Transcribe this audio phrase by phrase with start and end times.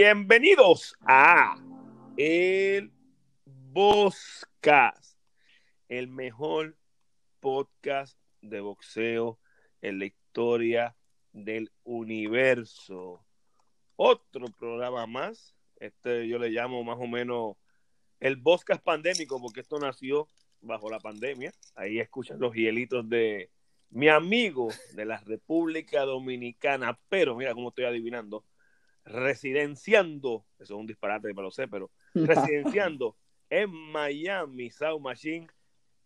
[0.00, 1.56] Bienvenidos a
[2.16, 2.92] El
[3.44, 5.18] Boscast,
[5.88, 6.76] el mejor
[7.40, 9.40] podcast de boxeo
[9.82, 10.94] en la historia
[11.32, 13.26] del universo.
[13.96, 17.56] Otro programa más, este yo le llamo más o menos
[18.20, 20.28] el Boscast pandémico, porque esto nació
[20.60, 21.52] bajo la pandemia.
[21.74, 23.50] Ahí escuchan los hielitos de
[23.90, 28.44] mi amigo de la República Dominicana, pero mira cómo estoy adivinando
[29.08, 33.16] residenciando, eso es un disparate, me lo sé, pero residenciando
[33.50, 35.48] en Miami, South Machine,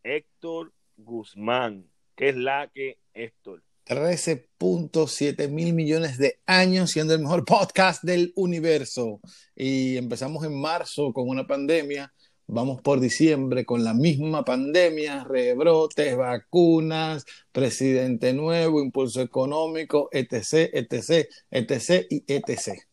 [0.02, 1.87] Héctor Guzmán.
[2.16, 3.62] ¿Qué es la que, Héctor?
[3.87, 9.21] 13.7 mil millones de años siendo el mejor podcast del universo.
[9.57, 12.12] Y empezamos en marzo con una pandemia,
[12.46, 21.27] vamos por diciembre con la misma pandemia, rebrotes, vacunas, presidente nuevo, impulso económico, etc., etc.,
[21.51, 22.07] etc.
[22.09, 22.91] y etc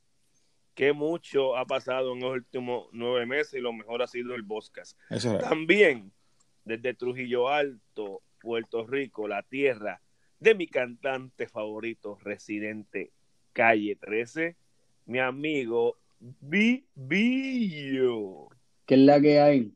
[0.79, 4.43] que mucho ha pasado en los últimos nueve meses y lo mejor ha sido el
[4.43, 4.95] Boscas.
[5.41, 6.13] También
[6.63, 10.01] desde Trujillo Alto, Puerto Rico, la tierra
[10.39, 13.11] de mi cantante favorito, residente
[13.51, 14.55] Calle 13,
[15.07, 15.97] mi amigo
[16.39, 16.87] Bibillo.
[18.85, 19.73] ¿Qué es la que hay?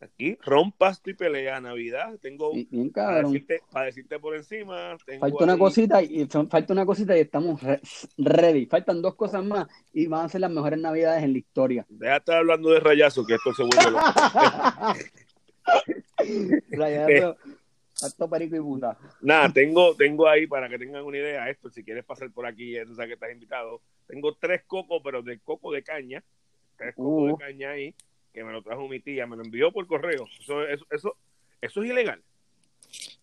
[0.00, 2.16] Aquí, rompas tu pelea Navidad.
[2.20, 2.52] Tengo
[2.94, 3.22] para,
[3.86, 4.96] decirte, por encima.
[5.18, 7.60] falta una cosita y falta una cosita y estamos
[8.16, 8.66] ready.
[8.66, 11.84] Faltan dos cosas más y van a ser las mejores Navidades en la historia.
[11.88, 14.04] Deja de estar hablando de rayazo, que esto se vuelve loco.
[16.70, 17.36] rayazo,
[18.30, 18.96] perico y puta.
[19.20, 21.70] Nada, tengo, tengo ahí para que tengan una idea esto.
[21.70, 23.82] Si quieres pasar por aquí, tú sabes que estás invitado.
[24.06, 26.22] Tengo tres cocos, pero de coco de caña.
[26.76, 27.36] Tres cocos de uh.
[27.36, 27.96] caña ahí
[28.32, 30.26] que me lo trajo mi tía, me lo envió por correo.
[30.40, 31.16] Eso, eso, eso,
[31.60, 32.22] eso es ilegal.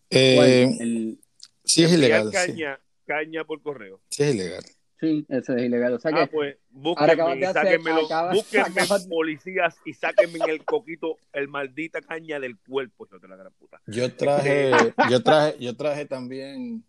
[0.09, 1.17] Eh,
[1.63, 2.31] sí es ilegal.
[2.31, 4.01] Caña, caña por correo.
[4.09, 4.63] Sí es ilegal.
[4.99, 5.93] Sí, eso es ilegal.
[5.93, 11.17] O sea ah, pues búsquenme, y sáquenme, los, búsquenme policías y sáquenme en el coquito
[11.33, 13.81] el maldita caña del cuerpo, yo te la gran puta.
[13.87, 14.71] Yo traje,
[15.11, 16.85] yo traje, yo traje también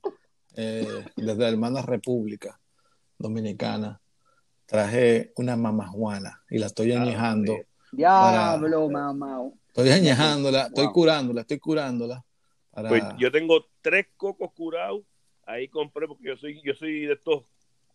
[0.54, 2.60] eh, desde la hermana República
[3.18, 4.00] Dominicana,
[4.66, 7.04] traje una mamajuana y la estoy ah,
[7.92, 9.50] Diablo, mamá.
[9.69, 12.24] Estoy añejándola, estoy curándola, estoy curándola.
[12.88, 15.02] Pues yo tengo tres cocos curados.
[15.44, 17.44] Ahí compré porque yo soy, yo soy de estos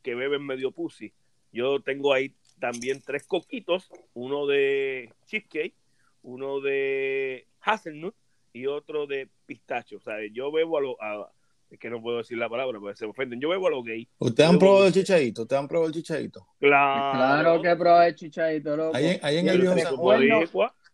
[0.01, 1.13] que beben medio pussy.
[1.51, 5.75] Yo tengo ahí también tres coquitos, uno de cheesecake,
[6.23, 8.15] uno de hazelnut
[8.53, 9.97] y otro de pistacho.
[9.97, 11.31] O sea, yo bebo a, lo, a,
[11.71, 13.39] es que no puedo decir la palabra porque se ofenden.
[13.39, 14.07] Yo bebo a los gays.
[14.19, 15.43] ¿Ustedes han probado el chichadito?
[15.43, 16.47] ¿Ustedes han probado el chichadito?
[16.59, 17.17] Claro.
[17.17, 18.95] Claro que probado el chichadito, loco.
[18.95, 20.21] Ahí, ahí en el viejo San Juan.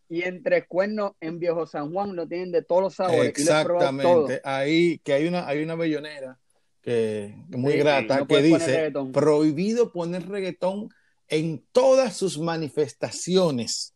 [0.10, 3.28] Y en Tres Cuernos, en Viejo San Juan, lo tienen de todos los sabores.
[3.28, 4.40] Exactamente.
[4.44, 6.40] Ahí, que hay una, hay una bellonera
[6.82, 10.90] que, muy grata que dice, prohibido poner reggaetón
[11.28, 13.96] en todas sus manifestaciones.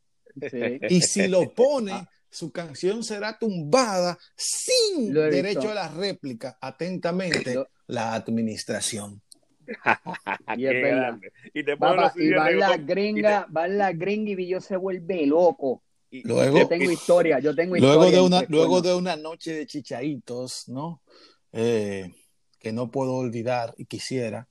[0.90, 6.58] Y si lo pone, ah su canción será tumbada sin derecho a la réplica.
[6.62, 9.22] Atentamente, la administración.
[10.58, 11.19] y es verdad.
[11.53, 15.84] Y, te va, y va la gringa, va la gringa y yo se vuelve loco.
[16.09, 18.19] Y, luego, yo tengo historia, yo tengo luego historia.
[18.19, 21.02] De una, luego de una noche de chichaitos, ¿no?
[21.52, 22.12] Eh,
[22.59, 24.48] que no puedo olvidar y quisiera,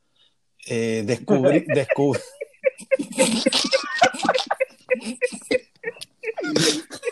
[0.67, 2.21] eh, descubrir descubrí,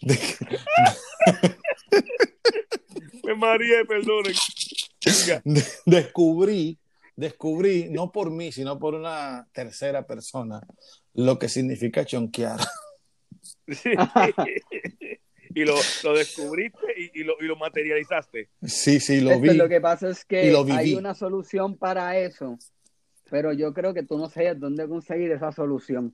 [3.24, 4.34] Me María, perdonen.
[5.86, 6.78] Descubrí,
[7.16, 10.60] descubrí, no por mí, sino por una tercera persona,
[11.14, 12.60] lo que significa chonquear.
[15.54, 15.74] y lo,
[16.04, 18.48] lo descubriste y, y, lo, y, lo, materializaste.
[18.62, 19.54] Sí, sí, lo vi.
[19.54, 22.58] Lo que pasa es que hay una solución para eso,
[23.30, 26.12] pero yo creo que tú no sabes dónde conseguir esa solución.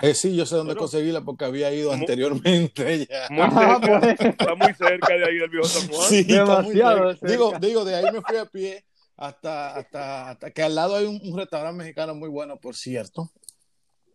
[0.00, 3.26] Eh, sí, yo sé dónde conseguirla porque había ido anteriormente ya.
[3.30, 4.20] Ah, pues.
[4.20, 6.08] Está muy cerca de ahí del viejo San Juan.
[6.08, 8.84] Sí, demasiado Digo, digo, de ahí me fui a pie
[9.16, 13.30] hasta, hasta, hasta que al lado hay un, restaurante mexicano muy bueno, por cierto.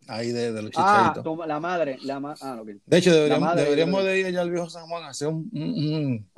[0.07, 1.25] Ahí de, de los chicharitos.
[1.25, 1.97] Ah, la madre.
[2.03, 5.27] La ah, De hecho, deberíamos, deberíamos de ir allá al viejo San Juan a hacer
[5.27, 6.29] un, un,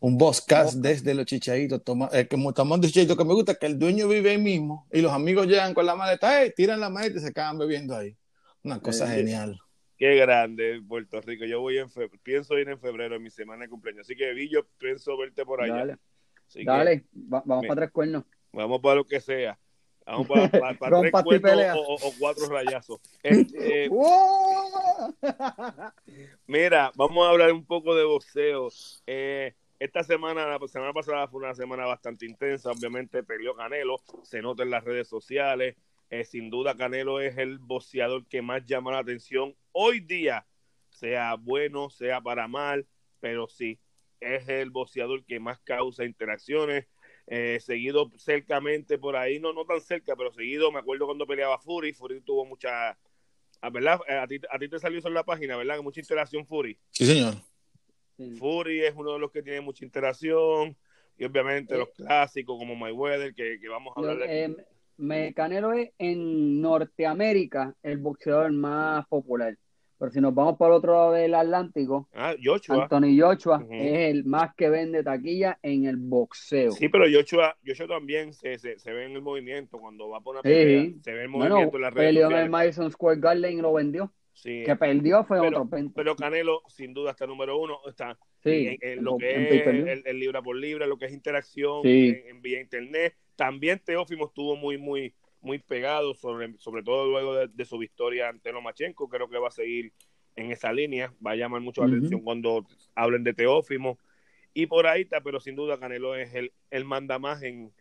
[0.00, 1.84] un boscast desde los chichaditos.
[1.84, 5.12] Toma, eh, tomando chichaditos que me gusta, que el dueño vive ahí mismo y los
[5.12, 8.16] amigos llegan con la maleta, hey, tiran la maleta y se acaban bebiendo ahí.
[8.66, 9.60] Una cosa genial.
[9.96, 11.44] Qué grande Puerto Rico.
[11.44, 14.00] Yo voy en febrero, pienso ir en febrero en mi semana de cumpleaños.
[14.00, 15.76] Así que vi, yo pienso verte por allá.
[15.76, 15.98] Dale,
[16.64, 17.04] Dale.
[17.12, 18.24] vamos para tres cuernos.
[18.52, 19.56] Vamos para lo que sea.
[20.04, 20.50] Vamos para,
[21.00, 22.98] tres cuernos o, cuatro rayazos.
[23.22, 23.88] Este,
[26.48, 28.68] mira, vamos a hablar un poco de boxeo.
[29.06, 32.72] Eh, esta semana, la semana pasada fue una semana bastante intensa.
[32.72, 35.76] Obviamente peleó Canelo, se nota en las redes sociales
[36.10, 40.46] Eh, sin duda, Canelo es el boxeador que más llama la atención hoy día,
[40.90, 42.86] sea bueno, sea para mal,
[43.20, 43.80] pero sí,
[44.20, 46.86] es el boxeador que más causa interacciones.
[47.28, 51.58] Eh, seguido cercamente por ahí, no, no tan cerca, pero seguido, me acuerdo cuando peleaba
[51.58, 52.96] Fury, Fury tuvo mucha,
[53.60, 53.98] ah, ¿verdad?
[54.08, 55.82] Eh, a ti, a ti te salió eso en la página, ¿verdad?
[55.82, 56.78] Mucha interacción Fury.
[56.90, 57.34] Sí, señor.
[58.38, 60.76] Fury es uno de los que tiene mucha interacción
[61.18, 64.64] y obviamente los clásicos como Mayweather, que, que vamos a hablar de me,
[65.34, 69.56] Canelo es en Norteamérica el boxeador más popular.
[69.98, 72.82] Pero si nos vamos para el otro lado del Atlántico, ah, Joshua.
[72.82, 76.72] Anthony Joshua es el más que vende taquilla en el boxeo.
[76.72, 80.34] Sí, pero Joshua, Joshua también se, se, se ve en el movimiento cuando va por
[80.34, 80.92] una pelea.
[81.02, 83.72] Se ve el movimiento en las redes peleó en el Madison Square Garden y lo
[83.72, 84.12] vendió.
[84.34, 84.64] Sí.
[84.66, 87.78] Que perdió fue pero, otro Pero Canelo, sin duda, está número uno.
[87.86, 92.60] Está en, lo que es el, libra por libra, lo que es interacción en, vía
[92.60, 93.16] internet.
[93.36, 98.52] También Teófimo estuvo muy, muy, muy pegado, sobre, sobre todo luego de, su victoria ante
[98.52, 99.08] Lomachenko.
[99.08, 99.92] Creo que va a seguir
[100.34, 101.14] en esa línea.
[101.24, 103.98] Va a llamar mucho la atención cuando hablen de Teófimo.
[104.54, 107.72] Y por ahí está, pero sin duda Canelo es el, el manda más en,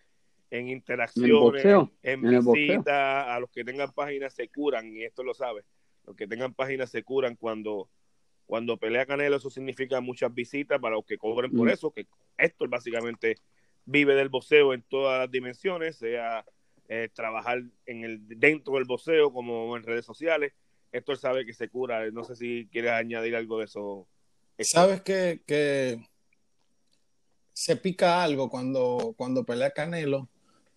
[0.52, 1.66] en interacciones,
[2.04, 3.28] en, visitas.
[3.28, 5.64] A los que tengan páginas se curan, y esto lo sabe.
[6.06, 7.90] Los que tengan páginas se curan cuando
[8.46, 12.06] cuando pelea Canelo, eso significa muchas visitas para los que cobren por eso, que
[12.38, 13.38] esto básicamente
[13.86, 16.46] vive del boxeo en todas las dimensiones, sea
[16.88, 20.54] eh, trabajar en el dentro del boxeo como en redes sociales.
[20.92, 22.10] Esto sabe que se cura.
[22.12, 24.08] No sé si quieres añadir algo de eso.
[24.60, 26.00] Sabes que, que
[27.54, 30.30] se pica algo cuando, cuando pelea Canelo,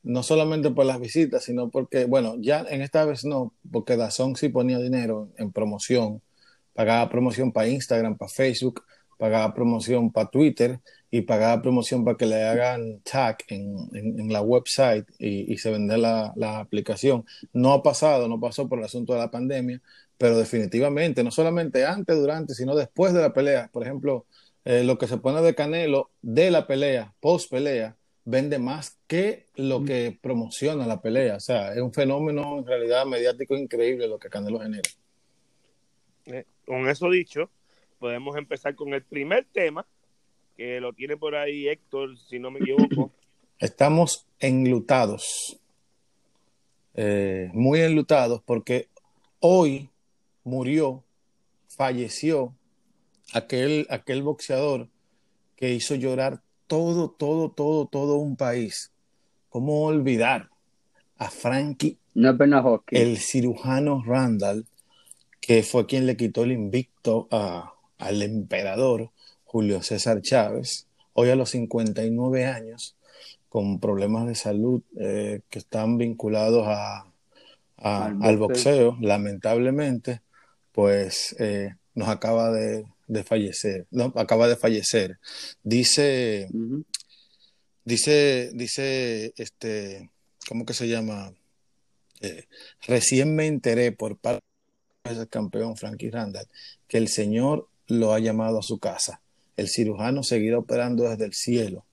[0.03, 4.35] no solamente por las visitas, sino porque, bueno, ya en esta vez no, porque Dazón
[4.35, 6.23] sí ponía dinero en promoción
[6.79, 8.85] pagaba promoción para Instagram, para Facebook,
[9.19, 10.81] pagaba promoción para Twitter
[11.11, 16.33] y pagaba promoción para que le hagan tag en, la website y, se vende la,
[16.59, 17.25] aplicación.
[17.53, 19.81] No ha pasado, no pasó por el asunto de la pandemia,
[20.17, 23.69] pero definitivamente, no solamente antes, durante, sino después de la pelea.
[23.73, 24.27] Por ejemplo,
[24.65, 29.47] eh, lo que se pone de Canelo de la pelea, post pelea, vende más que
[29.57, 31.37] lo que promociona la pelea.
[31.37, 34.91] O sea, es un fenómeno en realidad mediático increíble lo que Canelo genera.
[36.27, 37.51] Eh, con eso dicho,
[37.99, 39.87] podemos empezar con el primer tema,
[40.57, 43.13] que lo tiene por ahí Héctor, si no me equivoco.
[43.59, 45.59] Estamos enlutados,
[46.95, 48.89] eh, muy enlutados, porque
[49.41, 49.91] hoy
[50.45, 51.05] murió,
[51.67, 52.55] falleció
[53.33, 54.89] aquel, aquel boxeador
[55.57, 58.93] que hizo llorar todo, todo, todo, todo un país.
[59.49, 60.51] ¿Cómo olvidar
[61.17, 62.37] a Frankie, no,
[62.91, 64.67] el cirujano Randall,
[65.41, 67.27] que fue quien le quitó el invicto
[67.99, 69.11] al emperador
[69.45, 72.97] Julio César Chávez, hoy a los 59 años,
[73.49, 77.07] con problemas de salud eh, que están vinculados a,
[77.77, 78.97] al, boxeo.
[79.01, 80.21] lamentablemente,
[80.73, 82.87] pues eh, nos acaba de,
[83.25, 85.19] fallecer, no, acaba de fallecer.
[85.63, 86.49] Dice,
[87.85, 90.11] dice, dice, este,
[90.47, 91.33] ¿cómo que se llama?
[92.21, 92.45] Eh,
[92.87, 94.45] recién me enteré por parte
[95.05, 96.47] el campeón Frankie Randall,
[96.87, 99.21] que el Señor lo ha llamado a su casa.
[99.57, 101.85] El cirujano seguirá operando desde el cielo.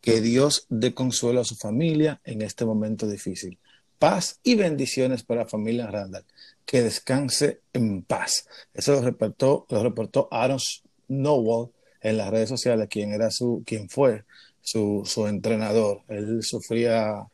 [0.00, 3.58] Que Dios dé consuelo a su familia en este momento difícil.
[3.98, 6.24] Paz y bendiciones para la familia Randall.
[6.64, 8.46] Que descanse en paz.
[8.74, 13.88] Eso lo reportó, lo reportó Aaron Snowball en las redes sociales, quien era su, quien
[13.88, 14.24] fue
[14.60, 16.02] su, su entrenador.
[16.08, 17.26] Él sufría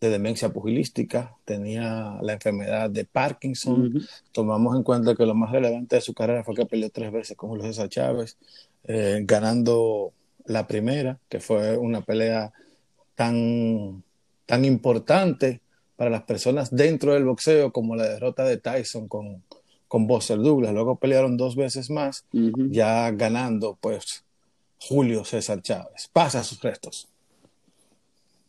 [0.00, 4.06] de demencia pugilística, tenía la enfermedad de Parkinson.
[4.32, 7.36] Tomamos en cuenta que lo más relevante de su carrera fue que peleó tres veces
[7.36, 8.36] con Julio César Chávez,
[8.84, 10.12] eh, ganando
[10.44, 12.52] la primera, que fue una pelea
[13.14, 14.02] tan,
[14.44, 15.60] tan importante
[15.96, 19.42] para las personas dentro del boxeo como la derrota de Tyson con,
[19.88, 20.74] con Buster Douglas.
[20.74, 24.24] Luego pelearon dos veces más, ya ganando pues
[24.78, 26.08] Julio César Chávez.
[26.12, 27.08] Pasa sus restos.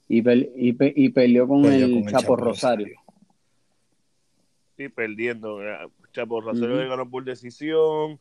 [0.10, 2.98] Y, y, peleó con, el, Chapo, Rosario.
[4.78, 5.62] Sí, perdiendo.
[5.62, 8.20] Eh, Chapo Rosario ganó por decisión.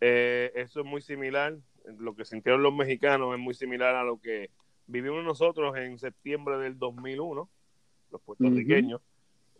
[0.00, 1.56] Eh, eso es muy similar.
[1.98, 4.50] Lo que sintieron los mexicanos es muy similar a lo que
[4.86, 7.48] vivimos nosotros en septiembre del 2001,
[8.10, 9.00] los puertorriqueños.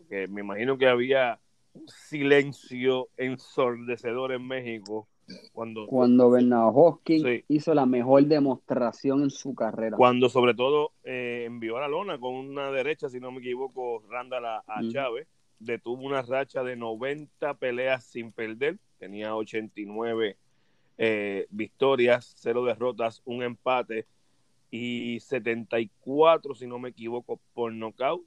[0.09, 1.39] que me imagino que había
[1.73, 5.07] un silencio ensordecedor en México
[5.51, 9.97] cuando, cuando Bernardo Hopkins hizo la mejor demostración en su carrera.
[9.97, 14.03] Cuando sobre todo eh, envió a la lona con una derecha, si no me equivoco,
[14.09, 15.27] Randall a, Chávez,
[15.59, 20.37] detuvo una racha de 90 peleas sin perder, tenía 89
[20.97, 24.05] eh, victorias, cero derrotas, un empate
[24.69, 28.23] y 74, si no me equivoco, por nocaut.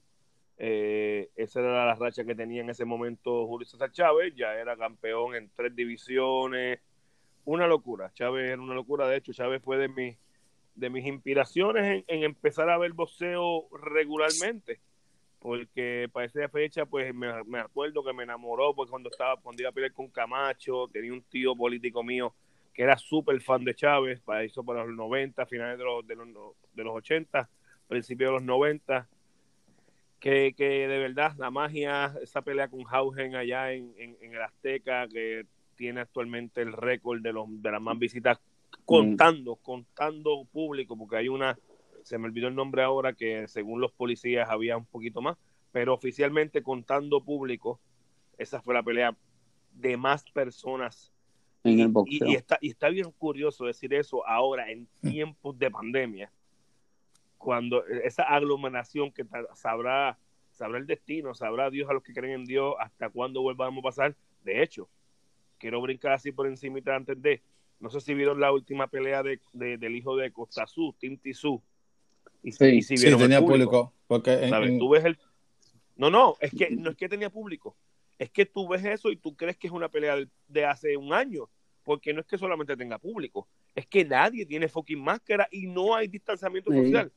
[0.59, 4.75] Eh, esa era la racha que tenía en ese momento Julio César Chávez, ya era
[4.75, 6.79] campeón en tres divisiones,
[7.47, 10.17] una locura, Chávez era una locura, de hecho Chávez fue de mis,
[10.75, 14.81] de mis inspiraciones en, empezar a ver boxeo regularmente,
[15.39, 19.69] porque para esa fecha pues me, acuerdo que me enamoró pues cuando estaba cuando iba
[19.69, 22.33] a pelear con Camacho, tenía un tío político mío
[22.73, 26.15] que era súper fan de Chávez, para eso para los 90, finales de los, de
[26.15, 26.27] los,
[26.73, 27.49] de los 80,
[27.87, 29.07] principios de los 90,
[30.19, 35.07] que, que, de verdad la magia, esa pelea con Haugen allá en, en, el Azteca,
[35.07, 35.45] que
[35.77, 38.39] tiene actualmente el récord de, los, de las más visitas,
[38.85, 41.57] contando, contando público, porque hay una,
[42.03, 45.37] se me olvidó el nombre ahora, que según los policías había un poquito más,
[45.71, 47.79] pero oficialmente contando público,
[48.37, 49.15] esa fue la pelea
[49.71, 51.13] de más personas.
[51.63, 52.27] En el boxeo.
[52.27, 55.09] Y, está, y está bien curioso decir eso ahora, en mm.
[55.09, 56.31] tiempos de pandemia
[57.37, 60.17] cuando esa aglomeración que sabrá,
[60.51, 63.83] sabrá el destino, sabrá Dios a los que creen en Dios hasta cuándo volvamos a
[63.83, 64.15] pasar.
[64.43, 64.89] De hecho,
[65.57, 67.41] quiero brincar así por encima antes de,
[67.79, 71.61] no sé si vieron la última pelea de, del hijo de Costazú, Tim Tizú.
[72.43, 73.93] Y, sí, si vieron tenía público.
[74.07, 74.49] porque
[74.79, 75.17] Tú ves el...
[75.95, 77.75] No, no, es que no es que tenía público.
[78.19, 81.13] Es que tú ves eso y tú crees que es una pelea de, hace un
[81.13, 81.49] año.
[81.83, 83.47] Porque no es que solamente tenga público.
[83.73, 87.11] Es que nadie tiene fucking máscara y no hay distanciamiento social.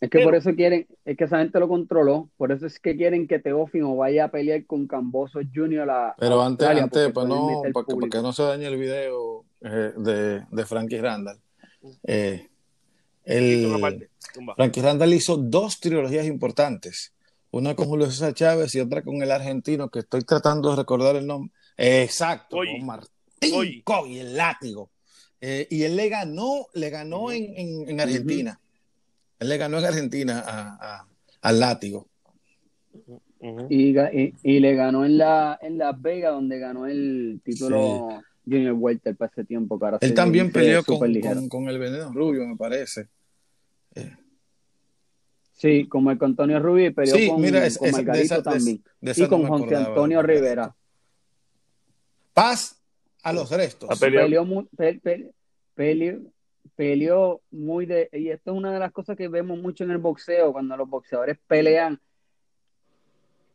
[0.00, 2.96] Es que por eso quieren, es que esa gente lo controló, por eso es que
[2.96, 7.62] quieren que Teófimo vaya a pelear con Camboso Junior a Pero antes, antes, pues no,
[7.72, 11.38] porque, no se dañe el video eh, de, de, Frankie Randall.
[12.02, 12.48] Eh,
[13.24, 13.72] el,
[14.56, 17.12] Frankie Randall hizo dos trilogías importantes,
[17.50, 21.16] una con Julio César Chávez y otra con el argentino, que estoy tratando de recordar
[21.16, 21.52] el nombre.
[21.76, 23.10] exacto, con Martín
[24.06, 24.90] y el látigo.
[25.40, 28.58] Eh, y él le ganó, le ganó en, en, Argentina.
[29.44, 31.06] Él le ganó en Argentina a,
[31.42, 32.08] al látigo.
[33.68, 33.94] y,
[34.42, 39.30] y, le ganó en la en Las Vegas, donde ganó el título Junior Welter para
[39.30, 39.78] ese tiempo.
[39.78, 40.98] Para Él también peleó con,
[41.50, 43.08] con, el Veneno Rubio, me parece.
[43.94, 44.16] Eh.
[45.52, 48.82] Sí, como el Antonio Rubio, peleó con, con Margarito también.
[49.02, 50.74] y con José Antonio Rivera.
[52.32, 52.80] Paz
[53.22, 53.98] a los restos.
[54.00, 54.26] Peleó,
[54.74, 55.32] peleó,
[55.74, 56.33] peleó
[57.50, 60.52] muy de, y esto es una de las cosas que vemos mucho en el boxeo,
[60.52, 62.00] cuando los boxeadores pelean,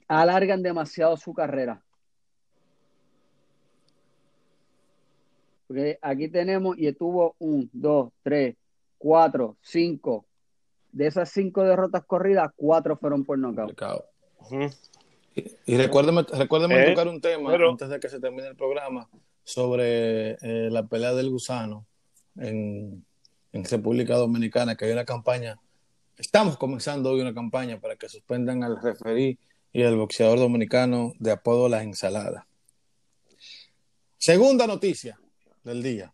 [0.07, 1.83] alargan demasiado su carrera.
[5.67, 8.55] Porque aquí tenemos, y estuvo un, dos, tres,
[8.97, 10.25] cuatro, cinco.
[10.91, 13.75] De esas cinco derrotas corridas, cuatro fueron por nocaut.
[15.65, 19.07] Y, recuérdeme, recuérdeme eh, tocar un tema antes de que se termine el programa
[19.43, 21.85] sobre eh, la pelea del gusano
[22.35, 23.05] en,
[23.51, 25.59] en República Dominicana, que hay una campaña,
[26.17, 29.39] estamos comenzando hoy una campaña para que suspendan al referí
[29.71, 32.47] y al boxeador dominicano de apodo La Ensalada.
[34.17, 35.19] Segunda noticia
[35.63, 36.13] del día.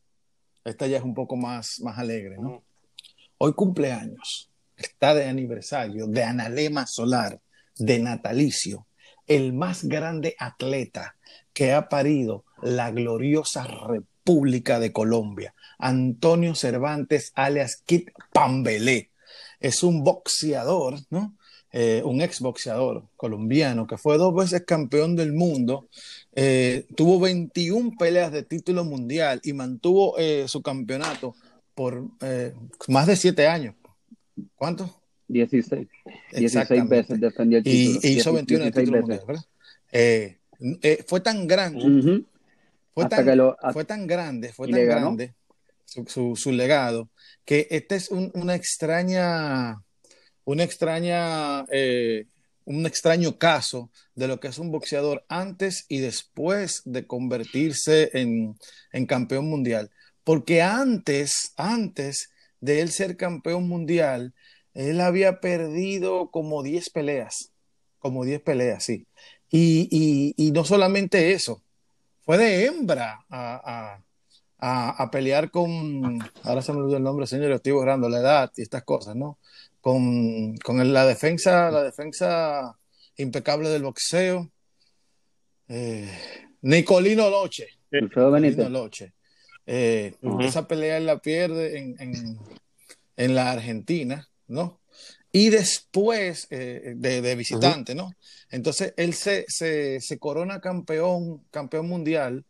[0.64, 2.64] Esta ya es un poco más, más alegre, ¿no?
[3.38, 7.40] Hoy cumpleaños, está de aniversario de Analema Solar,
[7.78, 8.88] de natalicio,
[9.28, 11.16] el más grande atleta
[11.54, 15.54] que ha parido la gloriosa República República de Colombia.
[15.78, 19.12] Antonio Cervantes, alias Kit Pambelé.
[19.60, 21.36] Es un boxeador, ¿no?
[21.72, 25.90] Eh, un exboxeador colombiano que fue dos veces campeón del mundo,
[26.34, 31.36] eh, tuvo 21 peleas de título mundial y mantuvo eh, su campeonato
[31.76, 32.08] por
[32.88, 33.76] más de siete años.
[34.56, 34.90] ¿Cuánto?
[35.28, 35.88] 16.
[36.32, 38.00] 16 veces defendió el título.
[38.02, 41.06] Y, hizo 21 títulos mundiales, ¿verdad?
[41.06, 42.24] fue tan grande.
[42.96, 43.26] Fue, tan,
[43.74, 45.36] fue tan grande, fue tan grande
[45.86, 47.10] su, legado,
[47.46, 49.82] que este es una extraña,
[50.44, 52.28] una extraña, eh,
[52.66, 58.58] un extraño caso de lo que es un boxeador antes y después de convertirse en,
[58.92, 59.92] en campeón mundial.
[60.24, 64.34] Porque antes, antes de él ser campeón mundial,
[64.74, 67.52] él había perdido como 10 peleas,
[68.00, 69.08] como 10 peleas, sí.
[69.52, 71.64] Y, y, y, no solamente eso,
[72.26, 74.00] fue de hembra a,
[75.12, 78.84] pelear con, ahora se me olvidó el nombre, señor, estoy borrando la edad y estas
[78.84, 79.38] cosas, ¿no?
[79.80, 82.76] Con, la defensa, la defensa
[83.18, 84.50] impecable del boxeo.
[85.68, 86.10] Eh,
[86.62, 87.68] Nicolino Loche.
[87.92, 89.14] Nicolino Loche.
[89.68, 92.40] Eh, esa pelea él la pierde en,
[93.18, 94.80] en la Argentina, ¿no?
[95.36, 98.14] Y después eh, de, visitante, ¿no?
[98.50, 102.46] Entonces él se, se, corona campeón, campeón mundial,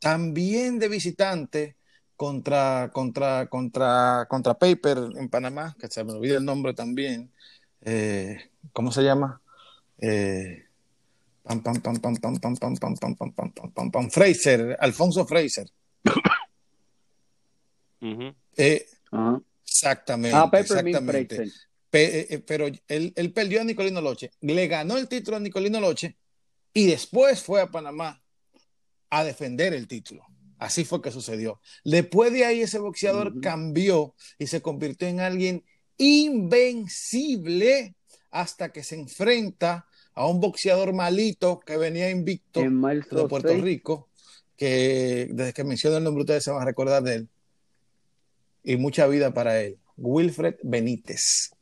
[0.00, 1.76] también de visitante
[2.14, 7.32] contra, contra, contra, contra Paper en Panamá, que se me olvida el nombre también.
[7.80, 9.40] Eh, ¿Cómo se llama?
[9.98, 14.76] pam, pam, pam, pam, pam, pam, pam, pam, pam, pam, pam, pam, pam, pam, Fraser,
[14.78, 15.70] Alfonso Fraser.
[19.64, 20.36] Exactamente.
[20.36, 21.46] Ah, exactamente.
[21.90, 26.16] Pero él, él, perdió a Nicolino Loche, le ganó el título a Nicolino Loche
[26.72, 28.22] y después fue a Panamá
[29.10, 30.24] a defender el título.
[30.58, 31.60] Así fue que sucedió.
[31.84, 35.64] Después de ahí ese boxeador cambió y se convirtió en alguien
[35.98, 37.94] invencible
[38.30, 44.08] hasta que se enfrenta a un boxeador malito que venía invicto de Puerto Rico,
[44.56, 47.28] que desde que menciono el nombre ustedes se van a recordar de él.
[48.64, 49.78] Y mucha vida para él.
[49.96, 51.52] Wilfred Benítez.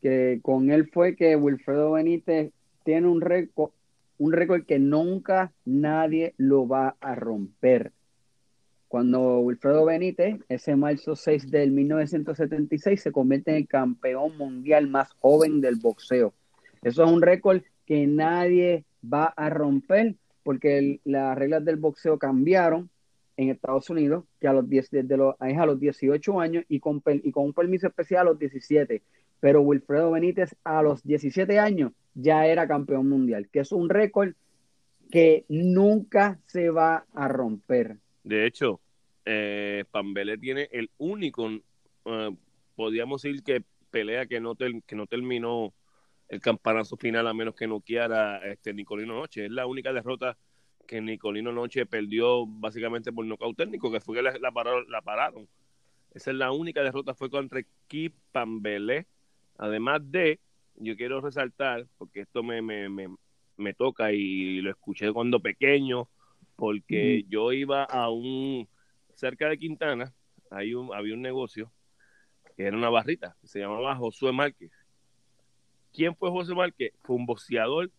[0.00, 2.52] Que con él fue que Wilfredo Benítez
[2.84, 3.72] tiene un récord,
[4.18, 7.92] un récord que nunca nadie lo va a romper.
[8.88, 15.12] Cuando Wilfredo Benítez, ese marzo 6 del 1976, se convierte en el campeón mundial más
[15.18, 16.32] joven del boxeo.
[16.82, 20.14] Eso es un récord que nadie va a romper
[20.44, 22.88] porque las reglas del boxeo cambiaron
[23.36, 27.02] en Estados Unidos, que a los, 10, desde los, a los 18 años y con,
[27.06, 29.02] y con un permiso especial a los 17.
[29.40, 34.32] Pero Wilfredo Benítez a los 17 años ya era campeón mundial, que es un récord
[35.10, 37.98] que nunca se va a romper.
[38.24, 38.80] De hecho,
[39.24, 42.36] eh, Pambele tiene el único, eh,
[42.74, 45.74] podríamos decir que pelea que no, que no terminó
[46.28, 49.46] el campanazo final a menos que no quiera este Nicolino Noche.
[49.46, 50.36] Es la única derrota
[50.86, 55.48] que Nicolino Noche perdió básicamente por nocaut técnico, que fue que la, pararon, la pararon.
[56.12, 59.06] Esa es la única derrota, fue contra Kip Pambele.
[59.58, 60.40] Además de,
[60.76, 62.88] yo quiero resaltar, porque esto me, me,
[63.56, 66.08] me toca y lo escuché cuando pequeño,
[66.56, 68.68] porque yo iba a un,
[69.14, 70.14] cerca de Quintana,
[70.50, 71.70] hay un, había un negocio
[72.56, 74.72] que era una barrita, que se llamaba Josué Márquez.
[75.92, 76.92] ¿Quién fue José Márquez?
[77.02, 77.90] Fue un boxeador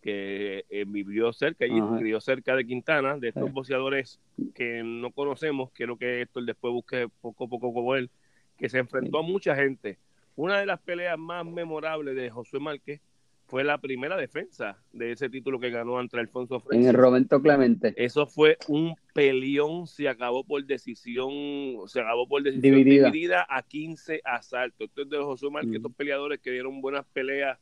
[0.00, 4.20] que eh, vivió cerca y vivió cerca de Quintana, de estos boxeadores
[4.54, 8.10] que no conocemos, quiero que esto después busque poco a poco como él,
[8.56, 9.98] que se enfrentó a mucha gente.
[10.36, 13.00] Una de las peleas más memorables de Josué Márquez
[13.48, 16.84] fue la primera defensa de ese título que ganó ante Alfonso Freire.
[16.84, 17.94] En el Roberto Clemente.
[17.96, 21.32] Eso fue un peleón, se acabó por decisión,
[21.86, 24.88] se acabó por decisión dividida, a 15 asaltos.
[24.88, 25.76] Entonces, de José Márquez, mm.
[25.76, 27.58] estos peleadores que dieron buenas peleas,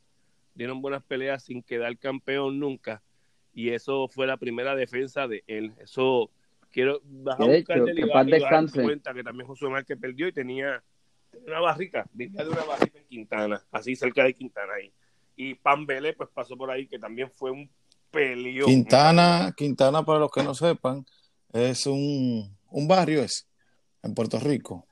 [0.57, 3.03] dieron buenas peleas sin quedar campeón nunca.
[3.55, 5.73] Y eso fue la primera defensa de él.
[5.79, 6.31] Eso
[6.73, 10.83] quiero bajar a buscar y cuenta que también José Márquez perdió y tenía,
[11.47, 14.93] una barrica, vivía de una barrica en Quintana, así cerca de Quintana ahí
[15.37, 17.71] y Pambele pues pasó por ahí, que también fue un
[18.11, 18.67] peleón.
[18.67, 21.05] Quintana, Quintana, para los que no sepan,
[21.53, 22.57] es un,
[22.89, 23.47] barrio es,
[24.03, 24.87] en Puerto Rico.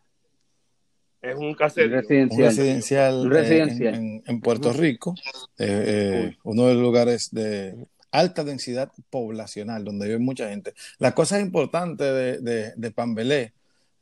[1.25, 2.01] Es un caserío.
[2.01, 3.31] residencial.
[3.31, 5.15] residencial, En, Puerto Rico.
[5.59, 7.75] Eh, eh, uno de los lugares de
[8.11, 10.75] alta densidad poblacional, donde vive mucha gente.
[10.99, 13.53] La cosa importante de, de, de Pambelé,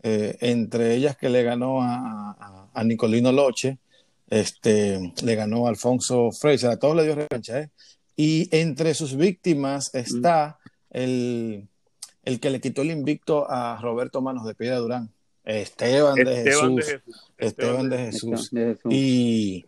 [0.03, 3.79] eh, entre ellas que le ganó a, a Nicolino Loche,
[4.33, 7.71] este, le ganó Alfonso Fraser, a todos le dio revancha, ¿eh?
[8.17, 10.59] Y entre sus víctimas está
[10.91, 11.69] el,
[12.25, 15.11] el, que le quitó el invicto a Roberto Manos de Piedra Durán,
[15.45, 16.97] Esteban, de, Jesús,
[17.37, 18.51] Esteban de Jesús.
[18.89, 19.67] Y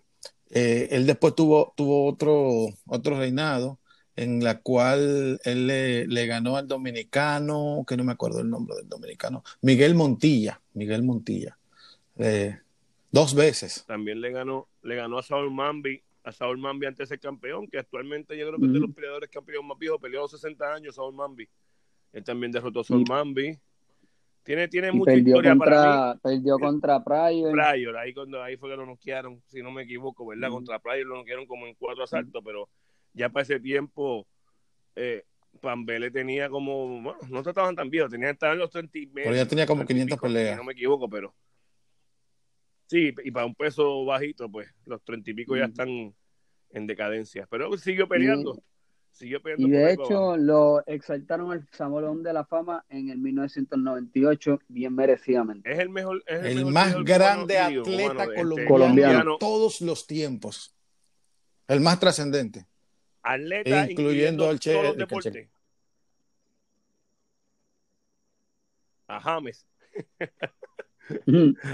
[0.51, 3.79] eh, él después tuvo, tuvo otro, otro reinado
[4.17, 8.89] en la cual él le, ganó al dominicano, que no me acuerdo el nombre del
[8.89, 11.59] dominicano, Miguel Montilla, Miguel Montilla.
[12.17, 12.57] Eh,
[13.15, 13.85] Dos veces.
[13.87, 17.69] También le ganó, le ganó a Saul Mambi, a Saul Mambi antes de ser campeón,
[17.69, 20.97] que actualmente yo creo que es de los peleadores campeón más viejos, peleó 60 años
[20.97, 21.49] Saul Mambi.
[22.13, 23.57] Él también derrotó a Saul Mambi.
[24.45, 26.21] Tiene, tiene mucha historia contra, para mí.
[26.23, 27.53] Perdió contra Pryor.
[27.53, 30.51] Pryor, ahí, cuando, ahí fue que lo noquearon, si no me equivoco, ¿verdad?
[30.51, 32.69] Contra Pryor lo noquearon como en cuatro asaltos, pero
[33.13, 34.27] ya para ese tiempo
[34.95, 35.25] eh,
[35.61, 39.07] Pambele tenía como, bueno, no estaban tan viejos, tenía que estar en los 30 y
[39.07, 40.51] Pero ya tenía como 500 peleas.
[40.53, 41.35] Si no me equivoco, pero
[42.87, 46.15] Sí, y para un peso bajito, pues los treinta y pico ya están
[46.71, 47.47] en decadencia.
[47.51, 48.63] Pero siguió peleando.
[49.21, 55.71] Y, de hecho, lo exaltaron al Salón de la Fama en el 1998, bien merecidamente.
[55.71, 56.25] Es el mejor.
[56.27, 60.75] Es el, más grande atleta este, colombiano, de todos los tiempos.
[61.69, 62.67] El más trascendente.
[63.23, 64.79] Atleta, incluyendo, al Che.
[64.79, 65.49] El
[69.07, 69.65] A James.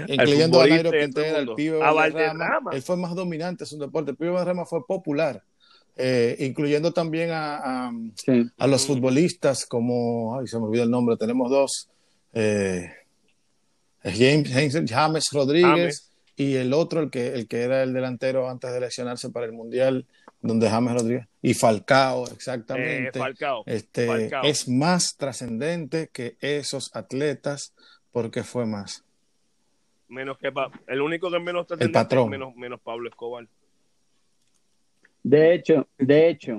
[0.07, 2.71] incluyendo a Nairo Quintana, el pibe Valderrama.
[2.71, 4.11] Él fue más dominante en un deporte.
[4.11, 5.43] El pibe Valderrama fue popular,
[5.97, 11.49] eh, incluyendo también a, a, los futbolistas como, ay, se me olvidó el nombre, tenemos
[11.49, 11.89] dos,
[12.33, 12.91] eh,
[14.03, 18.71] James, James, James Rodríguez y el otro, el que, el que era el delantero antes
[18.71, 20.05] de lesionarse para el Mundial,
[20.41, 23.09] donde James Rodríguez, y Falcao, exactamente.
[23.09, 27.73] Eh, Falcao, este, Es más trascendente que esos atletas
[28.11, 29.03] porque fue más.
[30.07, 30.51] Menos que
[30.87, 32.29] el único que menos el patrón.
[32.29, 33.47] menos, menos Pablo Escobar.
[35.23, 36.57] De hecho, de hecho,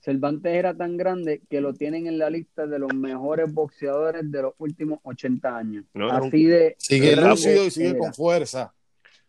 [0.00, 4.42] Cervantes era tan grande que lo tienen en la lista de los mejores boxeadores de
[4.42, 5.84] los últimos 80 años.
[6.10, 8.74] Así de sigue lúcido y sigue con fuerza.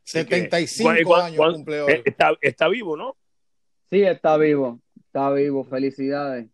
[0.03, 1.93] 75 años cumple hoy.
[1.93, 3.15] Eh, está, está, vivo, ¿no?
[3.89, 4.81] Sí, está vivo.
[4.97, 5.63] Está vivo.
[5.63, 6.47] Felicidades.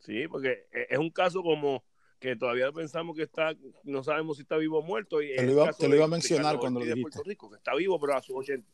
[0.00, 1.82] Sí, porque e, es un caso como
[2.18, 5.22] que todavía pensamos que está, no sabemos si está vivo o muerto.
[5.22, 7.02] Y te, lo iba, te lo iba, a mencionar cuando lo dijiste.
[7.02, 8.66] Puerto Rico, que está vivo, pero a sus 80,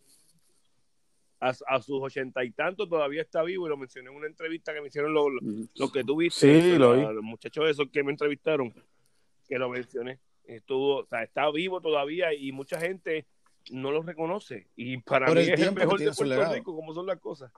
[1.41, 4.83] a, sus ochenta y tantos todavía está vivo y lo mencioné en una entrevista que
[4.83, 6.61] me hicieron lo, lo, que tuviste.
[6.61, 8.73] Sí, lo Los muchachos esos que me entrevistaron,
[9.49, 10.19] que lo mencioné.
[10.45, 13.27] Estuvo, o sea, está vivo todavía y mucha gente
[13.71, 14.67] no lo reconoce.
[14.77, 17.51] Y para mí es el mejor de Puerto Rico, como son las cosas.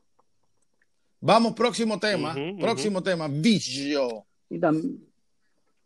[1.20, 2.34] Vamos, próximo tema.
[2.60, 4.26] próximo tema, Vicio.
[4.48, 5.04] Y también,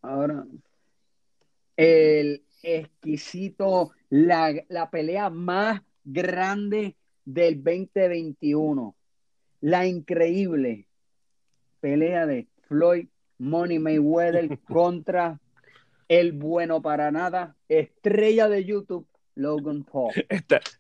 [0.03, 0.45] ahora,
[1.77, 6.97] el exquisito, la, la pelea más grande
[7.27, 8.95] del 2021.
[9.61, 10.87] La increíble
[11.81, 13.09] pelea de Floyd
[13.39, 15.39] Money Mayweather contra
[16.09, 20.13] el bueno para nada, estrella de YouTube, Logan Paul.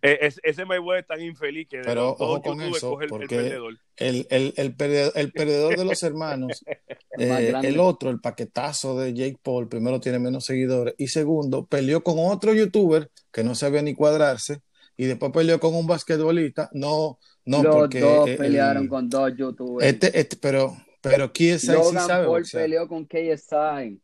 [0.00, 3.78] E, ese Mayweather es tan infeliz que Pero ojo con eso, el, porque perdedor.
[3.96, 6.64] El, el, perdedor, de los hermanos,
[7.18, 12.02] eh, el otro, el paquetazo de Jake Paul, primero tiene menos seguidores y segundo, peleó
[12.02, 14.60] con otro youtuber que no sabía ni cuadrarse
[14.96, 16.70] y después peleó con un basquetbolista.
[16.72, 18.00] No, no, Los porque.
[18.00, 19.86] dos pelearon con dos youtubers.
[19.86, 22.26] Este, este, pero, pero KSI sí sabe.
[22.26, 24.00] Paul peleó con KSI.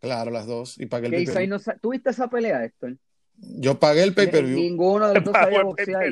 [0.00, 0.78] Claro, las dos.
[0.78, 2.96] Y pagué el KSI no ¿Tuviste esa pelea, Héctor?
[3.36, 4.58] Yo pagué el pay-per-view.
[4.58, 6.04] Ninguno de los dos sabía boxear.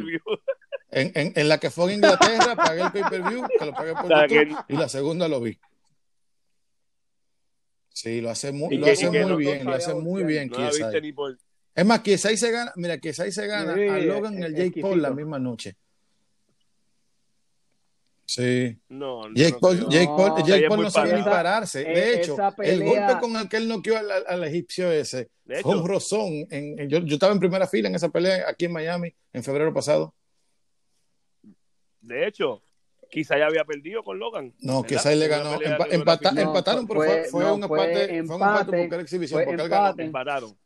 [0.91, 4.31] En, en, en, la que fue en Inglaterra, pagué el pay-per-view, que lo pagué por
[4.31, 5.59] YouTube, y la segunda lo vi.
[7.91, 10.49] Sí, lo hace muy, lo hace muy bien, lo hace muy bien.
[10.51, 10.71] No
[11.79, 15.01] es más, que se gana, mira, que se gana a Logan y al Jake Paul
[15.01, 15.77] la misma noche.
[18.25, 18.77] Sí.
[18.89, 21.85] No, no, Jake Paul, no, Jake Paul, Jake Paul no sabía ni pararse.
[21.85, 25.31] De e- hecho, el golpe con el que él noqueó al, al egipcio ese
[25.63, 26.49] fue un rozón.
[26.51, 29.73] En, yo, yo, estaba en primera fila en esa pelea aquí en Miami en febrero
[29.73, 30.17] pasado.
[32.01, 32.65] De hecho,
[33.09, 34.53] quizá ya había perdido con Logan.
[34.59, 35.61] No, quizá le ganó.
[35.63, 39.45] empata, empataron, pero fue, fue, un empate, fue, un empate porque era exhibición.
[39.45, 39.95] Porque él ganó.
[39.97, 40.59] Empataron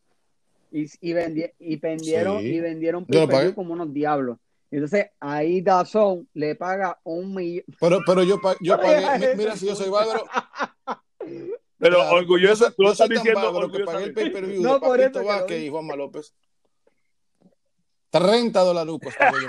[0.72, 1.12] y, y,
[1.58, 3.06] y vendieron, y vendieron
[3.54, 4.38] como unos diablos.
[4.70, 7.64] Entonces ahí Dazón le paga un millón.
[7.78, 10.24] Pero, pero yo, yo pagué, mira si yo soy bárbaro.
[11.78, 13.68] Pero orgulloso, tú lo estás diciendo.
[13.68, 16.32] que pagué el pay-per-view no, de Papito Vázquez y Juanma López.
[18.10, 19.48] 30 dólares pagué yo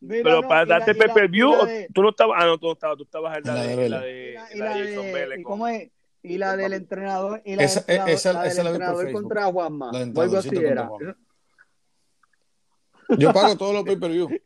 [0.24, 1.52] pero para darte pay-per-view,
[1.92, 4.38] tú no estabas, ah, no, tú no estabas, tú estabas en la, de, la de,
[4.54, 5.42] la de, Jason Bell.
[5.42, 5.90] ¿Cómo es?
[6.22, 9.90] Y la del entrenador y la, esa, del, esa, la del esa entrenador contra Juanma.
[9.90, 10.90] Algo así era.
[13.18, 14.28] Yo pago todos los pay-per-view.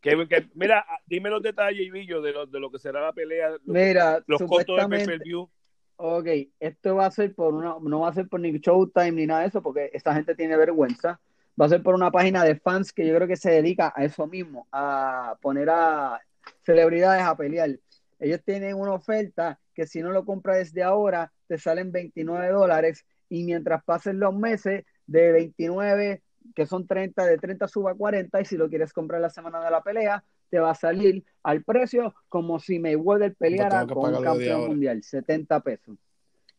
[0.00, 3.56] Que, que, mira, dime los detalles, Ibillo, de lo, de lo que será la pelea.
[3.64, 5.48] Mira, los costos de pay-per-view.
[5.96, 6.26] Ok,
[6.60, 9.40] esto va a ser por una, no va a ser por ni Showtime ni nada
[9.40, 11.22] de eso, porque esta gente tiene vergüenza.
[11.58, 14.04] Va a ser por una página de fans que yo creo que se dedica a
[14.04, 16.20] eso mismo, a poner a
[16.66, 17.70] celebridades a pelear.
[18.18, 23.04] Ellos tienen una oferta que si no lo compras desde ahora, te salen 29 dólares
[23.28, 26.22] y mientras pasen los meses de 29,
[26.54, 29.62] que son 30, de 30 suba a 40 y si lo quieres comprar la semana
[29.62, 34.22] de la pelea, te va a salir al precio como si Mayweather peleara con un
[34.22, 35.96] campeón mundial, 70 pesos.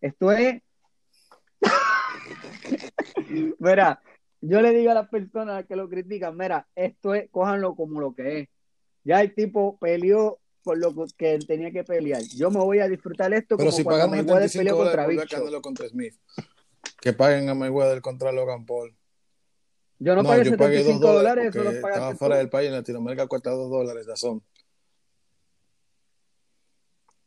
[0.01, 0.62] Esto es...
[3.60, 4.01] mira,
[4.41, 8.13] yo le digo a las personas que lo critican, mira, esto es, cójanlo como lo
[8.13, 8.49] que es.
[9.04, 12.23] Ya el tipo peleó por lo que él tenía que pelear.
[12.36, 15.62] Yo me voy a disfrutar esto Pero como si cuando Mayweather peleó contra Bicho.
[15.62, 16.15] contra Smith.
[16.99, 18.97] Que paguen a Mayweather contra Logan Paul.
[19.99, 23.28] Yo no, no pagué yo 75 pagué dólares, eso lo fuera del país, en Latinoamérica
[23.28, 24.43] cuesta 2 dólares, ya son.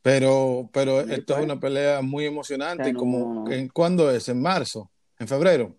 [0.01, 2.93] Pero, pero esto es una pelea muy emocionante.
[2.93, 4.27] como, ¿en, ¿Cuándo es?
[4.27, 4.91] ¿En marzo?
[5.17, 5.77] ¿En febrero?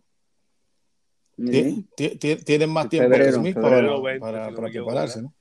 [1.37, 3.87] Tienen más tiempo que Smith para,
[4.18, 5.35] para, para prepararse, ¿no?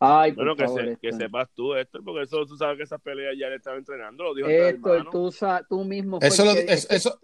[0.00, 3.48] Ay, bueno, que, que, sepas tú, Héctor, porque eso tú sabes que esa pelea ya
[3.48, 5.34] le estaba entrenando, lo dijo Héctor, tú,
[5.68, 6.18] tú mismo.
[6.22, 7.18] Eso lo, eso, eso,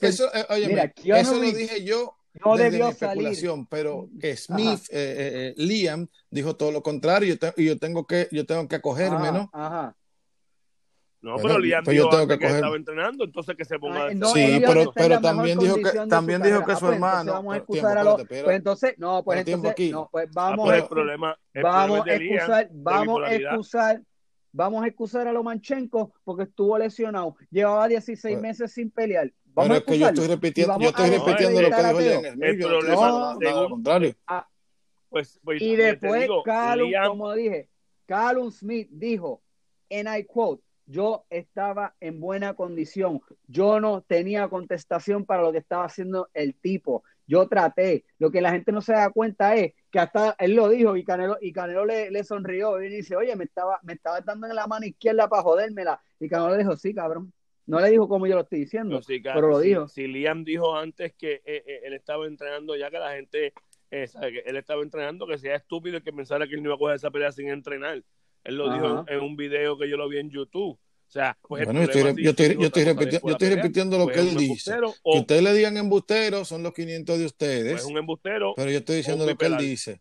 [0.00, 4.92] eso, oye, mira, eso lo dije yo no desde debió mi especulación, pero Smith, eh,
[4.92, 9.32] eh, eh, Liam, dijo todo lo contrario, y yo, tengo que, yo tengo que acogerme,
[9.32, 9.50] ¿no?
[9.52, 9.94] Ajá.
[11.26, 14.14] No, pero Liam pues dijo que, que estaba entrenando, entonces que se ponga.
[14.14, 17.32] no, sí, pero, pero también dijo que también dijo que su hermano.
[17.32, 18.24] vamos a excusar a los.
[18.28, 20.70] Pues entonces, no, pues entonces, no, pues vamos.
[20.70, 24.02] Ah, el problema, vamos a excusar, vamos a excusar,
[24.52, 27.34] vamos a excusar a Lomachenko porque estuvo lesionado.
[27.50, 29.32] Llevaba 16 meses sin pelear.
[29.46, 32.58] Vamos pero es que yo estoy repitiendo, yo estoy repitiendo lo que dijo Jan El
[32.58, 34.14] problema, no, contrario.
[34.28, 34.46] Ah,
[35.08, 37.68] pues, pues, y después, Callum, como dije,
[38.06, 39.42] Callum Smith dijo,
[39.90, 43.20] and I quote, yo estaba en buena condición.
[43.46, 47.02] Yo no tenía contestación para lo que estaba haciendo el tipo.
[47.26, 48.04] Yo traté.
[48.18, 51.04] Lo que la gente no se da cuenta es que hasta él lo dijo y
[51.04, 54.66] Canelo, y Canelo le, sonrió y dice, oye, me estaba, me estaba dando en la
[54.68, 56.00] mano izquierda para jodérmela.
[56.20, 57.32] Y Canelo le dijo, sí, cabrón.
[57.66, 59.88] No le dijo como yo lo estoy diciendo, pero lo dijo.
[59.88, 63.52] Si Liam dijo antes que eh, eh, él estaba entrenando ya que la gente,
[63.90, 66.78] eh, que él estaba entrenando, que sea estúpido que pensara que él no iba a
[66.78, 68.04] coger esa pelea sin entrenar.
[68.46, 70.78] Él lo dijo en, un video que yo lo vi en YouTube.
[70.78, 74.04] O sea, pues bueno, yo, estoy, yo, estoy, yo, estoy repitiendo, yo estoy repitiendo lo
[74.04, 74.76] pues que él dice.
[75.04, 77.72] Que ustedes le digan embustero son los 500 de ustedes.
[77.72, 78.54] Pues un embustero.
[78.54, 80.00] Pero yo estoy diciendo lo que él dice.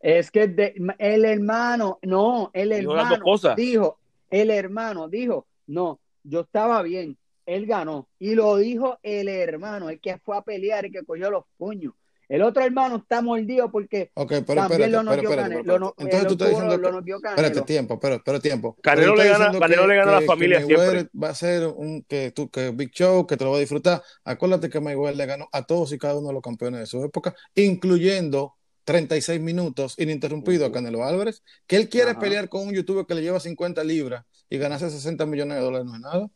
[0.00, 3.18] Es que el hermano, no, el hermano
[3.56, 3.98] dijo,
[4.28, 8.08] el hermano dijo, no, yo estaba bien, él ganó.
[8.18, 11.94] Y lo dijo el hermano, el que fue a pelear, y que cogió los puños.
[12.28, 15.94] El otro hermano está mordido porque okay, pero, también lo noqueó Canelo.
[15.98, 17.12] Entonces tú estás diciendo lo, que...
[17.12, 18.76] Espérate, tiempo, pero, pero tiempo.
[18.82, 21.08] Canelo le gana, Canelo le gana a la familia siempre.
[21.20, 24.02] Va a ser un que tú que Big Show, que te lo va a disfrutar.
[24.24, 27.02] Acuérdate que Mayweather le ganó a todos y cada uno de los campeones de su
[27.04, 33.06] época, incluyendo 36 minutos ininterrumpido a Canelo Álvarez, que él quiere pelear con un youtuber
[33.06, 36.30] que le lleva 50 libras y ganarse 60 millones de dólares no es nada.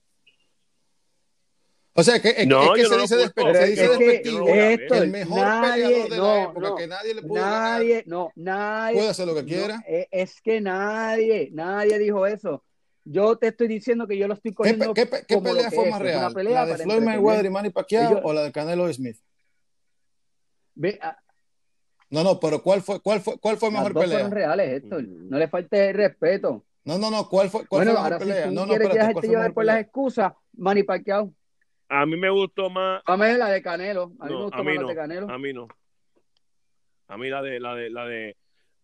[1.99, 6.75] O sea, que, es, no, que se, dice despectivo, el mejor peleador de la época,
[6.77, 9.83] que nadie le pudo nadie, no, nadie puede hacer lo que quiera.
[9.85, 12.63] E, es que nadie, nadie dijo eso.
[13.03, 16.01] Yo te estoy diciendo que yo lo estoy cogiendo ¿Qué, qué, qué pelea fue más
[16.01, 16.33] real?
[16.33, 19.17] ¿La de Floyd Mayweather y Manny Pacquiao o la de Canelo Smith?
[20.77, 21.19] Ve, a,
[22.11, 24.19] no, no, pero ¿cuál fue, cuál fue, cuál fue mejor dos pelea?
[24.19, 25.03] Fueron reales, Héctor.
[25.03, 26.65] No le falte respeto.
[26.85, 28.45] No, no, no, ¿cuál fue, cuál bueno, fue ahora pelea?
[28.45, 31.33] Si tú no, no, quieres espérate, que llevar por las excusas, Manny Pacquiao.
[31.89, 33.03] A mí me gustó más.
[33.07, 34.13] A mí la de Canelo.
[34.19, 35.31] A mí no, me gustó a mí más no, la de Canelo.
[35.31, 35.69] A mí no.
[37.09, 38.37] A mí la de, la de, la de.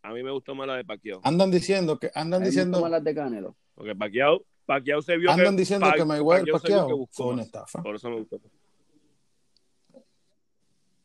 [0.03, 1.21] A mí me gustó más la de Pacquiao.
[1.23, 2.11] Andan diciendo que.
[2.14, 2.79] Andan a diciendo.
[2.79, 3.57] Me gustó más las de Canelo.
[3.75, 5.31] Porque Pacquiao, Pacquiao se vio.
[5.31, 7.83] Andan que, diciendo pa, que Mayweather Pacquiao, Pacquiao fue una estafa.
[7.83, 8.37] Por eso me gustó.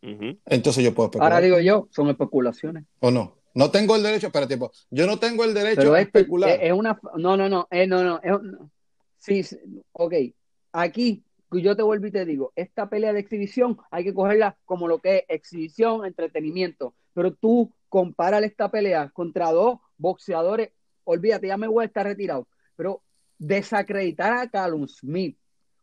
[0.02, 0.40] Uh -huh.
[0.46, 1.34] Entonces yo puedo especular.
[1.34, 2.86] Ahora digo yo, son especulaciones.
[3.00, 3.36] ¿O no?
[3.54, 4.72] No tengo el derecho, espera tiempo.
[4.90, 6.58] Yo no tengo el derecho Pero a especular.
[6.62, 6.98] Es, una.
[7.18, 7.68] No, no, no.
[7.70, 8.22] Eh, no, no.
[8.24, 9.58] Es, sí,
[9.92, 10.14] ok.
[10.72, 14.88] Aquí yo te vuelvo y te digo, esta pelea de exhibición hay que cogerla como
[14.88, 16.94] lo que es exhibición, entretenimiento.
[17.14, 20.72] Pero tú comparas esta pelea contra dos boxeadores,
[21.04, 22.48] olvídate, ya me voy a estar retirado.
[22.76, 23.02] Pero
[23.40, 25.38] desacreditar a Callum Smith,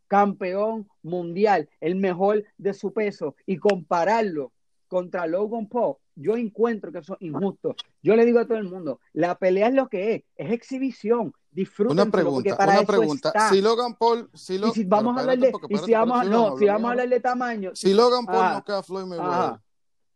[0.07, 4.53] campeón mundial, el mejor de su peso, y compararlo
[4.87, 7.75] contra Logan Paul, yo encuentro que eso es injusto.
[8.01, 11.33] Yo le digo a todo el mundo, la pelea es lo que es, es exhibición.
[11.51, 13.49] Disfruten una pregunta, para una pregunta.
[13.49, 16.57] Si Logan Paul, si, lo, y si vamos a hablar de, y si vamos, no,
[16.57, 19.33] si vamos a hablar de tamaño, si Logan Paul no queda Floyd Mayweather.
[19.33, 19.63] Ajá,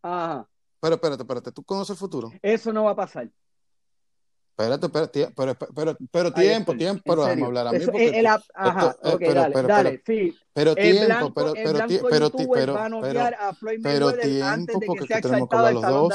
[0.01, 0.47] ajá.
[0.79, 2.31] Pero espérate, espérate, ¿tú conoces el futuro?
[2.41, 3.31] Eso no va a pasar.
[4.61, 7.79] Espérate, espérate, pero, pero, pero tiempo, tiempo, pero vamos a hablar a mí.
[7.85, 8.41] Porque el, ajá,
[8.91, 10.37] esto, okay, pero, dale, pero, dale, sí.
[10.53, 12.31] Pero tiempo, blanco, pero, pero, pero, pero,
[13.81, 16.13] pero, tiempo, porque tenemos que hablar los dos.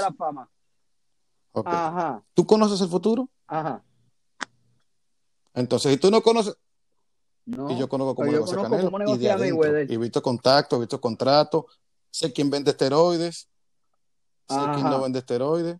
[1.53, 1.73] Okay.
[1.75, 2.23] Ajá.
[2.35, 3.29] ¿Tú conoces el futuro?
[3.47, 3.83] Ajá.
[5.55, 6.55] Entonces, si tú no conoces,
[7.47, 10.81] no, y yo conozco cómo negocia Canelo, y de adentro, y he visto contacto, he
[10.81, 11.67] visto contrato,
[12.11, 13.49] sé quién vende esteroides,
[14.49, 14.75] sé Ajá.
[14.75, 15.79] quién no vende esteroides,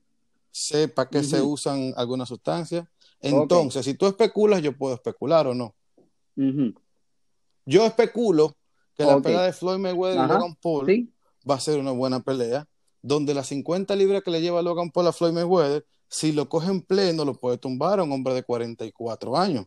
[0.57, 1.31] sé para qué uh -huh.
[1.31, 2.87] se usan algunas sustancias.
[3.21, 3.93] Entonces, okay.
[3.93, 5.75] si tú especulas, yo puedo especular o no.
[6.37, 6.75] Uh -huh.
[7.67, 8.57] Yo especulo
[8.95, 9.17] que okay.
[9.17, 10.27] la pelea de Floyd Mayweather Ajá.
[10.27, 11.13] y Logan Paul ¿Sí?
[11.49, 12.67] va a ser una buena pelea,
[13.03, 16.71] donde las 50 libras que le lleva Logan Paul a Floyd Mayweather, si lo coge
[16.71, 19.67] en pleno, lo puede tumbar a un hombre de 44 años.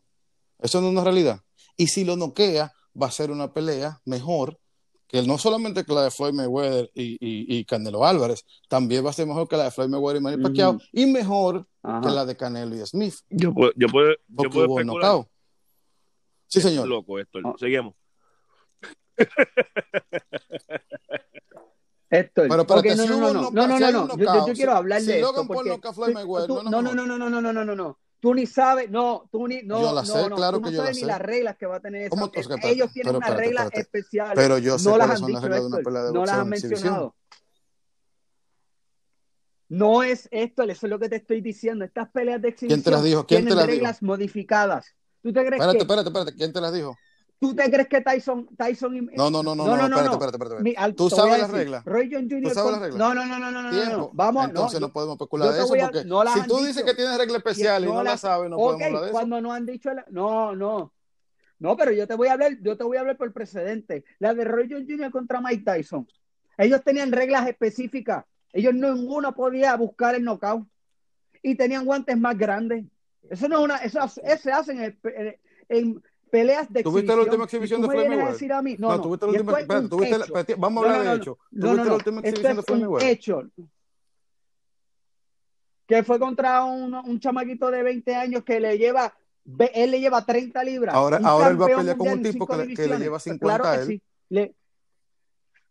[0.58, 1.42] Eso no es una realidad.
[1.78, 4.60] Y si lo noquea, va a ser una pelea mejor
[5.10, 9.10] que no solamente que la de Floyd Mayweather y, y, y, Canelo Álvarez, también va
[9.10, 10.90] a ser mejor que la de Floyd Mayweather y Manny Pacquiao, uh -huh.
[10.92, 12.02] y mejor Ajá.
[12.02, 13.16] que la de Canelo y Smith.
[13.28, 15.28] Yo puedo, yo puedo, yo puedo hubo knockout.
[16.46, 16.84] Sí, señor.
[16.84, 17.40] Es loco esto.
[17.44, 17.58] Oh.
[17.58, 17.96] Seguimos.
[22.10, 24.54] Esto pero, pero okay, no, si no, no, no, no, no, no, no, yo, yo,
[24.54, 27.30] quiero hablar si de esto porque no, Floyd Mayweather, tú, no, no, no, no, no,
[27.30, 30.30] no, no, no, no, no, tú ni sabes, no, tú ni, no, yo la sé,
[30.30, 31.06] no, claro tú no que yo sabes la ni sé.
[31.06, 34.36] las reglas que va a tener esa, ¿Cómo, o sea, ellos tienen unas reglas especiales,
[34.36, 36.26] pero yo sé no las cuáles han son las reglas de una pelea de no
[36.26, 37.16] las han mencionado.
[39.70, 41.86] No es esto, eso es lo que te estoy diciendo.
[41.86, 43.26] Estas peleas de exhibición ¿Quién te las dijo?
[43.28, 44.06] ¿Quién tienen te las reglas dijo?
[44.08, 44.96] modificadas.
[45.22, 45.84] ¿Tú te crees espérate, que...
[45.84, 46.98] espérate, espérate, ¿quién te las dijo?
[47.40, 50.64] ¿Tú te crees que Tyson, Tyson No, no, no, no, no, no, espérate, espérate, espérate.
[50.64, 51.86] Mi, al, ¿Tú sabes reglas?
[51.86, 52.44] Roy John Jr.
[52.44, 53.00] ¿Tú sabes las reglas?
[53.00, 55.74] No, no, no, no, no, no, no, Vamos, Entonces no, no, podemos especular de eso
[55.74, 56.86] a, porque no si tú dices dicho.
[56.86, 59.14] que tienes regla especial y no, no la sabes, no okay, podemos hablar de eso.
[59.14, 60.06] cuando no han dicho la...
[60.10, 60.94] No, no.
[61.60, 64.04] No, pero yo te voy a hablar, yo te voy a hablar por precedente.
[64.20, 65.10] La de Roy John Jr.
[65.10, 66.08] contra Mike Tyson.
[66.58, 68.26] Ellos tenían reglas específicas.
[68.52, 70.68] Ellos ninguno podía buscar el knockout.
[71.42, 72.84] Y tenían guantes más grandes.
[73.30, 75.38] Eso no es una, eso, eso se hace en, en,
[75.70, 78.28] en peleas de ¿Tuviste la última exhibición de Mayweather?
[78.28, 78.76] decir a mí?
[78.80, 81.38] No, no, tuviste la última, espérate, vamos a hablar de hecho.
[81.52, 83.10] ¿Tuviste la última exhibición de Mayweather?
[83.10, 83.44] hecho.
[85.88, 89.14] Que fue contra un, un chamaquito de 20 años que le lleva
[89.74, 90.96] él le lleva 30 libras.
[90.96, 93.46] Ahora, ahora él va a pelear con un tipo que le, que le, lleva 50
[93.46, 93.88] claro a él.
[93.88, 94.02] Sí.
[94.30, 94.56] Le,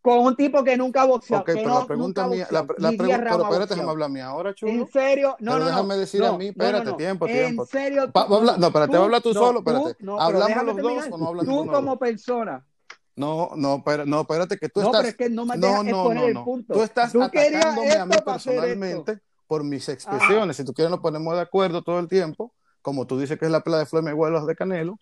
[0.00, 1.42] con un tipo que nunca ha boxeado.
[1.42, 4.06] Ok, que pero no, la pregunta nunca mía, la, la pregunta, pero espérate, déjame hablar
[4.06, 4.72] a mí ahora, chulo.
[4.72, 5.36] ¿En serio?
[5.40, 7.66] No, pero no, déjame decir no, a mí, espérate, no, no, tiempo, ¿En tiempo.
[7.66, 8.10] serio?
[8.14, 9.94] Habla, no, espérate, tú, habla tú no, solo, espérate.
[9.94, 12.64] Tú, ¿Hablamos los dos o no hablamos Tú como persona.
[13.16, 15.00] No, no, espérate, no, espérate, que tú no, estás...
[15.00, 16.74] pero es que no me no, no, no, no, el punto.
[16.74, 20.56] Tú estás tú atacándome a mí personalmente por mis expresiones.
[20.56, 23.50] Si tú quieres nos ponemos de acuerdo todo el tiempo, como tú dices que es
[23.50, 24.98] la pelea de Floyd Mayweather de Canelo,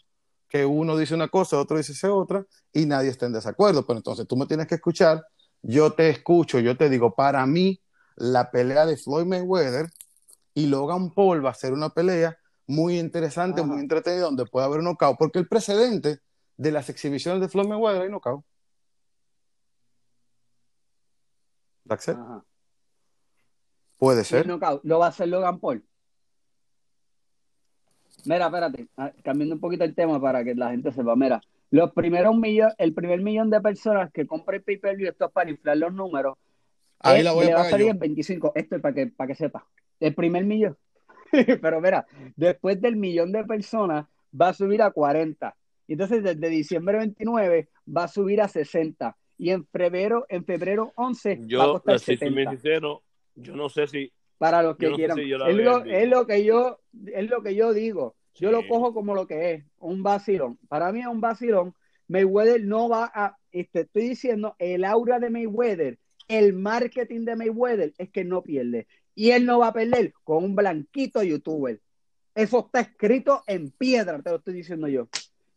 [0.48, 3.86] que uno dice una cosa, otro dice otra, y nadie está en desacuerdo.
[3.86, 5.24] Pero entonces tú me tienes que escuchar,
[5.62, 7.80] yo te escucho, yo te digo, para mí,
[8.16, 9.90] la pelea de Floyd Mayweather
[10.54, 13.70] y Logan Paul va a ser una pelea muy interesante, Ajá.
[13.70, 16.20] muy entretenida, donde puede haber un knockout, porque el precedente
[16.56, 18.44] de las exhibiciones de Floyd Mayweather hay knockout.
[23.98, 24.46] Puede ser.
[24.46, 24.82] Knockout.
[24.84, 25.84] ¿Lo va a hacer Logan Paul?
[28.26, 31.14] Mira, espérate, ah, cambiando un poquito el tema para que la gente sepa.
[31.16, 35.32] Mira, los primeros millón, el primer millón de personas que compra el pay-per-view, esto es
[35.32, 36.36] para inflar los números,
[37.00, 37.92] Ahí la voy le a va a salir yo.
[37.92, 38.52] en 25.
[38.54, 39.66] Esto es para que, para que sepa.
[40.00, 40.76] El primer millón.
[41.60, 44.06] Pero mira, después del millón de personas
[44.38, 45.54] va a subir a 40.
[45.88, 49.16] Y entonces desde diciembre 29 va a subir a 60.
[49.38, 52.50] Y en febrero, en febrero 11 yo, va a costar les soy 70.
[52.52, 53.02] sincero,
[53.34, 55.16] yo no sé si para los que no quieran.
[55.16, 55.38] si es,
[56.08, 56.78] lo, es que yo
[57.14, 58.14] es lo que yo digo.
[58.34, 58.54] Yo Sí.
[58.54, 60.58] lo cojo como lo que es, un vacilón.
[60.68, 61.74] Para mí es un vacilón.
[62.08, 67.94] Mayweather no va a, este, estoy diciendo, el aura de Mayweather, el marketing de Mayweather
[67.96, 68.86] es que no pierde.
[69.14, 71.80] Y él no va a perder con un blanquito youtuber.
[72.34, 75.08] Eso está escrito en piedra, te lo estoy diciendo yo.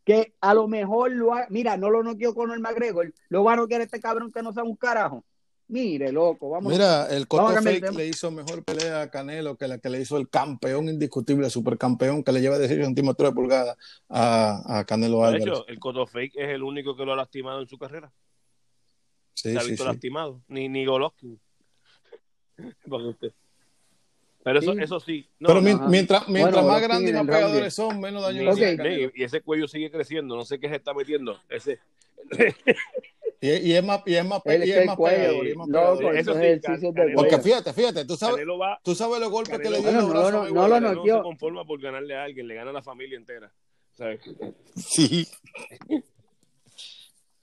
[0.04, 3.52] Que a lo mejor lo ha, mira, no lo noqueó con el McGregor, lo va
[3.52, 5.24] a noquear este cabrón que no sabe un carajo.
[5.70, 6.72] Mire, loco, vamos.
[6.72, 9.88] Mira, el Vamos a Coto Fake le hizo mejor pelea a Canelo que la que
[9.88, 13.76] le hizo el campeón indiscutible, supercampeón, que le lleva 18 centímetros de pulgada
[14.08, 15.46] a, a Canelo De Álvarez.
[15.46, 18.10] hecho, el Coto Fake es el único que lo ha lastimado en su carrera.
[19.34, 19.88] Sí, se ha visto sí.
[19.88, 20.40] lastimado.
[20.48, 21.38] Ni, ni Golovkin.
[22.90, 23.32] Usted.
[24.42, 24.78] Pero eso Sí.
[24.80, 28.22] Eso sí no, Pero no, mientras, mientras Bueno, más grandes y más pegadores son, menos
[28.22, 30.34] daño ni- le hacen y ese cuello sigue creciendo.
[30.34, 31.38] No sé qué se está metiendo.
[31.48, 31.78] Ese.
[33.42, 35.46] Y, y es más, y es más, Él y es es el más cuello, pegador,
[35.46, 36.16] y es más loco, pegador.
[36.16, 38.80] Eso esos sí, ejercicios de Canelo- Porque fíjate, fíjate, tú sabes, Canelo va.
[38.84, 41.02] tú sabes los golpes que le Canelo- dio no, no, a no lo no- no
[41.04, 43.50] se conforma por ganarle a alguien, le gana a la familia entera.
[43.92, 44.20] ¿Sabes?
[44.76, 45.26] Sí,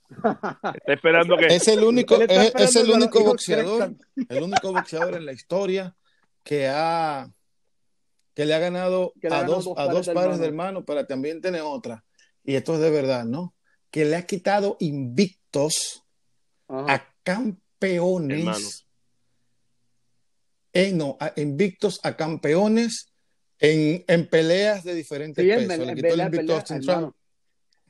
[0.10, 1.48] Está esperando que.
[1.48, 3.94] es el único, es, es el único boxeador,
[4.30, 5.96] el único boxeador en la historia
[6.44, 7.30] que ha
[8.34, 10.46] que le ha ganado le a ganado dos, dos a pares dos de pares de
[10.46, 10.48] hermanos.
[10.48, 12.04] hermanos, pero también tiene otra.
[12.44, 13.54] Y esto es de verdad, ¿no?
[13.92, 14.78] Que le ha quitado
[15.58, 16.04] invictos
[16.68, 16.94] Ajá.
[16.94, 18.40] a campeones.
[18.40, 18.68] Hermano.
[20.74, 23.12] En, no, a- invictos a campeones
[23.60, 25.68] en, en peleas de diferentes Sí, pesos.
[25.68, 26.82] Le quitó el pelea, invicto a pelea.
[27.00, 27.16] Trump,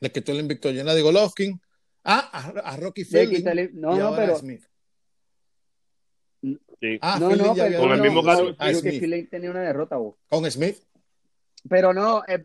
[0.00, 1.60] le quitó el invicto a Gennady Golovkin,
[2.04, 4.64] ah, a, a Rocky Fielding el- no, y no, ahora a pero- Smith.
[6.40, 6.98] Sí.
[7.00, 9.30] Ah, no, Fielding no, pero Con el no, mismo caso, a pero que Smith.
[9.30, 10.14] Tenía una derrota, vos.
[10.28, 10.78] Con Smith.
[11.68, 12.40] Pero no, es,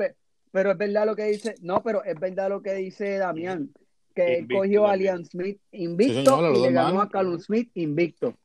[0.51, 3.71] pero es verdad lo que dice, no, pero es verdad lo que dice Damián,
[4.13, 4.95] que él Invicto cogió a.
[4.95, 8.35] Liam Smith invicto Sí, señor, los y le ganó a Callum Smith invicto.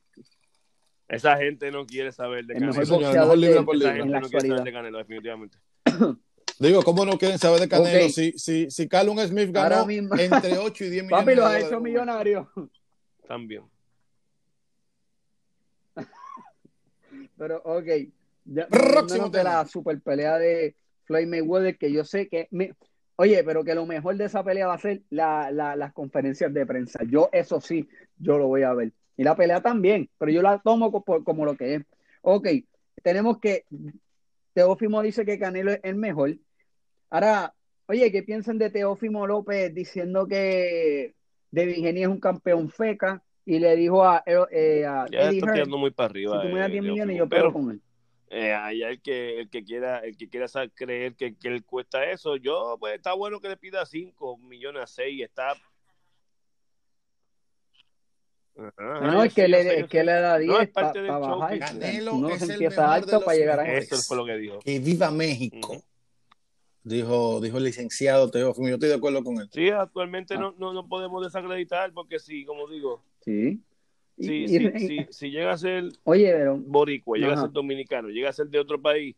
[1.07, 2.85] Esa gente no quiere saber de El Canelo.
[2.85, 2.97] Sí, de-
[4.05, 5.57] no quiere saber de Canelo, definitivamente.
[6.59, 8.09] Digo, ¿cómo no quieren saber de Canelo?
[8.09, 11.59] Si, si, si Callum Smith ganó entre 8 y 10 millones Papi, de los ha
[11.59, 12.47] hecho millonarios.
[13.27, 13.63] También.
[17.37, 17.85] Pero, ok.
[18.45, 19.53] Ya, Próximo moviéndonos de tema.
[19.53, 20.75] la super pelea de
[21.05, 22.47] Floyd Mayweather, que yo sé que.
[22.51, 22.73] me-
[23.19, 26.53] oye, pero que lo mejor de esa pelea va a ser la- la- las conferencias
[26.53, 26.99] de prensa.
[27.05, 27.85] Yo, eso sí,
[28.17, 28.93] yo lo voy a ver.
[29.17, 31.81] Y la pelea también, pero yo la tomo co- como, lo que es.
[32.21, 32.47] Ok,
[33.03, 33.65] tenemos que.
[34.53, 36.37] Teófimo dice que Canelo es el mejor.
[37.09, 37.53] Ahora,
[37.87, 41.13] oye, ¿qué piensan de Teófimo López diciendo que
[41.51, 43.21] David Geni es un campeón feca?
[43.45, 46.41] Y le dijo a, eh, a Ya Eddie está Hearn, muy para si arriba.
[46.41, 47.17] tú me das eh, 10 millones, Teófimo.
[47.17, 47.81] yo pego pero, con él.
[48.31, 52.05] Eh, hay el que, el que quiera, el que quiera creer que, que, él cuesta
[52.05, 55.55] eso, yo, pues está bueno que le pida 5 millones a 6, está
[58.77, 61.59] no, es que, le, que le da 10 para pa bajar.
[61.59, 63.95] Canelo no es se empieza alto para llegar a eso.
[63.97, 64.59] fue lo que dijo.
[64.59, 65.81] Que viva México.
[66.83, 69.49] Dijo, dijo el licenciado Teófimo, yo estoy de acuerdo con él.
[69.51, 70.39] Sí, actualmente ah.
[70.39, 73.03] no, no, no, podemos desacreditar porque sí, como digo.
[73.21, 73.61] Sí.
[74.19, 78.29] Sí, sí, sí, si llega a ser Oye, pero, boricua, llega a ser dominicano, llega
[78.29, 79.15] a ser de otro país,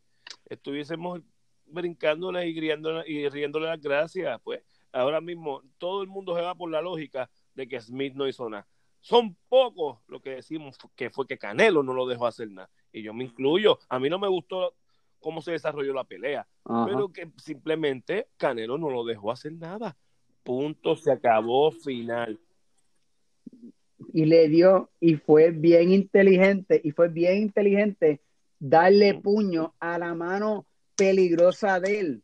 [0.48, 1.22] estuviésemos
[1.66, 6.54] brincándole y riéndole, y riéndole las gracias, pues ahora mismo todo el mundo se va
[6.54, 8.68] por la lógica de que Smith no hizo nada
[9.02, 12.70] son pocos lo que decimos que fue que Canelo no lo dejó hacer nada.
[12.94, 13.80] Y yo me incluyo.
[13.90, 14.76] A mí no me gustó
[15.20, 19.98] cómo se desarrolló la pelea, pero que simplemente Canelo no lo dejó hacer nada.
[20.44, 22.40] Punto, se acabó, final.
[24.14, 28.22] Y le dio, y fue bien inteligente, y fue bien inteligente
[28.60, 32.24] darle puño a la mano peligrosa de él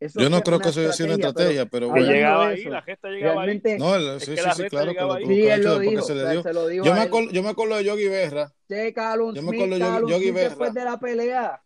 [0.00, 2.06] yo no creo que eso haya sido una estrategia, pero, bueno.
[2.06, 3.60] llegaba ahí, la gesta llegaba ahí.
[3.78, 6.94] No, sí, sí, sí, claro que lo, sí, él lo dijo, se lo dijo yo,
[6.94, 8.52] me acuerdo, yo me acuerdo de Yogi Berra.
[8.68, 10.48] Sí, Callum yo me acuerdo de Yogi, Yogi Berra.
[10.48, 11.62] después de la pelea.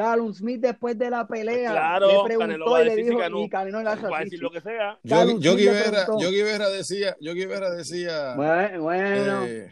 [0.00, 3.82] Callum Smith después de la pelea claro, le preguntó y le dijo no, y Canelo
[3.82, 4.98] le hace decir lo que sea.
[5.02, 9.44] Yogi, Berra, Yogi Berra decía, Yogi Berra decía bueno, bueno.
[9.44, 9.70] Eh,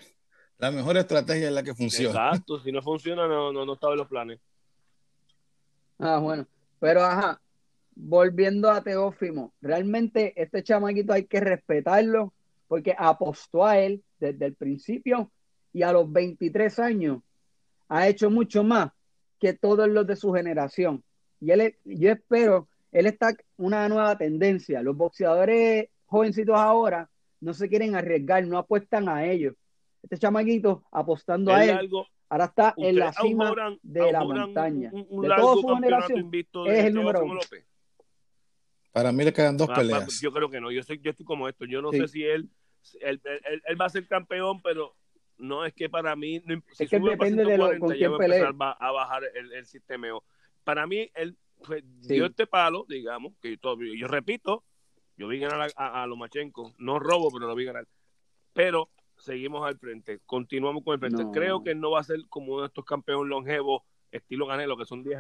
[0.59, 2.11] la mejor estrategia es la que funciona.
[2.11, 4.39] Exacto, si no funciona no, no, no estaba en los planes.
[5.99, 6.47] Ah, bueno.
[6.79, 7.41] Pero ajá,
[7.95, 12.35] volviendo a Teófimo, realmente este chamaquito hay que respetarlo
[12.67, 15.33] porque apostó a él desde el principio
[15.73, 17.23] y a los 23 años
[17.89, 18.91] ha hecho mucho más
[19.39, 21.03] que todos los de su generación.
[21.41, 24.83] Y él, yo espero, él está una nueva tendencia.
[24.83, 27.09] Los boxeadores jovencitos ahora
[27.41, 29.55] no se quieren arriesgar, no apuestan a ellos.
[30.03, 31.91] Este chamaquito apostando a él,
[32.29, 34.91] ahora está en la cima de la montaña.
[34.93, 36.31] de toda su generación,
[36.67, 37.41] es el número uno.
[38.93, 40.21] Para mí le quedan dos peleas.
[40.21, 40.73] Yo creo que no.
[40.73, 41.65] Yo, soy, yo estoy como esto.
[41.67, 42.49] Yo no sé si él
[43.01, 43.21] él,
[43.81, 44.95] va a ser campeón, pero
[45.39, 46.43] no es que para mí.
[46.73, 48.53] si es que depende de lo, con quién pelea.
[48.53, 50.09] Va a bajar el, el sistema.
[50.65, 54.65] Para mí, él pues, dio este palo, digamos, que yo, yo repito,
[55.17, 56.75] yo vi ganar a, a, Lomachenko.
[56.79, 57.87] No robo, pero lo vi ganar.
[58.53, 60.21] Pero seguimos al frente.
[60.27, 61.25] Continuamos con el frente.
[61.33, 64.85] Creo que no va a ser como uno de estos campeones longevos, estilo Ganelo, que
[64.85, 65.19] son 10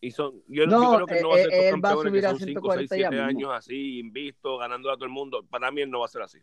[0.00, 2.26] y son, yo, no, creo que no va a ser eh, él, va a subir
[2.26, 5.44] a 5 6, 7 años así, invisto, ganando a todo el mundo.
[5.48, 6.38] Para mí él no va a ser así.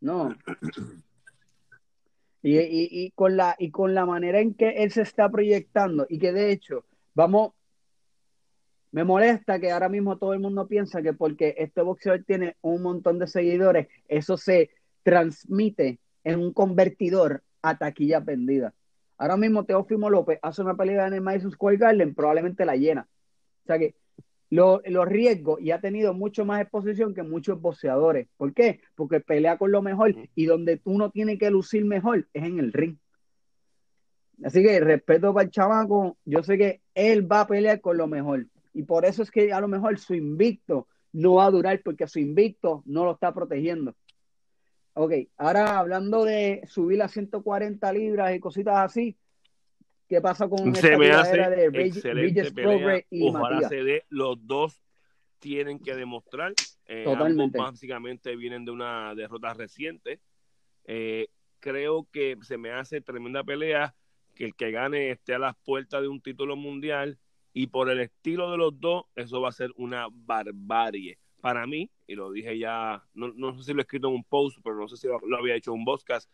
[0.00, 0.34] No.
[2.42, 6.06] y, y, y, con la, y con la manera en que él se está proyectando,
[6.08, 6.84] y que de hecho,
[7.14, 7.52] vamos,
[8.92, 12.82] me molesta que ahora mismo todo el mundo piensa que porque este boxeador tiene un
[12.82, 14.70] montón de seguidores, eso se
[15.02, 18.74] transmite en un convertidor a taquilla vendida.
[19.18, 23.08] Ahora mismo Teófimo López hace una pelea en el Madison Square Garden, probablemente la llena.
[23.64, 23.94] O sea que
[24.50, 28.28] los lo riesgos y ha tenido mucho más exposición que muchos boxeadores.
[28.36, 28.80] ¿Por qué?
[28.94, 32.72] Porque pelea con lo mejor y donde uno tiene que lucir mejor es en el
[32.72, 32.96] ring.
[34.44, 38.06] Así que respeto para el chamaco, yo sé que él va a pelear con lo
[38.06, 38.46] mejor.
[38.74, 42.06] Y por eso es que a lo mejor su invicto no va a durar porque
[42.06, 43.94] su invicto no lo está protegiendo.
[44.92, 49.16] Ok, ahora hablando de subir a 140 libras y cositas así,
[50.08, 53.04] ¿qué pasa con se esta me hace de excelente pelea.
[53.10, 54.82] y Ojalá se dé, los dos
[55.38, 56.54] tienen que demostrar.
[56.86, 57.58] Eh, Totalmente.
[57.58, 60.20] básicamente vienen de una derrota reciente.
[60.84, 61.28] Eh,
[61.60, 63.94] creo que se me hace tremenda pelea
[64.34, 67.18] que el que gane esté a las puertas de un título mundial
[67.52, 71.90] y por el estilo de los dos, eso va a ser una barbarie para mí,
[72.06, 74.76] y lo dije ya, no, no, sé si lo he escrito en un post, pero
[74.76, 76.30] no sé si lo, había hecho en un podcast,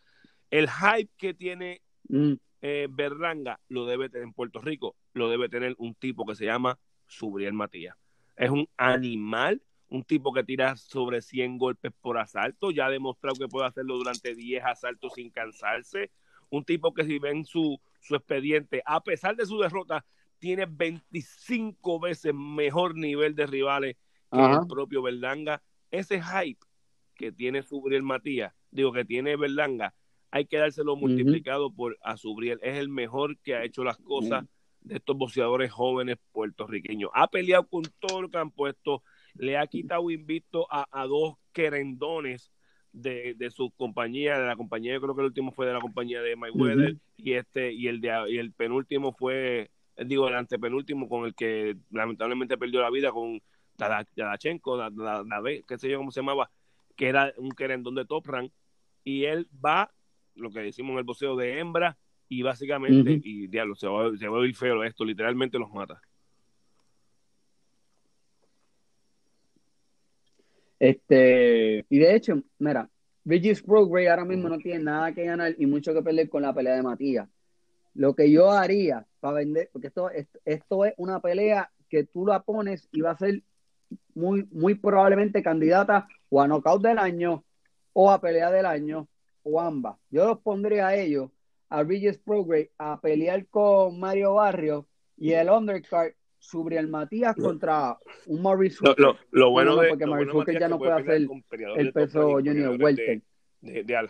[0.49, 2.33] el hype que tiene mm.
[2.65, 6.45] Eh, Berlanga lo debe tener en Puerto Rico, lo debe tener un tipo que se
[6.45, 7.97] llama Subriel Matías.
[8.37, 13.35] Es un animal, un tipo que tira sobre 100 golpes por asalto, ya ha demostrado
[13.35, 16.09] que puede hacerlo durante 10 asaltos sin cansarse,
[16.49, 20.05] un tipo que si ven su, su expediente, a pesar de su derrota,
[20.39, 23.97] tiene 25 veces mejor nivel de rivales
[24.31, 25.61] el propio Berlanga.
[25.91, 26.65] Ese hype
[27.15, 29.93] que tiene Subriel Matías, digo que tiene Berlanga,
[30.33, 32.59] hay que dárselo multiplicado por a Subriel.
[32.63, 34.43] Es el mejor que ha hecho las cosas
[34.81, 37.11] de estos boxeadores jóvenes puertorriqueños.
[37.13, 39.03] Ha peleado con todo lo que han puesto,
[39.35, 42.51] le ha quitado invicto a, dos querendones
[42.91, 45.79] de, de su compañía, de la compañía, yo creo que el último fue de la
[45.79, 51.07] compañía de Mayweather y este y el de y el penúltimo fue digo el antepenúltimo
[51.07, 53.39] con el que lamentablemente perdió la vida con
[53.77, 54.79] Yadachenko,
[55.67, 56.49] qué sé yo cómo se llamaba,
[56.95, 58.51] que era un querendón de top rank,
[59.03, 59.91] y él va,
[60.35, 61.97] lo que decimos en el boxeo de hembra
[62.29, 66.01] y básicamente, y diablo, se va, se va a oír feo esto, literalmente los mata.
[70.79, 72.89] Este, y de hecho, mira,
[73.23, 76.53] Regis Progress ahora mismo no tiene nada que ganar y mucho que perder con la
[76.53, 77.29] pelea de Matías.
[77.93, 80.09] Lo que yo haría para vender, porque esto,
[80.43, 83.43] esto, es una pelea que tú la pones y va a ser
[84.13, 87.45] muy, muy probablemente candidata o a knockout del año
[87.93, 89.07] o a pelea del año
[89.43, 89.97] o ambas.
[90.09, 91.29] Yo los pondría a ellos,
[91.69, 94.87] a Regis Progress, a pelear con Mario Barrio
[95.17, 98.77] y el undercard sobre el Matías contra un Maurice
[99.31, 101.27] lo, bueno de porque Maurice ya no puede hacer
[101.77, 103.21] el peso Junior Welter
[103.61, 104.09] de, de, Al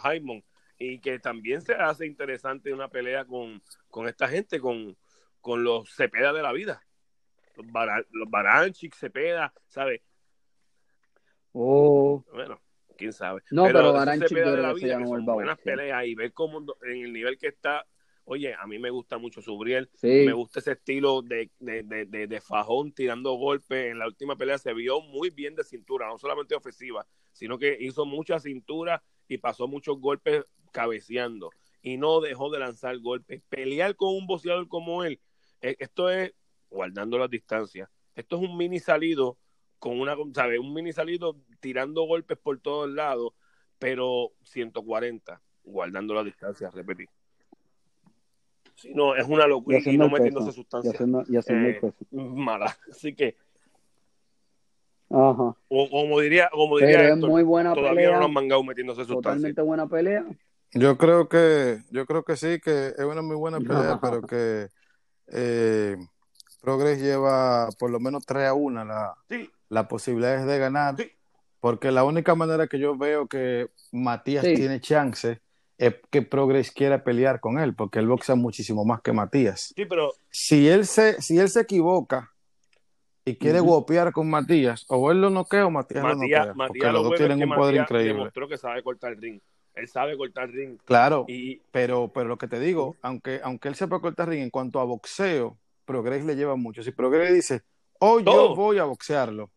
[0.79, 4.97] y que también se hace interesante una pelea con, con esta gente, con,
[5.41, 6.81] con los Cepeda de la vida.
[7.55, 7.67] Los,
[8.11, 10.01] los Baranchik, Cepeda, ¿sabes?
[11.51, 12.25] Oh.
[12.33, 12.59] Bueno,
[12.97, 13.41] quién sabe.
[13.51, 17.13] No, pero, Baranchik de la vida, que son buenas peleas y ver cómo en el
[17.13, 17.85] nivel que está
[18.25, 22.41] Oye, a mí me gusta mucho Subriel, me gusta ese estilo de, de, de, de,
[22.41, 23.91] fajón tirando golpes.
[23.91, 27.77] En la última pelea se vio muy bien de cintura, no solamente ofensiva, sino que
[27.81, 31.49] hizo mucha cintura y pasó muchos golpes cabeceando
[31.81, 33.41] y no dejó de lanzar golpes.
[33.49, 35.19] Pelear con un boxeador como él,
[35.61, 36.33] eh, esto es
[36.69, 37.89] guardando las distancias.
[38.15, 39.37] Esto es un mini salido
[39.83, 40.61] con una, ¿sabes?
[40.61, 43.33] Un mini salido tirando golpes por todos lados,
[43.79, 47.05] pero 140, guardando las distancias, repetí.
[48.75, 50.95] Si no, es una locura y, no metiéndose sustancias
[51.49, 51.81] eh,
[52.11, 52.77] mala.
[52.89, 53.35] Así que.
[55.09, 55.53] Ajá.
[55.67, 59.33] O, como diría, como diría Héctor, muy buena todavía no nos han mangado metiéndose sustancias.
[59.33, 60.25] Totalmente buena pelea.
[60.71, 64.69] Yo creo que, yo creo que sí, que es una muy buena pelea, pero que
[65.27, 65.97] eh,
[66.61, 69.51] Progress lleva por lo menos 3 a 1 la, sí.
[69.73, 70.95] Las posibilidades de ganar.
[70.97, 71.11] Sí.
[71.59, 74.53] Porque la única manera que yo veo que Matías sí.
[74.55, 75.39] tiene chance
[75.77, 79.73] es que Progress quiera pelear con él, porque él boxea muchísimo más que Matías.
[79.75, 80.13] Sí, pero...
[80.29, 82.31] Si él se, si él se equivoca
[83.25, 84.11] y quiere uh -huh.
[84.11, 87.15] con Matías, o él lo noquea o Matías, Matías lo noquea, Matías porque los dos
[87.15, 88.13] tienen un poder Matías increíble.
[88.13, 89.39] demostró que sabe cortar el ring.
[89.73, 90.77] Él sabe cortar el ring.
[90.85, 91.61] Claro, y...
[91.71, 94.83] pero, pero lo que te digo, aunque, aunque él sepa cortar ring, en cuanto a
[94.83, 96.83] boxeo, Progress le lleva mucho.
[96.83, 97.61] Si Progress dice,
[97.99, 98.49] oh, Todo.
[98.49, 99.49] yo voy a boxearlo,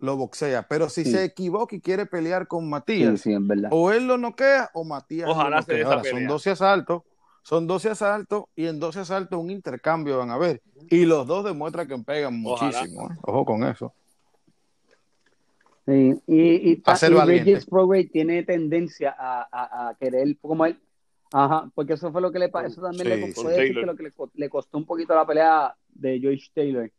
[0.00, 0.66] lo boxea.
[0.68, 1.12] Pero si sí.
[1.12, 3.34] se equivoca y quiere pelear con Matías, sí,
[3.70, 5.86] o él lo noquea o Matías Ojalá lo noquea.
[5.86, 7.02] Ahora, son 12 asaltos,
[7.42, 10.62] son 12 asaltos y en 12 asaltos un intercambio van a ver.
[10.90, 13.10] Y los dos demuestran que pegan muchísimo.
[13.10, 13.16] ¿eh?
[13.22, 13.92] Ojo con eso.
[15.86, 20.66] Sí, y, y, a ser y Regis Progress tiene tendencia a, a, a, querer, como
[20.66, 20.78] él,
[21.32, 23.86] ajá, porque eso fue lo que le pasó, eso también sí, le costó decir que
[23.86, 26.90] lo que le, le, costó un poquito la pelea de Joyce Taylor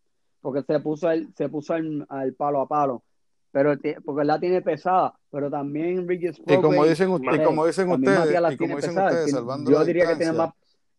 [0.41, 3.03] porque se puso el, se puso al, al palo a palo
[3.51, 3.75] pero
[4.05, 8.57] porque la tiene pesada pero también Regis y como dicen, y como dicen ustedes, y
[8.57, 10.51] como dicen ustedes salvando yo diría que tiene más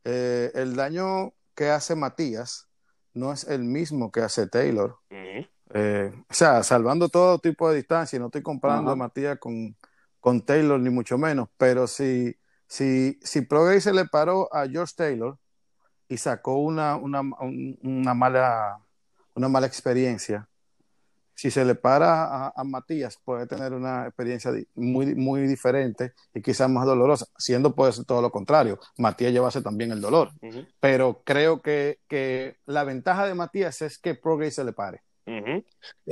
[0.04, 2.68] eh, el daño que hace Matías
[3.14, 5.48] no es el mismo que hace Taylor uh -huh.
[5.74, 8.98] eh, o sea salvando todo tipo de distancia no estoy comparando uh -huh.
[8.98, 9.76] a Matías con,
[10.18, 12.34] con Taylor ni mucho menos pero si
[12.70, 15.36] si, si Progress se le paró a George Taylor
[16.08, 17.20] y sacó una, una,
[17.82, 18.78] una mala
[19.34, 20.48] una mala experiencia.
[21.34, 26.42] Si se le para a, a, Matías, puede tener una experiencia muy, muy diferente y
[26.42, 28.78] quizás más dolorosa, siendo puede ser todo lo contrario.
[28.98, 30.32] Matías llevase también el dolor.
[30.42, 30.68] Uh -huh.
[30.80, 35.00] Pero creo que, que, la ventaja de Matías es que Progress se le pare.
[35.26, 35.64] Uh -huh.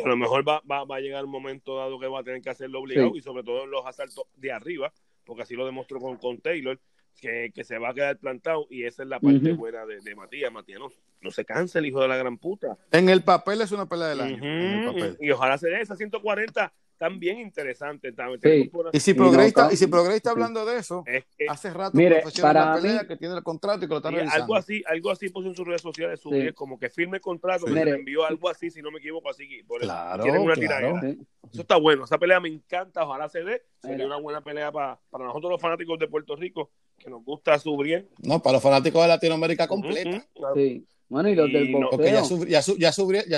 [0.03, 2.41] A lo mejor va, va, va, a llegar un momento dado que va a tener
[2.41, 3.19] que hacerlo obligado sí.
[3.19, 4.95] y sobre todo en los asaltos de arriba,
[5.27, 6.81] porque así lo demostró con, con Taylor,
[7.21, 9.57] que, que, se va a quedar plantado y esa es la parte uh -huh.
[9.57, 10.53] buena de, de, Matías.
[10.53, 10.91] Matías no,
[11.21, 12.77] no, se cansa el hijo de la gran puta.
[12.93, 14.37] En el papel es una pelea del año.
[14.37, 15.17] Uh -huh.
[15.21, 18.13] Y ojalá se dé esa 140 también interesante.
[18.43, 18.71] Sí.
[18.93, 22.65] Y si Progresta, y si Progresta hablando de eso, es que, hace rato mire, para
[22.65, 24.43] una pelea mí, que tiene el contrato y que lo está revisando.
[24.43, 26.53] Algo así, algo así puso en sus redes sociales su sí.
[26.53, 27.73] como que firme el contrato, sí.
[27.73, 31.01] me envió algo así, si no me equivoco, así por claro, eso, una claro.
[31.01, 31.19] Sí.
[31.53, 34.99] Eso está bueno, esa pelea me encanta, ojalá se dé, sería una buena pelea para,
[35.09, 38.09] para nosotros los fanáticos de Puerto Rico, que nos gusta su bien.
[38.23, 40.11] No, para los fanáticos de Latinoamérica completa.
[40.11, 40.55] Uh -huh, claro.
[40.57, 40.87] Sí.
[41.09, 41.91] Bueno, y los y del boxeo.
[41.91, 42.63] Porque ya, sub, ya,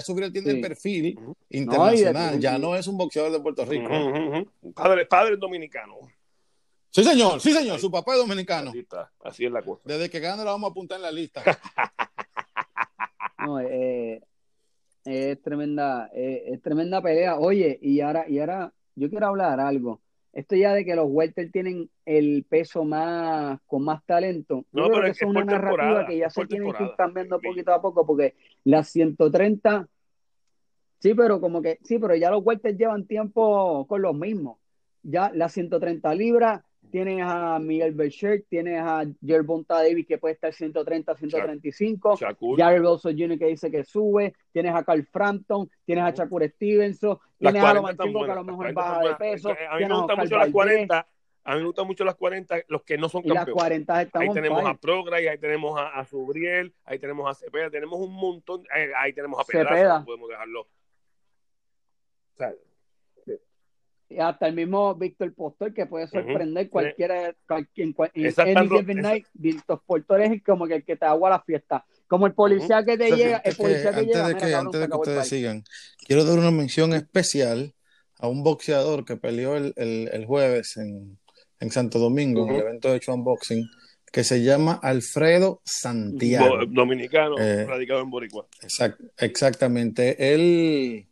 [0.02, 0.56] sub, ya, tiene sí.
[0.56, 1.36] el perfil uh -huh.
[1.50, 3.88] internacional, no, ya no es un boxeador de Puerto Rico.
[3.88, 4.74] Uh -huh.
[4.74, 5.96] padre, padre dominicano.
[6.90, 8.70] Sí, señor, sí, señor, su papá es dominicano.
[8.70, 9.12] Así, está.
[9.22, 9.82] Así es la cosa.
[9.84, 11.42] Desde que gane la vamos a apuntar en la lista.
[13.38, 14.20] no, eh,
[15.04, 17.38] es tremenda, eh, es tremenda pelea.
[17.38, 20.00] Oye, y ahora, y ahora yo quiero hablar algo
[20.32, 24.64] esto ya de que los welter tienen el peso más con más talento.
[24.72, 27.82] No, pero que es una narrativa que ya se tiene que ir cambiando poquito a
[27.82, 29.88] poco porque las 130
[31.00, 34.58] Sí, pero como que sí, pero ya los welter llevan tiempo con los mismos.
[35.02, 40.52] Ya las 130 libras tienes a Miguel Becher, tienes a Gervonta Davis que puede estar
[40.52, 42.18] 130, 135,
[42.56, 43.38] Jared Wilson Jr.
[43.38, 48.24] que dice que sube, tienes a Carl Frampton, tienes a Shakur Stevenson, tienes a Lomachenko
[48.24, 51.06] que a lo mejor baja de peso, a mí me gustan mucho las 40,
[51.44, 53.46] a mí me gustan mucho las 40, los que no son campeones.
[53.46, 57.70] Las 40 ahí tenemos a Progray, ahí tenemos a, a, Subriel, ahí tenemos a Cepeda,
[57.70, 60.62] tenemos un montón, eh, ahí, tenemos a Pedraza, podemos dejarlo.
[60.62, 62.69] O sea, y
[64.18, 70.66] hasta el mismo Víctor Postor que puede sorprender cualquiera cualquier, en, Víctor Postor es como
[70.66, 71.84] que el que te agua la fiesta.
[72.08, 74.96] Como el policía que te llega el policía que, llega de que, antes de que
[74.96, 75.62] ustedes sigan
[76.06, 77.72] quiero dar una mención especial
[78.18, 81.18] a un boxeador que peleó el, el, jueves en,
[81.60, 83.64] en, Santo Domingo en el evento de hecho unboxing
[84.10, 86.66] que se llama Alfredo Santiago.
[86.66, 88.46] dominicano eh, radicado en Boricua.
[89.18, 90.34] exactamente.
[90.34, 91.06] Él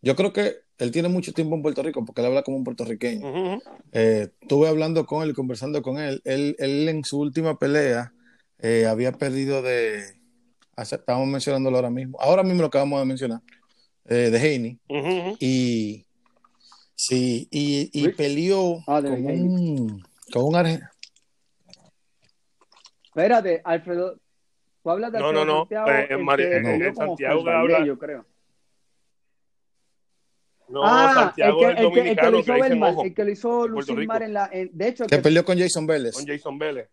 [0.00, 2.64] yo creo que él tiene mucho tiempo en Puerto Rico porque él habla como un
[2.64, 3.60] puertorriqueño.
[3.92, 6.20] Eh, estuve hablando con él y conversando con él.
[6.24, 8.12] Él, en su última pelea
[8.58, 10.02] eh, había perdido de.
[10.76, 12.18] Estamos mencionándolo ahora mismo.
[12.20, 13.40] Ahora mismo lo acabamos de mencionar.
[14.06, 14.78] Eh, de Haney.
[15.38, 16.04] Y.
[16.96, 20.02] Sí, y, peleó ah, con, un,
[20.32, 20.88] con un argentino.
[23.04, 24.18] Espérate, Alfredo.
[24.82, 28.26] ¿Tú hablas de no, no, no, Santiago, en Santiago yo creo.
[30.72, 33.30] No, ah, Santiago el que, el, que, el que lo hizo Belmar, el que lo
[33.30, 34.48] hizo Lucimar en la.
[34.50, 36.14] En, de hecho, que, peleó con Jason Vélez.
[36.14, 36.88] Con Jason Vélez.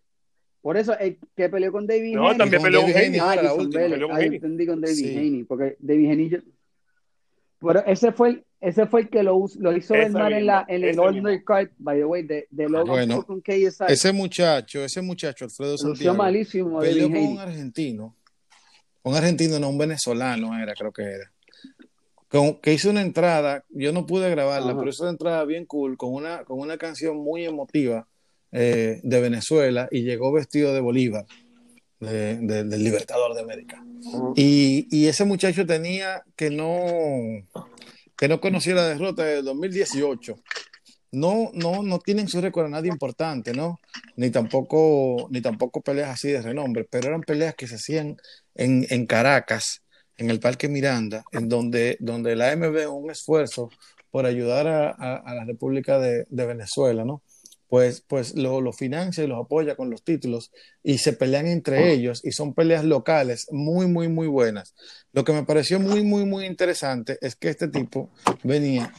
[0.62, 3.20] Por eso, el que peleó con David No, también peleó con Haney.
[3.22, 4.02] Ah, Jason Vélez.
[4.12, 5.18] Ah, entendí con David sí.
[5.18, 6.44] Haney, porque David Haney.
[7.62, 10.84] Pero ese fue el, ese fue el que lo, lo hizo Belmar en, la, en
[10.84, 13.86] el undercard, by the way, de, de Logan bueno, con KSI.
[13.88, 18.18] Ese muchacho, ese muchacho, Alfredo Santiago, malísimo peleó con un argentino.
[19.04, 21.32] Un argentino, no, un venezolano era, creo que era
[22.30, 26.14] que hizo una entrada, yo no pude grabarla, pero hizo una entrada bien cool, con
[26.14, 28.08] una, con una canción muy emotiva
[28.52, 31.26] eh, de Venezuela y llegó vestido de Bolívar,
[32.00, 33.84] del Libertador de América.
[34.36, 36.86] y, y, ese muchacho tenía que no,
[38.16, 40.36] que no conocía la derrota del 2018.
[41.12, 43.80] No, no, no tienen su récord a nadie importante, ¿no?
[44.16, 48.18] Ni tampoco, ni tampoco peleas así de renombre, pero eran peleas que se hacían
[48.54, 49.82] en, en Caracas,
[50.20, 53.70] en el Parque Miranda, en donde, donde la AMB un esfuerzo
[54.12, 57.22] por ayudar a, la República de, Venezuela, ¿no?
[57.70, 60.52] Pues, pues lo, lo, financia y los apoya con los títulos
[60.84, 61.88] y se pelean entre ah.
[61.88, 64.74] ellos y son peleas locales muy, muy, muy buenas.
[65.14, 68.10] Lo que me pareció muy, muy, muy interesante es que este tipo
[68.44, 68.92] venía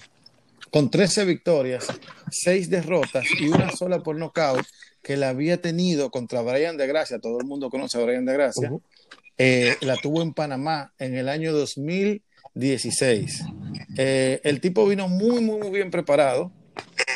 [0.71, 1.89] con 13 victorias,
[2.31, 4.65] 6 derrotas y una sola por nocaut
[5.03, 7.19] que la había tenido contra Brian de Gracia.
[7.19, 8.71] Todo el mundo conoce a Brian de Gracia.
[9.39, 13.45] Eh, la tuvo en Panamá en el año 2016.
[13.97, 16.53] Eh, el tipo vino muy, muy, muy bien preparado.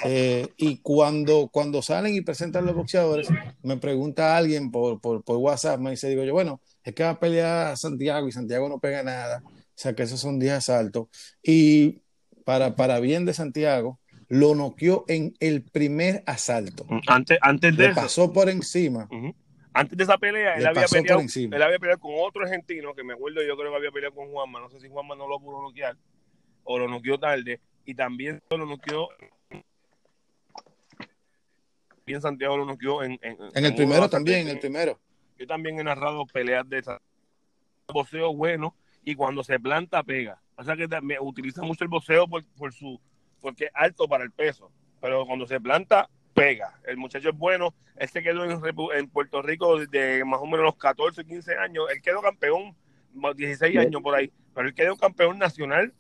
[0.05, 3.29] Eh, y cuando, cuando salen y presentan los boxeadores,
[3.63, 7.11] me pregunta alguien por, por, por, WhatsApp, me dice, digo yo, bueno, es que va
[7.11, 9.43] a pelear Santiago y Santiago no pega nada.
[9.47, 11.09] O sea que esos son días altos.
[11.43, 12.03] Y
[12.45, 13.99] para, para bien de Santiago,
[14.29, 16.87] lo noqueó en el primer asalto.
[17.07, 19.09] Antes, antes de Le pasó por encima.
[19.75, 23.15] Antes de esa pelea, él había, peleado, él había peleado con otro argentino, que me
[23.15, 24.61] acuerdo, yo creo que había peleado con Juanma.
[24.61, 25.97] No sé si Juanma no lo pudo noquear
[26.63, 27.61] o lo noqueó tarde.
[27.85, 29.09] Y también lo noqueó.
[32.07, 35.01] Bien Santiago lo noqueó en, en, en el primero también, en el primero.
[35.39, 37.01] Yo también he narrado peleas de esa.
[37.93, 40.41] Boceo bueno y cuando se planta pega.
[40.57, 43.01] O sea que me utiliza mucho el boceo por, por su
[43.41, 44.71] porque es alto para el peso.
[45.01, 46.75] Pero cuando se planta pega.
[46.85, 47.75] El muchacho es bueno.
[47.97, 48.45] Él se quedó
[48.93, 51.87] en, Puerto Rico desde más o menos los 14, 15 años.
[51.91, 52.75] Él quedó campeón,
[53.37, 54.31] 16 años por ahí.
[54.55, 55.95] Pero él quedó campeón nacional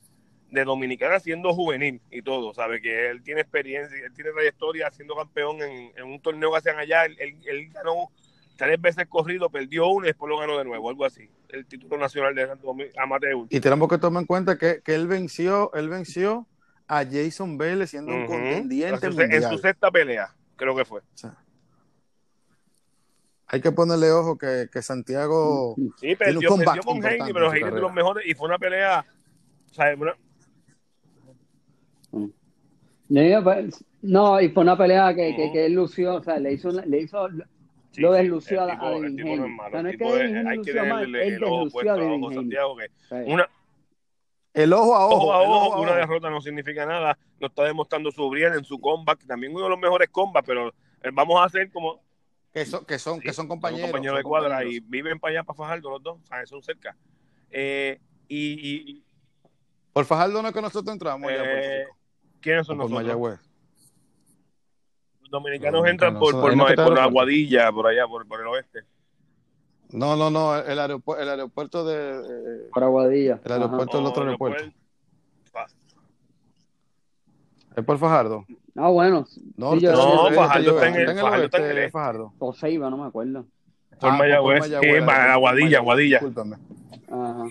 [0.50, 2.52] de Dominicana siendo juvenil y todo.
[2.52, 6.78] Sabe que él tiene experiencia, él tiene trayectoria siendo campeón en, un torneo que hacían
[6.78, 7.04] allá.
[7.04, 8.10] Él, ganó
[8.56, 11.28] tres veces corrido, perdió uno y después lo ganó de nuevo, algo así.
[11.48, 13.46] El título nacional de Santo Domingo, amateur.
[13.50, 16.46] Y tenemos que tomar en cuenta que, que él venció, él venció
[16.86, 21.00] a Jason Vélez siendo un contendiente En su sexta pelea, creo que fue.
[23.46, 27.92] hay que ponerle ojo que, que Santiago sí, perdió, con Heidi, pero Heidi de los
[27.92, 29.04] mejores y fue una pelea
[33.42, 36.70] pues, No, y fue una pelea que, que, que, él lució, o sea, le hizo,
[36.70, 37.28] le hizo
[37.96, 41.92] lo deslució a, a Devin No, no es que hay que darle el ojo puesto
[41.92, 42.90] a Santiago que
[43.26, 43.48] una
[44.54, 45.26] el ojo a ojo.
[45.26, 47.18] ojo, una derrota no significa nada.
[47.40, 49.26] Lo está demostrando su bien en su comeback.
[49.26, 50.72] También uno de los mejores combats, pero
[51.12, 52.00] vamos a hacer como.
[52.52, 53.90] Que son, que son, que son compañeros.
[53.90, 56.20] compañeros de cuadra y viven para allá, para Fajardo, los dos.
[56.20, 56.96] O son cerca.
[57.50, 59.02] Eh, y,
[59.92, 61.28] Por Fajardo no es que nosotros entramos.
[61.32, 61.84] Eh,
[62.40, 63.02] ¿Quiénes son nosotros?
[63.02, 63.40] Mayagüez.
[65.30, 68.84] dominicanos entran por, por, por, Aguadilla, por allá, por, por el oeste.
[69.92, 72.20] No, no, no, el, aeropuerto, el aeropuerto de...
[72.20, 73.40] Eh, por Aguadilla.
[73.44, 74.64] El aeropuerto del otro oh, aeropuerto.
[77.76, 78.44] ¿Es por Fajardo?
[78.76, 79.26] Ah, bueno.
[79.56, 82.32] No, no Fajardo está en el, Fajardo está en el Fajardo.
[82.38, 83.46] O Seiba, no me acuerdo.
[84.00, 86.18] Por ah, Mayagüez, sí, Aguadilla, Aguadilla.
[86.18, 86.56] Discúlpame.
[87.10, 87.44] Ajá.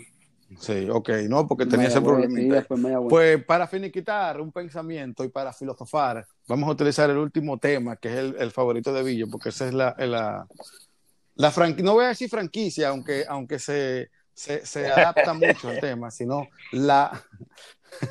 [0.59, 3.07] Sí, ok, no, porque tenía ese problema.
[3.09, 8.09] pues para finiquitar un pensamiento y para filosofar, vamos a utilizar el último tema, que
[8.09, 10.47] es el, el favorito de Villo, porque esa es la, la,
[11.35, 15.79] la franquicia, no voy a decir franquicia, aunque, aunque se, se, se adapta mucho al
[15.79, 17.23] tema, sino la,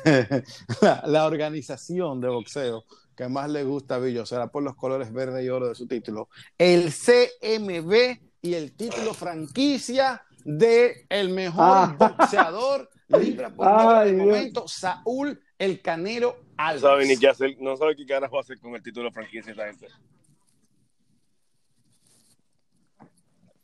[0.81, 5.11] la, la, organización de boxeo que más le gusta a Villo, será por los colores
[5.13, 11.65] verde y oro de su título, el CMB y el título franquicia de el mejor
[11.65, 11.95] ah.
[11.97, 16.83] boxeador libra por libra de momento, Saúl el Canero Alves.
[16.83, 19.51] No sabe ni qué hacer, no sabe qué carajo hacer con el título de franquicia
[19.51, 19.87] esta gente.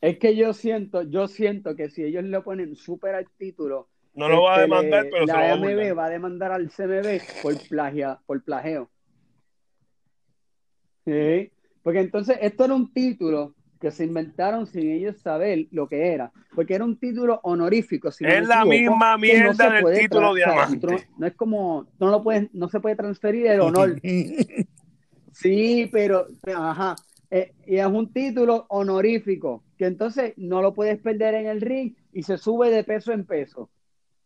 [0.01, 4.27] Es que yo siento, yo siento que si ellos le ponen súper al título, no
[4.27, 8.19] lo va a demandar, pero la se AMB va a demandar al CMB por plagia,
[8.25, 8.89] por plagio.
[11.05, 11.51] Sí,
[11.83, 16.31] porque entonces esto era un título que se inventaron sin ellos saber lo que era,
[16.53, 18.09] porque era un título honorífico.
[18.09, 21.07] es la misma mierda del título diamante.
[21.17, 23.99] No, es como, no lo puedes, no se puede transferir el honor.
[25.31, 26.95] sí, pero, ajá,
[27.31, 31.93] eh, y es un título honorífico, que entonces no lo puedes perder en el ring
[32.11, 33.69] y se sube de peso en peso.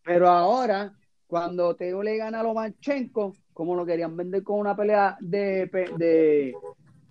[0.04, 0.93] Pero ahora,
[1.28, 6.54] cuando Teo le gana a Lomachenko, como lo querían vender con una pelea de, de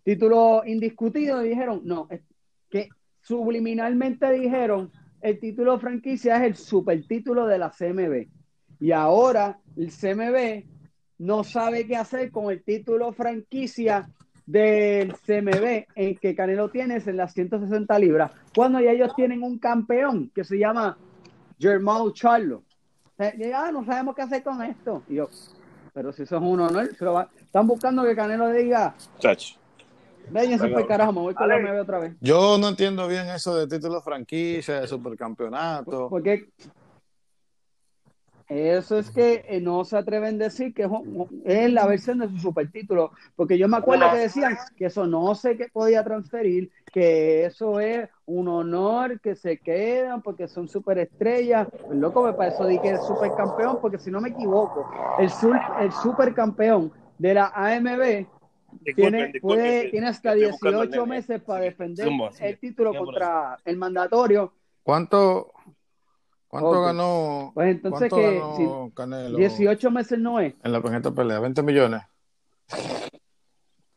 [0.03, 2.09] título indiscutido, dijeron, no,
[2.71, 2.89] que
[3.21, 4.91] subliminalmente dijeron
[5.21, 8.27] el título franquicia es el super título de la CMB.
[8.81, 10.65] Y ahora el CMB
[11.19, 14.11] no sabe qué hacer con el título franquicia
[14.47, 19.59] del CMB en que Canelo tiene en las 160 libras, cuando ya ellos tienen un
[19.59, 20.97] campeón que se llama
[21.59, 22.63] Germán Charlo.
[23.19, 25.03] Ah, no sabemos qué hacer con esto.
[25.09, 25.29] Y yo,
[25.93, 28.95] pero si eso es un honor, están buscando que Canelo diga,
[31.81, 32.15] otra vez.
[32.21, 36.09] Yo no entiendo bien eso de título franquicia, de supercampeonato.
[36.09, 36.49] Porque
[38.49, 40.89] eso es que eh, no se atreven a decir que
[41.45, 43.13] es la versión de su supertítulo.
[43.37, 48.09] Porque yo me acuerdo que decían que eso no se podía transferir, que eso es
[48.27, 51.69] un honor que se quedan porque son superestrellas.
[51.91, 54.87] El loco me parece que es supercampeón, porque si no me equivoco,
[55.19, 55.31] el,
[55.81, 58.27] el supercampeón de la AMB
[58.95, 59.33] tiene,
[59.91, 62.09] tiene hasta 18 meses para defender
[62.41, 64.53] el título contra el mandatorio.
[64.83, 65.53] ¿Cuánto,
[66.53, 67.51] cuánto ganó?
[67.55, 68.43] Pues entonces que
[69.37, 70.55] 18 meses no es.
[70.63, 72.03] En la primera pelea, 20 millones.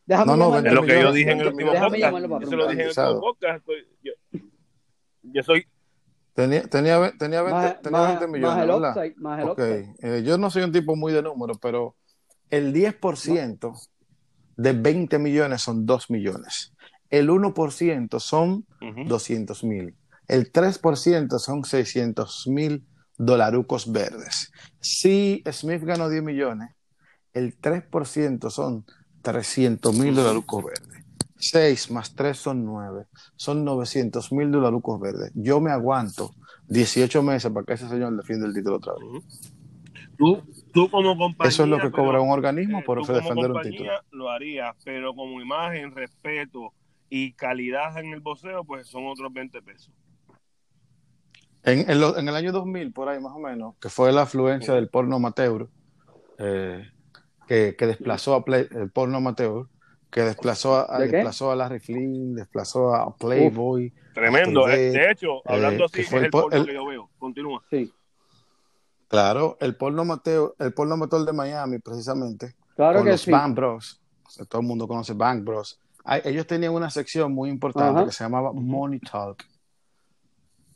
[0.05, 2.49] Déjame no, no, es lo que yo dije en el último podcast.
[2.49, 3.65] Yo lo dije en el último podcast.
[4.01, 4.13] Yo,
[5.23, 5.67] yo soy
[6.35, 8.67] Tenía, tenía, tenía 20, tenía 20 millones.
[8.67, 9.85] Más el más el okay.
[9.99, 11.95] Eh, yo no soy un tipo muy de números, pero
[12.49, 13.73] el 10%
[14.57, 16.73] de 20 millones son 2 millones.
[17.09, 18.65] El 1% son
[19.05, 19.95] 200 mil.
[20.27, 22.85] El 3% son 600 mil
[23.17, 24.51] dolarucos verdes.
[24.79, 26.69] Si Smith ganó 10 millones,
[27.33, 28.85] el 3% son
[29.21, 31.05] 300 mil dolarucos verdes.
[31.37, 33.05] 6 más 3 son 9.
[33.35, 35.31] Son 900 mil dolarucos verdes.
[35.35, 36.31] Yo me aguanto
[36.67, 39.23] 18 meses para que ese señor defienda el título otra vez.
[40.17, 40.41] Tú,
[40.73, 41.49] tú como compañía.
[41.49, 43.91] Eso es lo que cobra un organismo por defender un título.
[44.11, 46.73] Lo haría, pero como imagen, respeto
[47.09, 49.93] y calidad en el boxeo, pues son otros 20 pesos.
[51.65, 54.87] En, en, el año 2000, por ahí más o menos, que fue la afluencia del
[54.87, 55.67] porno amateur,
[56.37, 56.87] eh,
[57.47, 59.65] que, que, desplazó a el porno amateur,
[60.11, 63.91] que desplazó a, desplazó a Larry Flynn, desplazó a Playboy.
[64.13, 64.69] tremendo.
[64.69, 67.09] Eh, de hecho, hablando eh, así, es el, porno que yo veo.
[67.17, 67.63] Continúa.
[67.71, 67.91] Sí.
[69.07, 72.55] Claro, el porno Mateo, el porno motor de Miami, precisamente.
[72.75, 73.31] Claro que los sí.
[73.31, 74.01] Bang Bros.
[74.47, 75.79] todo el mundo conoce Bang Bros.
[76.23, 79.43] ellos tenían una sección muy importante que se llamaba Money Talk.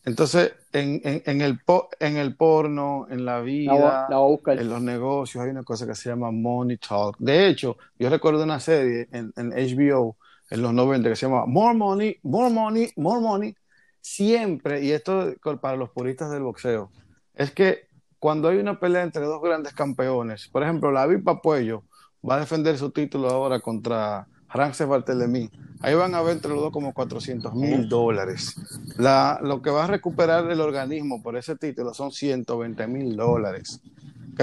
[0.09, 1.59] Entonces, en, en, el
[1.99, 6.31] en el porno, en la vida, en los negocios, hay una cosa que se llama
[6.31, 7.15] Money Talk.
[7.19, 10.17] De hecho, yo recuerdo una serie en, en HBO
[10.49, 13.55] en los 90 que se llama More Money, More Money, More Money.
[14.01, 15.31] Siempre, y esto
[15.61, 16.89] para los puristas del boxeo,
[17.35, 17.87] es que
[18.17, 21.83] cuando hay una pelea entre dos grandes campeones, por ejemplo, la Vipa Puello
[22.27, 25.49] va a defender su título ahora contra Frances Barthelemy.
[25.81, 28.55] Ahí van a ver entre los dos como 400 mil dólares.
[28.97, 33.81] Lo que va a recuperar el organismo por ese título son 120 mil dólares.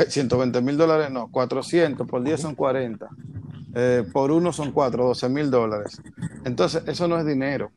[0.08, 3.08] 120 mil dólares no, 400 por 10 son 40.
[3.74, 6.00] eh, por uno son cuatro, 12 mil dólares.
[6.44, 7.70] Entonces, eso no es dinero.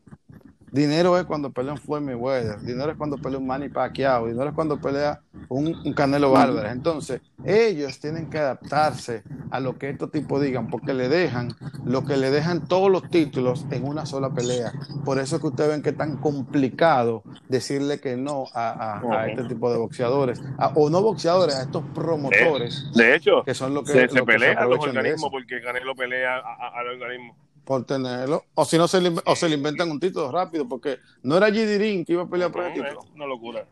[0.72, 4.50] Dinero es cuando pelea un Floyd Mayweather, dinero es cuando pelea un Manny Pacquiao, dinero
[4.50, 5.20] es cuando pelea
[5.50, 6.72] un, Canelo Álvarez.
[6.72, 12.06] Entonces, ellos tienen que adaptarse a lo que estos tipos digan, porque le dejan lo
[12.06, 14.72] que le dejan todos los títulos en una sola pelea.
[15.04, 19.44] Por eso es que ustedes ven que es tan complicado decirle que no a, este
[19.46, 20.42] tipo de boxeadores,
[20.76, 22.92] o no boxeadores, a estos promotores.
[22.94, 26.88] De, hecho, que son lo que se, se pelea los organismos porque Canelo pelea al
[26.88, 27.36] organismo
[27.70, 28.46] por tenerlo.
[28.56, 31.52] O si no, se le, o se le inventan un título rápido, porque no era
[31.52, 33.02] Gidirín que iba a pelear por el título.
[33.14, 33.64] Una locura.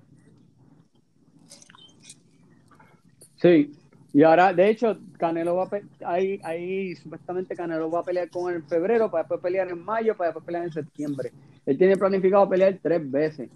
[3.38, 3.72] Sí,
[4.14, 8.50] y ahora, de hecho, Canelo va a ahí, ahí supuestamente Canelo va a pelear con
[8.52, 11.32] él en febrero, para después pelear en mayo, para después pelear en septiembre.
[11.66, 13.50] Él tiene planificado pelear tres veces.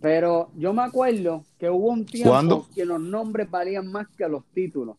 [0.00, 4.44] Pero yo me acuerdo que hubo un tiempo que los nombres valían más que los
[4.46, 4.96] títulos.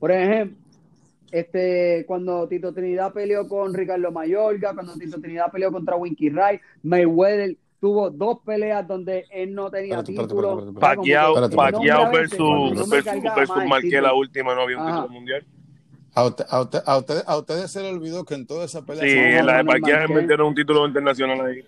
[0.00, 0.58] Por ejemplo,
[1.30, 6.60] este, cuando Tito Trinidad peleó con Ricardo Mayorga, cuando Tito Trinidad peleó contra Winky Wright,
[6.82, 10.72] Mayweather tuvo dos peleas donde él no tenía título.
[10.74, 11.34] Pacquiao
[12.10, 15.44] versus, versus, Marqués, la última no había un título mundial.
[16.14, 19.02] A, usted, a, usted, a, ustedes se le olvidó que en toda esa pelea.
[19.02, 21.64] Sí, en la de Pacquiao metieron un título internacional ahí.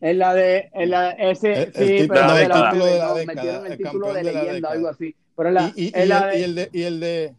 [0.00, 3.78] En la de, en la, ese, sí, pero el título de la década, metieron el
[3.78, 5.16] título de leyenda, algo así.
[5.36, 7.34] Pero la, y, y, la y, el de, y el de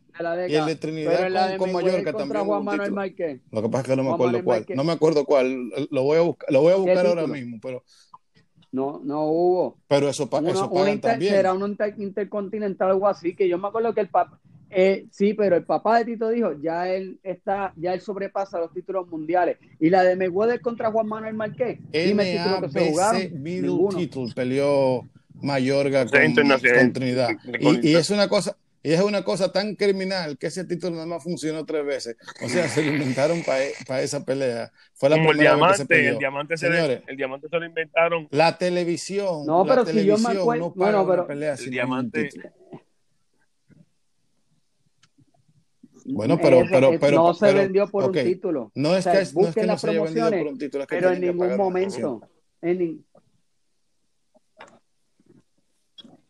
[0.47, 2.45] y el de Trinidad con, con Mallorca también.
[2.45, 3.41] Juan Manuel Marquez.
[3.51, 4.66] Lo que pasa es que no me acuerdo cuál.
[4.76, 5.70] No me acuerdo cuál.
[5.91, 7.84] Lo voy a buscar, lo voy a buscar ahora mismo, pero.
[8.72, 9.78] No, no hubo.
[9.88, 11.36] Pero eso, pa, eso pagan también.
[11.36, 14.38] Era un intercontinental o algo así, que yo me acuerdo que el papá,
[14.70, 18.74] eh, sí, pero el papá de Tito dijo, ya él está, ya él sobrepasa los
[18.74, 19.57] títulos mundiales.
[19.80, 23.41] Y la de Mayweather contra Juan Manuel Marqués, dime título que se jugaron.
[23.41, 25.07] Middle peleó
[25.41, 27.30] Mayorga con, con Trinidad.
[27.59, 28.57] Y, y, es una cosa,
[28.88, 32.17] y es una cosa tan criminal que ese título nada más funcionó tres veces.
[32.43, 34.71] O sea, se lo inventaron para esa pelea.
[34.93, 37.47] Fue la Como primera el diamante, vez que se el diamante, se le, el diamante
[37.49, 38.27] se lo inventaron.
[38.29, 39.45] La televisión.
[39.45, 40.65] No, pero la si yo me televisión acuerdo.
[40.67, 42.29] no para bueno, pero una pelea el sin diamante.
[46.07, 48.71] Bueno, pero, Ese- pero, eh, pero, no se pero- vendió por un título.
[48.75, 50.57] No es O sea, que, no es que no se haya vendido promociones, por un
[50.59, 52.21] título, es que pero en ningún momento.
[52.61, 52.77] en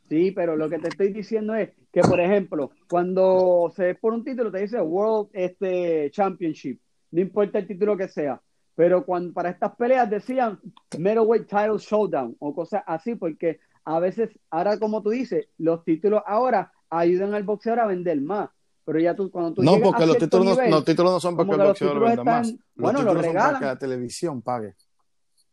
[0.10, 4.14] Sí, pero lo que te estoy diciendo es que, por ejemplo, cuando se ve por
[4.14, 6.80] un título, te dice World este, Championship,
[7.12, 8.40] no importa el título que sea,
[8.76, 10.60] pero cuando para estas peleas decían
[10.98, 16.22] Middleweight Title Showdown o cosas así, porque a veces, ahora como tú dices, los títulos
[16.28, 18.50] ahora ayudan al boxeador a vender más,
[18.84, 21.20] pero ya tú, cuando tú No, llegas porque a los títulos, no, los títulos no
[21.20, 22.48] son para que el boxeador venda más.
[22.50, 23.60] están- Los bueno, los son para regalan.
[23.60, 24.76] que la televisión pague.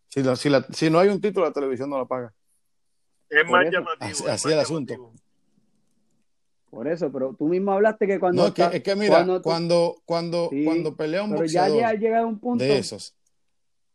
[0.08, 2.34] Si, la- si, la- si no hay un título, la televisión no la paga.
[3.32, 3.72] Es Por más eso.
[3.72, 4.10] llamativo.
[4.10, 4.94] Así- es así más el asunto.
[4.94, 5.22] llamativo.
[6.70, 9.10] por eso, pero tú mismo hablaste que cuando No, es que, está- es que mira,
[9.16, 12.64] cuando cuando, tú- cuando, Sí, cuando pelea un pero ya boxeador llega a un punto
[12.64, 13.14] de esos,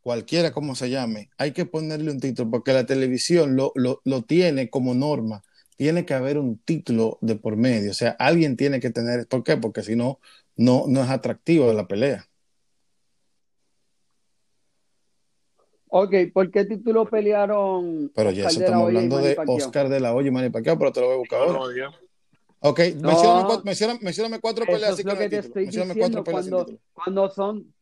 [0.04, 4.22] cualquiera como se llame, hay que ponerle un título, porque la televisión lo, lo, lo
[4.22, 5.42] tiene como norma.
[5.76, 7.92] Tiene que haber un título de por medio.
[7.92, 9.28] O sea, alguien tiene que tener.
[9.28, 9.58] ¿Por qué?
[9.58, 10.20] Porque si no,
[10.56, 12.27] no, no es atractivo la pelea.
[15.90, 19.38] Ok, ¿por qué título pelearon Pero ya eso estamos hablando de?
[19.48, 21.92] Oscar de la Hoya y Manny Pacquiao, pero te lo voy a buscar ahora.
[22.60, 23.62] Ok, No.
[23.64, 27.74] mencióname, cuatro, peleas con que te estoy Mencióname diciendo cuatro peleas sin cuando, son...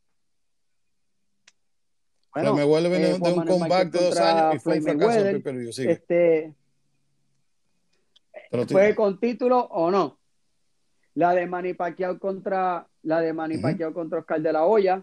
[2.34, 4.84] Bueno, me vuelve eh, de Juan un Manuel comeback de dos años y fue un
[4.84, 5.90] fracaso en.
[5.90, 6.54] Este,
[8.52, 10.20] Pero ¿Fue con título o no?
[11.14, 13.58] La de Manny Pacquiao contra la de Manny.
[13.60, 15.02] Pacquiao contra Oscar de la Hoya.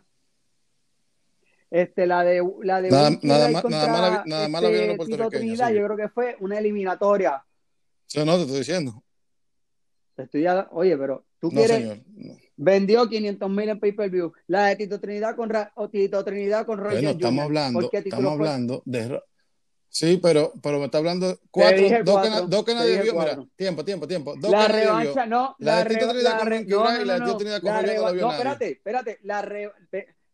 [1.74, 4.62] Este, la de la de Nada- nada más- contra, nada más la vi- nada más
[4.62, 5.78] la vieron los este, puertorriqueños, sigue.
[5.80, 7.42] yo creo que fue una eliminatoria.
[8.10, 9.02] Yo no te estoy diciendo.
[10.14, 11.98] Te estoy a- oye, pero tú No, quieres señor.
[12.14, 12.34] No.
[12.58, 14.32] vendió 500 mil en pay-per-view.
[14.48, 17.44] La de Tito Trinidad con Ra- o Tito Trinidad con Roy Bueno, estamos Jr.
[17.44, 19.22] hablando, ¿Por qué título estamos hablando de.
[19.88, 23.14] Sí, pero, pero me está hablando cuatro, dos, que, cuatro, na- dos que nadie vio.
[23.14, 24.34] Mira, tiempo, tiempo, tiempo.
[24.38, 24.98] Dos La que nadie vio.
[24.98, 25.56] revancha, no.
[25.58, 26.08] La la de Tito.
[26.10, 27.04] Trinidad con Jones no
[28.02, 29.18] la vio no, espérate, espérate.
[29.22, 29.72] La re-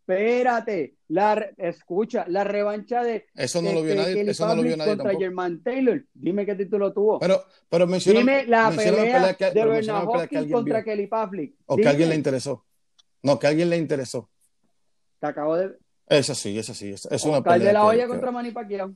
[0.09, 0.95] espérate.
[1.09, 4.77] La escucha, la revancha de Eso no lo vio nadie, Kelly eso no lo vio
[4.77, 5.19] nadie contra.
[5.19, 6.05] German Taylor.
[6.13, 7.19] Dime qué título tuvo.
[7.19, 10.85] Pero, pero menciona, Dime la menciona pelea que, de Bernard pelea que Hopkins contra vio.
[10.85, 11.55] Kelly Pavlik.
[11.67, 12.19] O que a alguien le Dime.
[12.21, 12.65] interesó.
[13.23, 14.29] No, que a alguien le interesó.
[15.21, 15.77] Te acabo de.
[16.09, 16.91] Esa sí, esa sí.
[16.93, 17.69] Es, es una Oscar pelea.
[17.69, 18.95] de la que- Hoya que- contra Manny Pacquiao.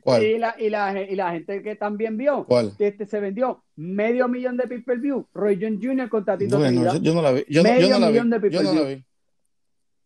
[0.00, 0.22] ¿Cuál?
[0.22, 2.74] Y la, y, la, y la gente que también vio ¿Cuál?
[2.76, 5.28] que este se vendió medio millón de pay-per-view.
[5.32, 6.08] Roy Jones Jr.
[6.08, 6.94] contra Tito Bueno, Trinidad.
[6.94, 7.44] yo, yo no la vi.
[7.48, 8.12] Yo no, yo Medio la vi.
[8.12, 9.04] millón de Yo no vi.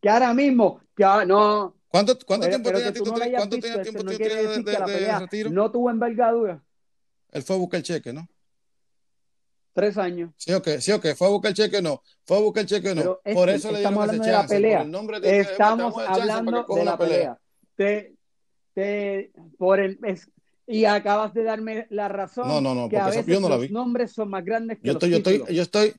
[0.00, 3.38] Que ahora mismo, que ahora- no, ¿Cuánto, cuánto pero, tiempo tenía Tito Trinidad?
[3.38, 5.50] ¿Cuánto tenía tiempo no Tito Trinidad de, de- de pelea retiro?
[5.70, 6.62] tuvo envergadura.
[7.32, 8.28] Él fue a buscar el cheque, ¿no?
[9.72, 10.32] Tres años.
[10.36, 11.06] Sí, ok, sí, ok.
[11.16, 12.02] Fue a buscar el cheque, no.
[12.24, 13.20] Fue a buscar el cheque, no.
[13.34, 14.82] por eso le estamos hablando de la pelea.
[15.22, 17.38] estamos hablando de la pelea.
[17.76, 18.14] Te,
[18.74, 19.98] te, por el,
[20.70, 22.46] y acabas de darme la razón.
[22.46, 23.62] No, no, no, que a veces yo no la vi.
[23.64, 25.94] los nombres son más grandes que yo los estoy, yo estoy, yo estoy.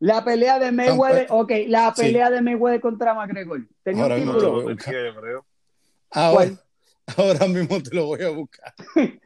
[0.00, 3.66] La pelea de Mayweather, ok, la pelea de Mayweather contra McGregor.
[3.82, 4.68] ¿Tenía ahora un título?
[4.68, 5.46] Mismo
[6.10, 6.50] ahora,
[7.16, 8.74] ahora mismo te lo voy a buscar.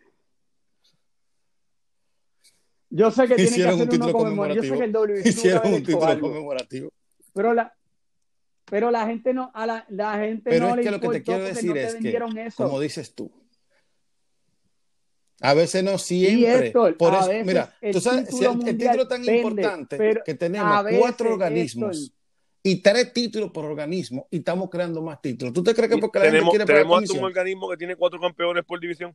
[2.91, 4.63] Yo sé que tiene que hacer un título conmemorativo.
[4.63, 6.93] Yo sé que el WBC Hicieron un título conmemorativo.
[7.35, 7.75] Pero la,
[8.73, 11.23] pero la gente no, a la, la gente pero no es que lo que te
[11.23, 12.19] quiero decir es que,
[12.57, 13.31] como dices tú,
[15.43, 16.71] a veces no siempre.
[16.71, 22.15] por eso, mira, tú sabes, el, título tan importante que tenemos cuatro organismos
[22.63, 25.53] y tres títulos por organismo y estamos creando más títulos.
[25.53, 28.19] ¿Tú te crees que porque la tenemos, gente quiere tenemos un organismo que tiene cuatro
[28.19, 29.15] campeones por división?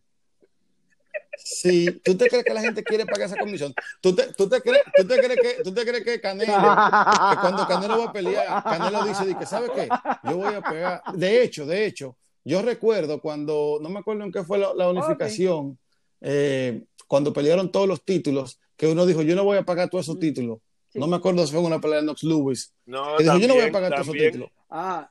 [1.38, 3.74] Sí, ¿tú te crees que la gente quiere pagar esa comisión?
[4.02, 7.38] ¿Tú te, tú te, crees, tú te crees, que, tú te crees que Canelo, que
[7.42, 9.88] cuando Canelo va a pelear, Canelo dice, que ¿sabe qué?
[10.24, 11.02] Yo voy a pegar.
[11.14, 15.78] De hecho, de hecho, yo recuerdo cuando, no me acuerdo en qué fue la, unificación,
[16.22, 20.06] eh, cuando pelearon todos los títulos, que uno dijo, yo no voy a pagar todos
[20.06, 20.60] esos títulos.
[20.94, 22.74] No me acuerdo si fue una pelea de Knox Lewis.
[22.86, 24.50] No, dijo, yo no voy a pagar todos esos títulos.
[24.70, 25.10] Ah,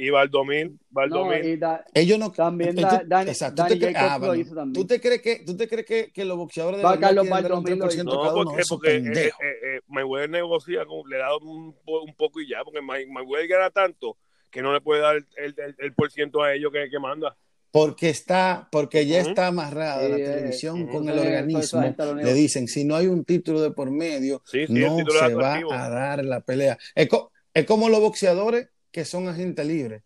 [0.00, 1.58] y Valdomil, Valdomil.
[1.58, 4.72] No, Ellos no también da, Dani, exacto, ¿tú, te ah, lo hizo también.
[4.72, 7.78] ¿Tú te crees que tú te crees que, que los boxeadores de Va Carlos Valdomil
[7.80, 12.14] no, cada uno porque, porque eh, eh, eh, Mayweather negocia con, le da un, un,
[12.16, 14.16] poco y ya porque Mayweather gana tanto
[14.52, 17.36] que no le puede dar el, el, el, por ciento a ellos que, que manda.
[17.72, 21.82] Porque está porque ya está amarrada la televisión con el organismo.
[22.14, 26.24] le dicen si no hay un título de por medio no se va a dar
[26.24, 26.78] la pelea.
[26.94, 27.08] Es,
[27.52, 30.02] es como los boxeadores que son agentes libres.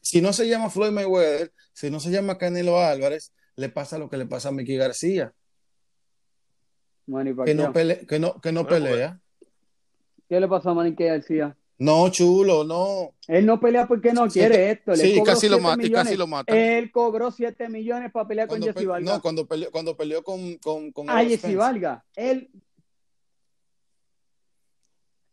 [0.00, 4.10] Si no se llama Floyd Mayweather, si no se llama Canelo Álvarez, le pasa lo
[4.10, 5.32] que le pasa a Mickey García.
[7.06, 9.20] que, no que no, que no pelea.
[10.28, 11.56] ¿Qué le pasó a Manique García?
[11.78, 13.14] No, chulo, no.
[13.26, 14.94] Él no pelea porque no quiere esto.
[14.94, 16.56] sí, casi lo, mata, casi lo mata.
[16.56, 19.12] Él cobró 7 millones para pelear con Jesse Valga.
[19.12, 22.04] No, cuando peleó, cuando peleó con, con, con Ah, Jesse Valga.
[22.14, 22.48] Él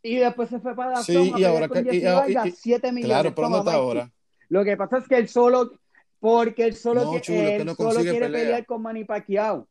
[0.03, 3.05] y después se fue para sí, y ahora con que, y, 7 millones.
[3.05, 4.11] Claro, pero no está ahora.
[4.49, 5.71] Lo que pasa es que él solo,
[6.19, 9.67] porque él solo, no, chulo, él que no solo quiere pelear con Manny Pacquiao.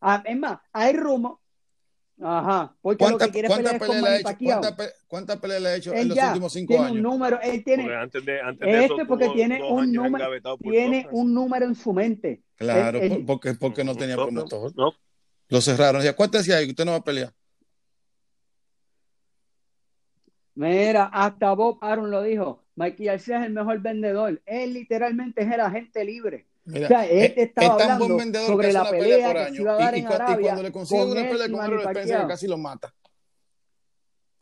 [0.00, 1.38] Ah, es más, hay rumor.
[2.20, 4.62] Ajá, porque lo que quiere pelear es con Manny Pacquiao.
[5.08, 6.92] ¿Cuántas peleas le ha hecho en los últimos cinco años?
[6.92, 10.26] Un número, él tiene, porque antes de, antes de este porque tiene un número,
[10.60, 12.42] tiene un número en su mente.
[12.56, 14.72] Claro, él, porque, porque no tenía promotor.
[14.76, 14.92] No.
[15.48, 16.06] Lo cerraron.
[16.06, 16.68] ¿Y cuánto decía ahí?
[16.68, 17.32] ¿Usted no va a pelear?
[20.54, 22.62] Mira, hasta Bob Aaron lo dijo.
[22.76, 24.40] Mikey García es el mejor vendedor.
[24.46, 26.46] Él literalmente es el agente libre.
[26.66, 29.96] o sea, él es, estaba hablando sobre la pelea, pelea que se iba a dar
[29.96, 30.36] y, en Arabia.
[30.36, 32.94] Y cuando le consigue una pelea con Errol Spencer, casi lo mata.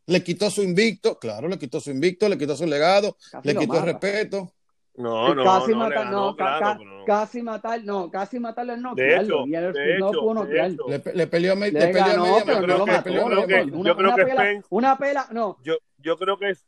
[0.07, 3.57] Le quitó su invicto, claro, le quitó su invicto, le quitó su legado, casi le
[3.57, 4.53] quitó el respeto.
[4.97, 9.45] No, no, casi no, no, claro, no, casi matar, no, casi matarlo no, de hecho,
[9.47, 10.87] de no pudo noquearlo.
[10.89, 13.11] Le, le peleó, le, le peleó ganó, a media, pero no lo mató.
[13.11, 15.59] Yo creo que, una, yo creo una que pela, Spence, una pela, no.
[15.63, 16.67] Yo, yo creo que es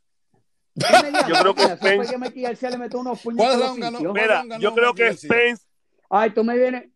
[0.75, 2.59] yo creo que Spence.
[2.59, 3.37] que le metió unos puños.
[3.37, 4.13] ¿Cuál round ganó?
[4.13, 5.65] Mira, yo creo que Spence.
[6.09, 6.89] Ay, tú me vienes.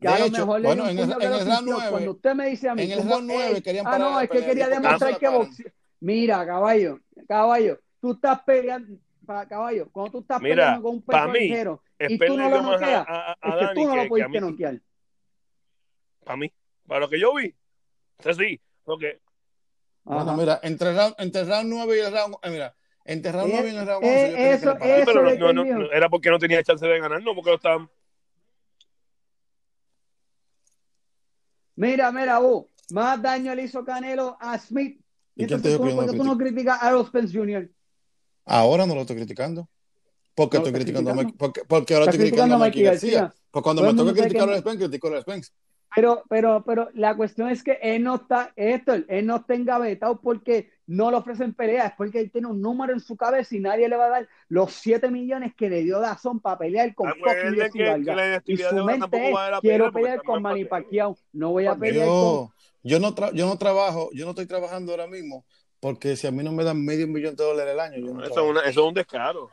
[0.00, 2.68] Que a lo mejor bueno, en el, en el round 9, cuando usted me dice
[2.68, 5.28] a mí, en el round 9 querían parar Ah, no, es que quería demostrar que
[5.28, 5.72] boxeo.
[6.00, 11.32] Mira, caballo, caballo, tú estás peleando, caballo, cuando tú estás Mira, peleando con un perro
[11.32, 13.06] ligero y tú no lo noqueas,
[13.42, 14.80] es que tú no lo pudiste noquear.
[16.24, 16.52] Para mí,
[16.86, 17.54] para lo que yo vi,
[18.24, 19.20] es sí, porque
[20.04, 22.36] bueno, mira, entre round, entre round 9 y el round.
[22.42, 24.26] Eh, mira, entre round 9 y el round 11.
[24.26, 27.34] Eh, eso, eso pero no, no, no, era porque no tenía chance de ganar, no,
[27.34, 27.88] porque lo estaban.
[31.76, 32.66] Mira, mira, vos.
[32.90, 35.00] Más daño le hizo Canelo a Smith.
[35.34, 37.70] ¿Y entonces, ¿por qué tú no criticas a Errol Spence Jr.?
[38.44, 39.68] Ahora no lo estoy criticando.
[40.34, 41.34] ¿Por qué no estoy criticando, criticando?
[41.34, 43.20] A porque, porque ahora estoy criticando a Mikey García.
[43.20, 43.40] García.
[43.50, 45.52] Porque cuando me toca criticar a Spence, critico a Spence.
[45.94, 50.20] Pero, pero, pero la cuestión es que él no está, esto, él no está engavetado
[50.20, 53.60] porque no le ofrecen peleas, es porque él tiene un número en su cabeza y
[53.60, 57.08] nadie le va a dar los 7 millones que le dio Dazón para pelear con
[57.10, 62.50] Fucking Y su mente es, quiero pelear con Manny Pacquiao, no voy a pelear yo,
[62.50, 62.64] con...
[62.82, 65.44] Yo no, yo no trabajo, yo no estoy trabajando ahora mismo
[65.84, 68.24] porque si a mí no me dan medio millón de dólares al año, yo no
[68.24, 69.50] eso, es una, eso es un descaro.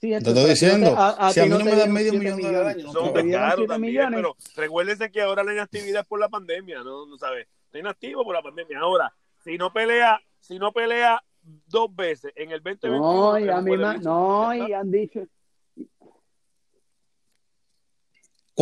[0.00, 0.96] te estoy diciendo,
[1.34, 4.08] si a mí no, me dan medio millón de dólares al año, son descaros también,
[4.14, 7.04] pero recuérdense que ahora la inactividad es por la pandemia, ¿no?
[7.04, 7.46] ¿No sabes?
[7.66, 8.78] Está inactivo por la pandemia.
[8.78, 9.14] Ahora,
[9.44, 12.98] si no pelea, si no pelea dos veces en el 2021.
[12.98, 15.20] No, y a mí no, y han dicho.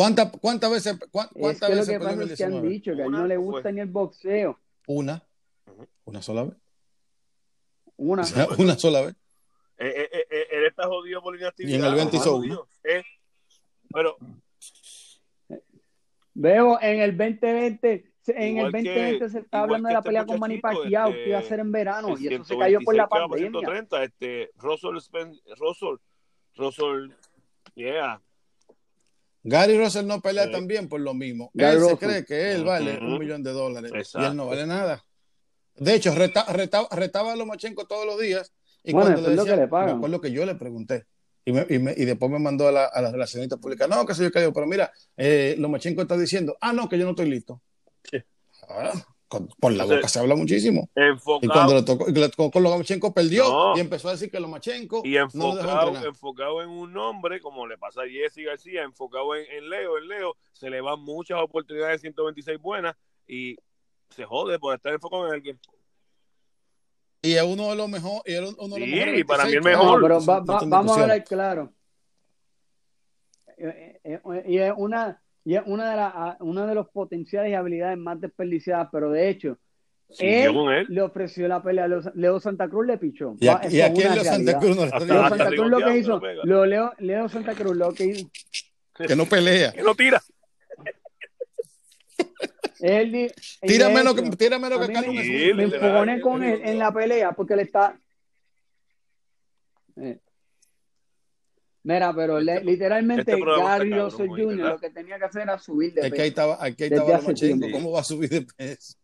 [0.01, 3.03] ¿Cuántas cuántas veces, cuántas es que veces lo que pasa es que han dicho que
[3.03, 4.59] a él no le gusta ni el boxeo.
[4.86, 5.22] Una.
[6.07, 6.55] Una sola vez.
[7.98, 8.22] Una.
[8.59, 9.14] una sola vez.
[9.76, 11.76] Eh, eh, eh, eh, él está jodido por inactividad.
[11.76, 12.66] Y en el 20 hizo uno.
[12.82, 13.03] Eh,
[13.92, 14.16] pero.
[16.32, 20.24] Veo en el 2020 en el 2020 que, se está hablando de la este pelea
[20.24, 22.94] con Manny Pacquiao este, que iba a ser en verano y eso se cayó por
[22.94, 23.51] la pandemia.
[23.51, 24.94] 130, este, Russell,
[25.59, 25.96] Russell,
[26.57, 27.11] Russell,
[27.74, 28.18] yeah.
[29.43, 30.53] Gary Russell no pelea sí.
[30.53, 31.51] también por lo mismo.
[31.55, 31.99] Gary él Russell.
[31.99, 33.12] se cree que él vale uh -huh.
[33.12, 34.26] un millón de dólares Exacto.
[34.26, 35.05] y él no vale nada.
[35.76, 38.53] De hecho, reta, reta, retaba a Lomachenko todos los días
[38.84, 39.86] y bueno, cuando le decía, lo que le pagan.
[39.86, 41.07] me acuerdo que yo le pregunté
[41.45, 44.05] y, me, y, me, y, después me mandó a la, a la relacionista pública, no,
[44.05, 47.11] que sé yo digo, pero mira, eh, Lomachenko está diciendo, ah, no, que yo no
[47.11, 47.62] estoy listo.
[48.11, 48.18] Sí.
[48.68, 48.93] Ah,
[49.31, 50.91] con, por la boca se habla muchísimo.
[50.97, 51.41] Enfocado.
[51.41, 52.05] Y cuando le tocó,
[52.37, 53.76] con, con Lomachenko perdió no.
[53.76, 57.78] y empezó a decir que Lomachenko y enfocado, no enfocado en un nombre, como le
[57.78, 62.01] pasa a Jesse García, enfocado en, en, Leo, en Leo, se le van muchas oportunidades
[62.01, 62.97] 126 buenas
[63.28, 63.57] y
[64.11, 65.61] se jode por estar enfocado en alguien.
[67.22, 68.22] Y es uno de los mejores.
[68.26, 70.01] Y es uno de los sí, mejores y para mí el mejor.
[70.01, 71.72] No, pero va, va, vamos a hablar claro.
[74.47, 78.20] Y es una, y es una de, la, una de los potenciales y habilidades más
[78.20, 79.59] desperdiciadas, pero de hecho,
[80.12, 83.36] Sí, él, él, le ofreció la pelea a Leo, Leo Santa Cruz, le pichó.
[83.38, 85.99] Y, a, y aquí Leo Santa Cruz no le hasta, Leo Santa Cruz lo que
[85.99, 88.30] hizo, lo, Leo, Leo Santa Cruz lo que hizo.
[89.07, 89.72] Que no pelea.
[89.72, 90.20] Que no tira.
[92.80, 93.32] Él,
[93.62, 97.32] tira menos que, tira menos que Carlos Me, me enfogoné con él en la pelea
[97.32, 97.99] porque él está.
[99.97, 100.18] Eh.
[101.83, 104.57] Mira, pero le, literalmente este Gary Russell Jr.
[104.57, 106.07] lo que tenía que hacer era subir de peso.
[106.07, 107.70] Es que ahí estaba, aquí ahí estaba Lomachenko.
[107.72, 108.99] ¿Cómo va a subir de peso?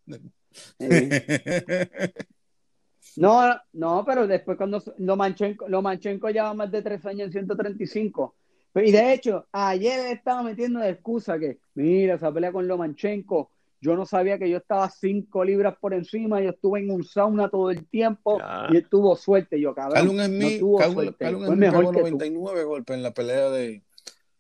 [3.17, 8.35] No, no, pero después cuando Lomachenko, Lomachenko lleva más de tres años en 135.
[8.75, 13.51] Y de hecho, ayer estaba metiendo de excusa que, mira, esa pelea con Lomachenko,
[13.81, 17.49] yo no sabía que yo estaba cinco libras por encima, yo estuve en un sauna
[17.49, 18.69] todo el tiempo ya.
[18.71, 19.61] y él tuvo suerte.
[19.61, 21.25] Yo, cabrón, Calum Smith, no tuvo Calum, suerte.
[21.25, 23.83] Calum Smith mejor pegó 99 golpes en la pelea de,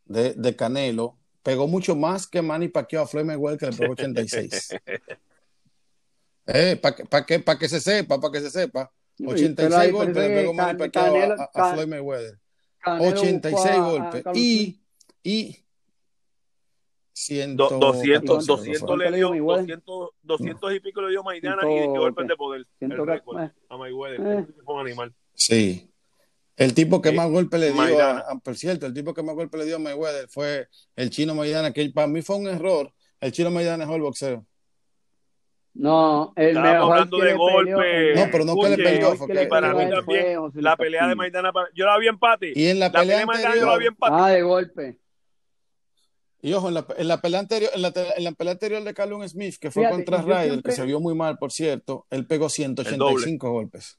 [0.07, 1.19] de, de, Canelo.
[1.43, 4.75] Pegó mucho más que Manny Pacquiao a Floyd Mayweather que le pegó 86.
[6.47, 8.91] eh, para que, pa que, pa que se sepa, para que se sepa.
[9.25, 12.39] 86 golpes le pegó Manny Pacquiao Canelo, a, a, Floyd Mayweather.
[12.81, 14.25] Canelo 86 a, golpes.
[14.35, 14.81] y,
[15.23, 15.66] y
[17.19, 22.29] 100, 200, 200 le dio, 200, 200 y pico le dio Maidana y, y golpes
[22.29, 22.67] de poder.
[22.79, 23.51] El récord, eh.
[23.71, 24.47] a Mayweather, eh.
[24.67, 25.15] un animal.
[25.33, 25.91] Sí.
[26.59, 27.17] El tipo que sí.
[27.17, 29.77] más golpe le dio, a, a, por cierto, el tipo que más golpe le dio
[29.77, 32.93] a Mayweather fue el chino Maidana, que para mí fue un error.
[33.19, 34.47] El chino Maidana dejó el boxeo.
[35.73, 38.15] No, el Estamos mejor hablando de golpe.
[38.15, 39.17] No, pero no que le peleó.
[39.17, 42.53] Fue que para mí también, la pelea de Maidana, yo la vi empate.
[42.55, 44.15] Y en la, la pelea, pelea de Maidana yo la vi empate.
[44.19, 44.99] Ah, de golpe.
[46.47, 48.95] Y ojo, en la, en la, pelea anterior, en la, en la pelea anterior de
[48.95, 50.71] Callum Smith, que fue Fíjate, contra Ryder, siempre...
[50.71, 53.99] que se vio muy mal, por cierto, él pegó 185 golpes.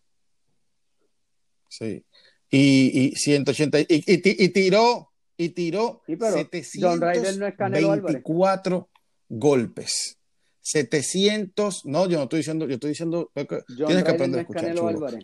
[1.68, 2.06] Sí.
[2.50, 8.90] Y, y 180 y, y, y, tiró y tiró sí, 724 no
[9.28, 10.18] golpes.
[10.62, 13.48] 700, no, yo no estoy diciendo, yo estoy diciendo, John
[13.88, 14.74] tienes que aprender a escuchar.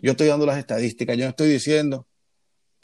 [0.02, 2.06] Yo estoy dando las estadísticas, yo no estoy diciendo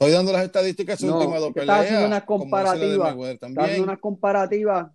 [0.00, 1.68] Estoy dando las estadísticas de su no, última dos peleas.
[1.68, 3.10] Está haciendo una comparativa.
[3.30, 4.94] Está haciendo una comparativa.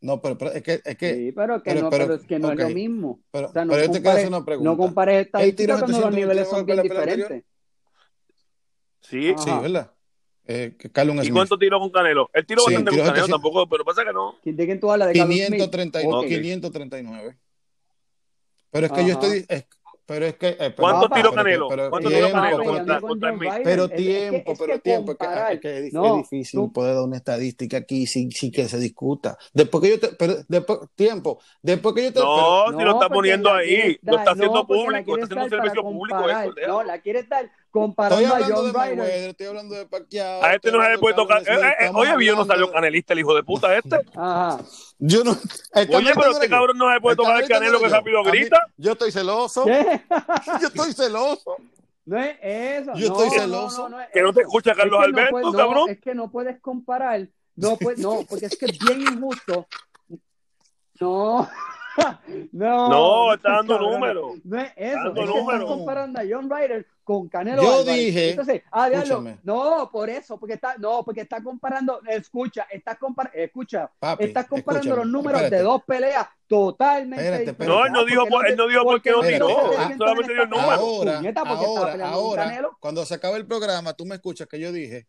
[0.00, 0.80] No, pero, pero, es que.
[0.82, 2.64] Es que sí, pero, que pero, no, pero, es que no okay.
[2.64, 3.20] es lo mismo.
[3.30, 4.70] Pero, o sea, no pero yo te quiero hacer una pregunta.
[4.70, 7.44] No compares estadísticas cuando los niveles son bien diferentes.
[9.02, 9.92] Sí, sí, ¿verdad?
[10.46, 12.30] Eh, Calum ¿Y cuánto tiró con Canelo?
[12.32, 14.36] Él tiró sí, bastante con Canelo tampoco, pero pasa que no.
[14.42, 15.08] ¿De quién tú hablas?
[15.08, 16.26] De 539.
[16.26, 16.40] Okay.
[16.40, 17.38] 539.
[18.70, 19.08] Pero es que Ajá.
[19.08, 19.44] yo estoy.
[19.46, 19.66] Es,
[20.08, 20.56] pero es que.
[20.58, 21.68] Eh, ¿Cuánto tiró Canelo?
[21.68, 22.58] Pero, ¿Cuánto tiempo, Canelo?
[22.60, 23.46] Pero, Contra, contra mí?
[23.62, 25.06] pero tiempo, es que, pero tiempo.
[25.14, 28.50] Comparar, es, que, es, no, es difícil tú, poder dar una estadística aquí sin, sin,
[28.50, 29.36] que se discuta.
[29.52, 30.08] Después que yo te.
[30.16, 31.40] Pero, después, tiempo.
[31.60, 32.20] Después que yo te.
[32.20, 33.98] No, pero, si lo está poniendo ahí.
[34.00, 35.18] Lo está haciendo público.
[35.18, 36.24] Está haciendo un servicio público.
[36.66, 39.30] No, la quiere estar comparando a John Ryder.
[39.30, 40.42] Estoy hablando de Pacquiao.
[40.42, 41.42] A este no se le puede tocar.
[41.42, 43.96] Eh, eh, oye, yo no salió canelista el hijo de puta este.
[44.14, 44.58] Ajá.
[44.98, 45.32] Yo no.
[45.32, 48.60] Oye, pero este cabrón no se puede tocar el canelo que rápido grita.
[48.76, 49.64] Yo estoy celoso.
[50.60, 51.56] Yo estoy celoso.
[52.04, 52.94] No es eso.
[52.94, 53.88] Yo no, estoy celoso.
[53.88, 55.90] No, no, que no te escucha Carlos es que Alberto, puedes, cabrón.
[55.90, 57.28] es que no puedes comparar.
[57.54, 59.66] No, pues, no, porque es que es bien injusto.
[61.00, 61.48] No.
[62.52, 64.36] no, no, está dando números.
[64.44, 64.96] No es eso.
[64.96, 67.96] Dando es que estás comparando a John Ryder con Canelo Yo Álvarez.
[68.04, 68.30] dije.
[68.30, 73.38] Entonces, ah, diablo, no, por eso, porque está, no, porque está comparando, escucha, está comparando,
[73.38, 75.56] escucha, Papi, estás comparando los números espérate.
[75.56, 77.74] de dos peleas totalmente Espérate, espérate.
[77.78, 79.48] No, él no dijo, por, él no dijo por qué no tiró.
[79.96, 80.70] solamente dio el número.
[80.70, 82.76] Ahora, Puñeta, porque ahora, ahora, Canelo.
[82.78, 85.06] cuando se acabe el programa, tú me escuchas que yo dije,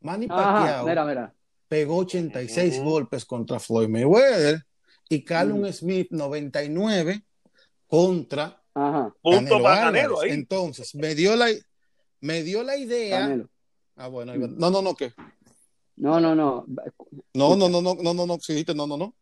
[0.00, 1.34] Manny Ajá, Pacquiao mira, mira.
[1.66, 4.64] pegó 86 golpes contra Floyd Mayweather
[5.08, 7.22] y Callum Smith 99
[7.86, 8.62] contra
[9.20, 10.30] Punto para Canelo ahí.
[10.30, 11.48] Entonces, me dio la,
[12.20, 13.44] me dio la idea.
[13.96, 15.12] Ah, bueno, no, no, no, ¿qué?
[15.96, 16.64] No, no, no.
[17.34, 19.14] No, no, no, no, no, no, no, dijiste no, no, no.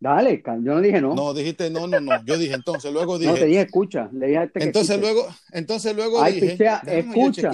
[0.00, 1.14] Dale, yo no dije no.
[1.14, 2.24] No, dijiste no, no, no.
[2.24, 3.32] Yo dije entonces, luego dije.
[3.32, 4.08] No, te dije escucha.
[4.12, 6.56] Le dije este entonces luego, entonces luego dije.
[6.86, 7.50] escucha.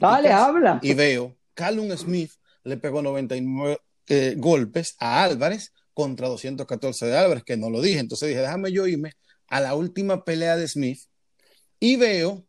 [0.00, 0.80] Dale, habla.
[0.82, 2.32] Y veo, Callum Smith
[2.64, 3.78] le pegó 99
[4.08, 8.00] eh, golpes a Álvarez contra 214 de Álvarez, que no lo dije.
[8.00, 9.14] Entonces dije, déjame yo irme
[9.48, 10.98] a la última pelea de Smith
[11.80, 12.44] y veo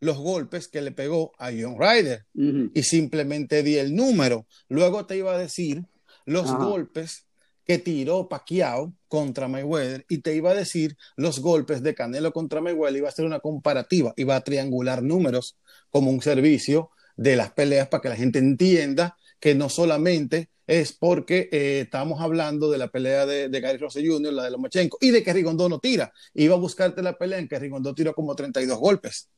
[0.00, 4.48] los golpes que le pegó a John Ryder y simplemente di el número.
[4.68, 5.84] Luego te iba a decir
[6.24, 7.26] los golpes
[7.64, 12.60] que tiró Pacquiao contra Mayweather y te iba a decir los golpes de Canelo contra
[12.60, 12.98] Mayweather.
[12.98, 15.56] Iba a hacer una comparativa, iba a triangular números
[15.90, 20.92] como un servicio de las peleas para que la gente entienda que no solamente es
[20.92, 24.98] porque eh, estamos hablando de la pelea de, de Gary Rose Jr., la de Lomachenko,
[25.00, 26.12] y de que Rigondo no tira.
[26.34, 29.30] Iba a buscarte la pelea en que Rigondo tiró como 32 golpes,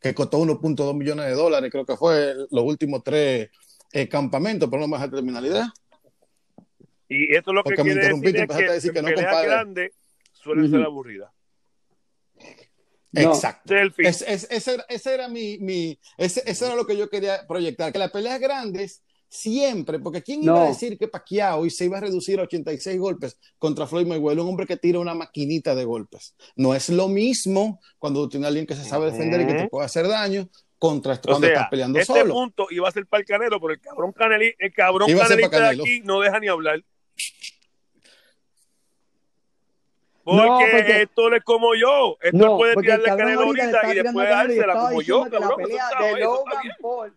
[0.00, 3.50] que costó 1.2 millones de dólares, creo que fue los últimos tres
[3.92, 5.66] eh, campamentos, pero no más de terminalidad.
[7.08, 9.92] Y esto es lo que quiere decir es que, a decir que no grande
[10.32, 11.30] suelen ser aburridas.
[13.12, 13.74] Exacto.
[13.76, 19.04] ese, era mi, mi ese, era lo que yo quería proyectar, que las peleas grandes
[19.32, 23.00] Siempre, porque ¿quién iba a decir que Pacquiao y se iba a reducir a 86
[23.00, 26.36] golpes contra Floyd Mayweather, un hombre que tira una maquinita de golpes?
[26.54, 29.54] No es lo mismo cuando tú tienes a alguien que se sabe defender y que
[29.54, 32.34] te puede hacer daño contra cuando estás peleando este solo.
[32.34, 35.80] punto iba a ser para el Canelo, pero el cabrón, Caneli, el cabrón Canelista de
[35.80, 36.84] aquí no deja ni hablar.
[40.24, 42.18] Porque, esto es como yo.
[42.20, 47.16] Esto puede tirarle a Canelo ahorita y después dársela como yo, cabrón.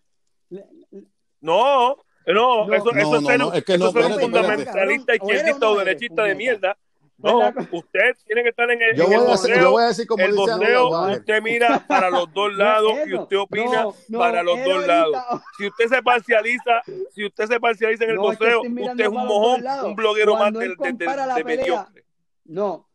[1.41, 6.35] No, no, eso, eso no, es, que no, eso es fundamentalista, izquierdista o derechista de
[6.35, 6.77] mierda.
[7.17, 10.23] No, usted tiene que estar en el, yo, voy, a, yo voy a decir como
[10.23, 15.15] el boxeo, usted mira para los dos lados y usted opina para los dos lados.
[15.57, 16.81] Si usted se parcializa,
[17.13, 20.75] si usted se parcializa en el boxeo, usted es un mojón, un bloguero más del,
[20.75, 22.03] de, de, de mediocre.
[22.43, 22.89] No,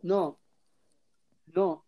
[0.00, 0.38] no,
[1.46, 1.81] no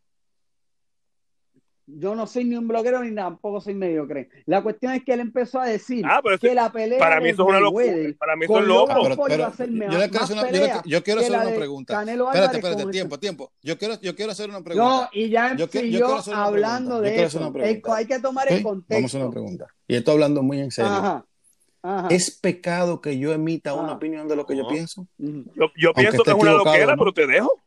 [1.86, 4.28] yo no soy ni un bloguero ni tampoco soy mediocre.
[4.47, 7.43] La cuestión es que él empezó a decir ah, que la pelea para mí eso
[7.43, 7.86] es una locura.
[8.19, 9.09] Para mí eso es loco.
[9.09, 12.02] yo, quiero hacer una, pregunta.
[12.02, 13.52] espérate, espérate, tiempo, tiempo.
[13.62, 14.85] Yo quiero, yo quiero hacer una pregunta.
[14.85, 17.52] No, y ya yo, yo hablando de eso.
[17.93, 18.94] Hay que tomar el contexto.
[18.94, 19.66] Vamos a hacer una pregunta.
[19.86, 21.27] Y estoy hablando muy en serio.
[22.09, 25.06] ¿Es pecado que yo emita una opinión de lo que yo pienso?
[25.19, 27.61] Yo, yo pienso que es una loquera, pero te dejo.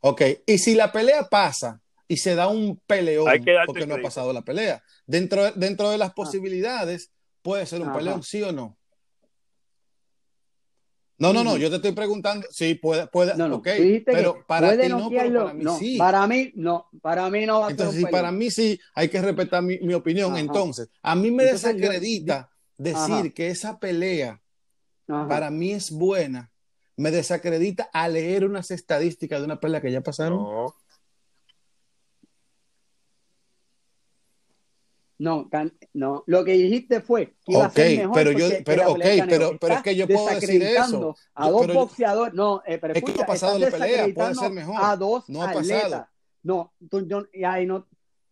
[0.00, 3.26] Ok, y si la pelea pasa y se da un peleón
[3.66, 4.82] porque no ha pasado la pelea.
[5.06, 6.14] Dentro, dentro de las ah.
[6.14, 7.12] posibilidades,
[7.42, 8.76] puede ser un peleón, sí o no.
[11.18, 13.68] No, no, no, yo te estoy preguntando, sí, puede, puede, no, ok,
[14.06, 15.98] pero para ti no, pero para mí sí.
[15.98, 19.20] Para mí no, para mí no va a Entonces, si para mí sí, hay que
[19.20, 20.36] respetar mi, mi opinión.
[20.36, 24.40] Entonces, a mí me desacredita decir que esa pelea
[25.06, 26.52] para mí es buena,
[26.96, 30.38] me desacredita a leer unas estadísticas de una pelea que ya pasaron.
[30.38, 30.74] No.
[35.18, 35.50] No,
[35.94, 39.58] no, lo que dijiste fue que iba a ser mejor pero yo, pero, okay, pero,
[39.58, 41.16] pero es que yo puedo decir eso.
[41.34, 44.52] A dos boxeadores, no, eh, pero es que no ha pasado la pelea, puede ser
[44.52, 44.76] mejor.
[44.78, 46.06] A dos no ha pasado.
[46.44, 47.86] No, tú, yo, y ahí no,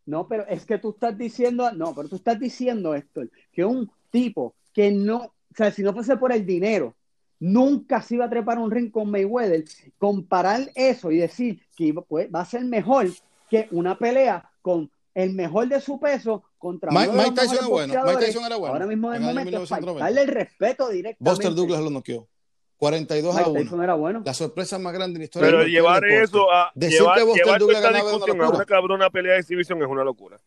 [0.06, 3.22] no, pero es que tú estás diciendo, no, pero tú estás diciendo esto,
[3.52, 6.94] que un tipo que no, o sea, si no fuese por el dinero,
[7.40, 9.64] nunca se iba a trepar un ring con Mayweather,
[9.98, 13.08] comparar eso y decir que pues, va a ser mejor
[13.50, 17.94] que una pelea con el mejor de su peso contra Mike, Mike Tyson era bueno.
[18.04, 18.74] Mike Tyson era bueno.
[18.74, 19.64] Ahora mismo en el momento
[19.94, 21.30] darle el respeto directamente.
[21.30, 22.28] Buster Douglas lo noqueó.
[22.76, 23.60] 42 Mike a 1.
[23.60, 24.22] Tyson era bueno.
[24.26, 25.48] La sorpresa más grande en la historia.
[25.48, 29.32] Pero llevar eso a decir llevar, que Buster Douglas esta discusión a una cabrona pelea
[29.32, 30.38] de exhibición es una locura.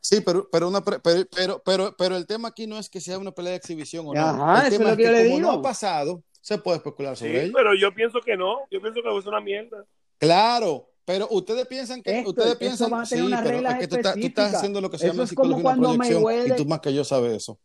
[0.00, 3.18] Sí, pero, pero, una, pero, pero, pero, pero, el tema aquí no es que sea
[3.18, 4.20] una pelea de exhibición o no.
[4.20, 7.52] Ajá, el tema es, que, como no ha pasado, se puede especular sobre sí, ello.
[7.56, 8.58] Pero yo pienso que no.
[8.70, 9.86] Yo pienso que es una mierda.
[10.18, 14.90] Claro, pero ustedes piensan que ustedes piensan sí, pero es que tú, estás haciendo lo
[14.90, 17.58] que se llama psicología de proyección y tú más que yo sabes eso.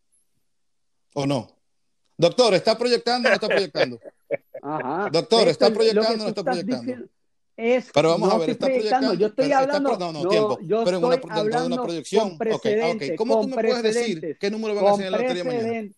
[1.14, 1.50] ¿O no?
[2.18, 4.00] Doctor, ¿está proyectando o no está proyectando?
[4.62, 5.10] Ajá.
[5.12, 6.94] Doctor, ¿está proyectando o no está proyectando?
[7.58, 9.14] Es, pero vamos a ver, está proyectando.
[9.16, 9.92] Yo estoy hablando.
[9.92, 10.60] Está, no, no, tiempo.
[10.86, 12.38] pero en una, dentro de una proyección.
[12.54, 13.16] Okay, okay.
[13.18, 15.92] ¿Cómo tú me puedes decir qué número van a hacer en la lotería mañana?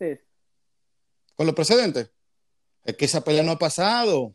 [1.36, 2.10] ¿Con los precedentes?
[2.84, 4.34] Es que esa pelea no ha pasado.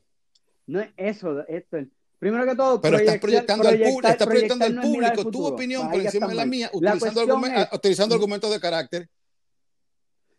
[0.69, 1.79] No es eso, esto.
[2.21, 6.29] Primero que todo, pero estás proyectando al, estás proyectando al público tu opinión por encima
[6.29, 9.09] de la mía, utilizando, argumentos de carácter.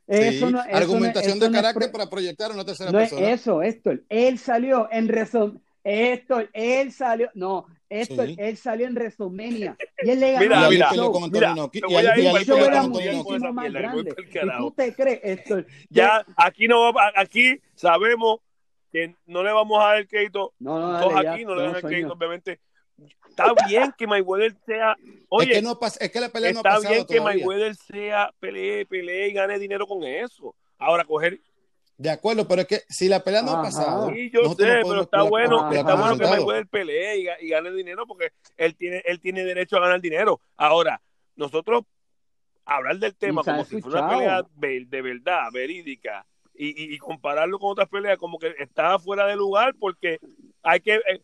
[0.05, 3.27] Eso no, argumentación de carácter para proyectar una tercera no persona.
[3.27, 3.91] Es eso, esto.
[4.09, 5.59] Él salió en resumen.
[5.83, 10.69] Esto, él salió, no, esto, él salió en Resumenia y él le ganó mira, el
[10.69, 11.29] mira, show.
[11.31, 14.15] Mira, y el show era muchísimo más grande.
[14.17, 15.63] ¿Y tú te crees esto?
[15.89, 18.41] Ya, aquí no aquí sabemos
[18.91, 20.53] que no le vamos a dar el crédito.
[20.59, 22.59] No, no, Todos dale, aquí ya, no le dan el crédito, obviamente.
[23.29, 24.95] Está bien que Mayweather sea.
[25.29, 27.17] Oye, es que, no pasa, es que la pelea no ha está pasado bien que
[27.17, 27.45] todavía.
[27.45, 30.55] Mayweather sea, pelee, pelee y gane dinero con eso.
[30.77, 31.39] Ahora coger
[31.97, 34.09] de acuerdo, pero es que si la pelea no ha pasado.
[34.09, 35.75] Sí, yo sé, no pero está bueno, Ajá.
[35.75, 39.77] está bueno que Mayweather pelee y, y, gane dinero porque él tiene, él tiene derecho
[39.77, 40.41] a ganar dinero.
[40.57, 40.99] Ahora,
[41.35, 41.83] nosotros
[42.65, 44.45] hablar del tema como si fuera una pelea
[44.87, 46.25] de verdad, verídica,
[46.63, 50.19] y, y, compararlo con otras peleas, como que está fuera de lugar porque
[50.61, 50.95] hay que.
[50.95, 51.21] Eh,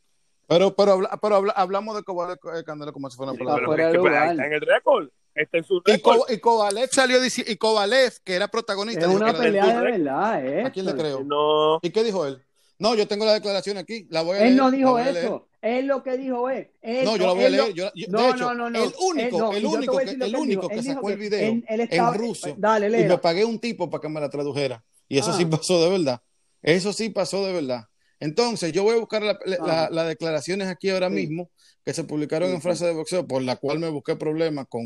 [0.47, 3.55] pero, pero, pero habla, hablamos de Kovalev Canelo como si fuera una pelea.
[3.55, 5.09] Sí, pero, es que, pero está en el récord.
[5.35, 9.01] Está en su y, Co y, Kovalev salió diciendo, y Kovalev, que era protagonista.
[9.01, 10.63] Es una que pelea de verdad, ¿eh?
[10.63, 11.23] ¿A quién le creo?
[11.23, 11.79] No.
[11.83, 12.43] ¿Y qué dijo él?
[12.79, 14.07] No, yo tengo la declaración aquí.
[14.09, 15.11] La voy a él leer, no dijo eso.
[15.11, 15.41] Leer.
[15.61, 16.67] Él lo que dijo es.
[16.81, 17.67] Él, no, yo la voy a leer.
[17.67, 18.83] Lo, yo, yo, no, de hecho, no, no, no.
[18.83, 22.15] el único, no, el único, que, el único que sacó el video él, él estaba,
[22.15, 22.55] en ruso.
[22.57, 24.83] Dale, y me pagué un tipo para que me la tradujera.
[25.07, 25.37] Y eso ah.
[25.37, 26.21] sí pasó de verdad.
[26.61, 27.85] Eso sí pasó de verdad.
[28.19, 31.15] Entonces, yo voy a buscar las la, la, la declaraciones aquí ahora sí.
[31.15, 31.51] mismo
[31.85, 34.83] que se publicaron sí, en frase de boxeo, por la cual me busqué problemas con,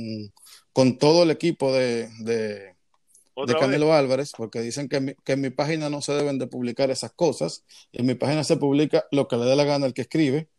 [0.73, 2.76] con todo el equipo de, de,
[3.48, 3.95] de Canelo vez?
[3.95, 7.14] Álvarez, porque dicen que, mi, que en mi página no se deben de publicar esas
[7.14, 7.65] cosas.
[7.91, 10.49] En mi página se publica lo que le dé la gana al que escribe,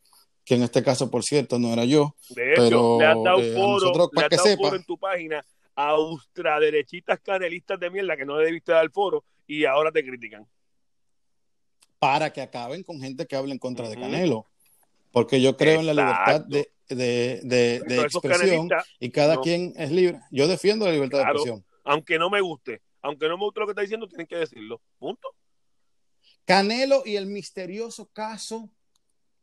[0.44, 2.16] que en este caso, por cierto, no era yo.
[2.30, 4.76] De hecho, pero, le has dado eh, foro, nosotros, le has que dado sepa, foro
[4.76, 5.44] en tu página
[5.76, 5.96] a
[7.22, 10.46] canelistas de mierda que no le debiste dar foro y ahora te critican.
[11.98, 13.94] Para que acaben con gente que hable en contra uh -huh.
[13.94, 14.46] de Canelo.
[15.12, 15.90] Porque yo creo Exacto.
[15.90, 19.40] en la libertad de, de, de, de expresión y cada no.
[19.42, 20.20] quien es libre.
[20.30, 21.66] Yo defiendo la libertad claro, de expresión.
[21.84, 24.80] Aunque no me guste, aunque no me guste lo que está diciendo, tienen que decirlo.
[24.98, 25.28] Punto.
[26.44, 28.70] Canelo y el misterioso caso,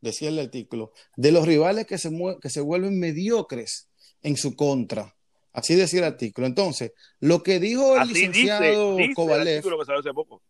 [0.01, 2.09] decía el artículo, de los rivales que se,
[2.41, 3.89] que se vuelven mediocres
[4.21, 5.15] en su contra.
[5.53, 6.47] Así decía el artículo.
[6.47, 9.47] Entonces, lo que dijo el Así licenciado dice, dice Kovalev.
[9.47, 10.41] El artículo que salió hace poco.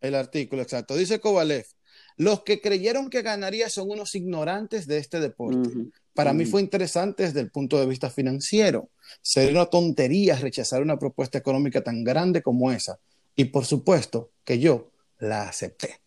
[0.00, 0.96] El artículo, exacto.
[0.96, 1.66] Dice Kovalev.
[2.16, 5.68] Los que creyeron que ganaría son unos ignorantes de este deporte.
[5.68, 5.92] Uh -huh.
[6.14, 6.38] Para uh -huh.
[6.38, 8.88] mí fue interesante desde el punto de vista financiero.
[9.20, 12.98] Sería una tontería rechazar una propuesta económica tan grande como esa.
[13.36, 16.00] Y por supuesto que yo la acepté.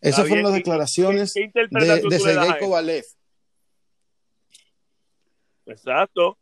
[0.00, 3.04] Esas fueron las declaraciones ¿Qué, qué de, de Sergei Kovalev.
[5.66, 6.36] Exacto.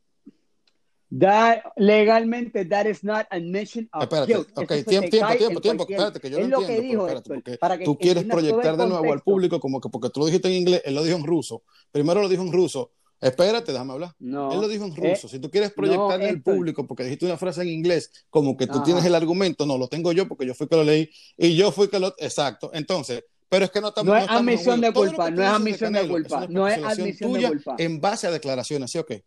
[1.18, 4.48] That, legalmente, that is not admission of espérate, guilt.
[4.54, 6.82] Ok, tiempo, tiempo, tiempo, tiempo, espérate, que yo es no lo entiendo.
[6.82, 9.90] que dijo espérate, porque para que tú quieres proyectar de nuevo al público como que
[9.90, 11.64] porque tú lo dijiste en inglés, él lo dijo en ruso.
[11.90, 12.92] Primero lo dijo en ruso.
[13.20, 14.14] Espérate, déjame hablar.
[14.18, 15.26] No, él lo dijo en ruso.
[15.26, 18.56] Eh, si tú quieres proyectarle no, al público porque dijiste una frase en inglés, como
[18.56, 18.84] que tú Ajá.
[18.84, 21.70] tienes el argumento, no, lo tengo yo porque yo fui que lo leí y yo
[21.72, 22.14] fui que lo.
[22.18, 22.70] Exacto.
[22.72, 24.14] Entonces, pero es que no estamos.
[24.14, 27.76] No es admisión de culpa, no es admisión de culpa, no es admisión de culpa.
[27.76, 29.24] En base a declaraciones, ¿sí o qué?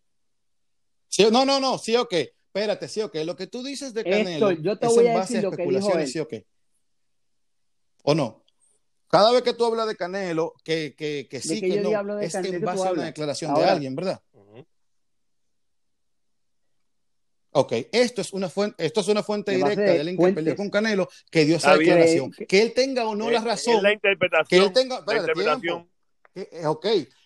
[1.08, 2.34] ¿Sí, no, no, no, sí o qué.
[2.48, 3.26] Espérate, sí o qué.
[3.26, 5.46] Lo que tú dices de Canelo Esto, yo te es voy en a base decir
[5.46, 6.12] a que especulaciones, él.
[6.14, 6.46] ¿sí o qué?
[8.04, 8.44] ¿O no?
[9.10, 12.16] Cada vez que tú hablas de Canelo, que, que, que sí, que que, no, hablo
[12.16, 14.22] de es Canelo, en base a una declaración de alguien, ¿verdad?
[17.58, 20.44] Ok, esto es una fuente, esto es una fuente directa de alguien que fuentes.
[20.44, 22.32] peleó con Canelo que dio esa declaración.
[22.32, 24.64] Que- Que él tenga o no la razón, Es la que interpretación.
[24.66, 25.62] él tenga, la espérate, interpretación.
[25.62, 25.90] tiempo.
[26.34, 26.86] Que- eh, ok,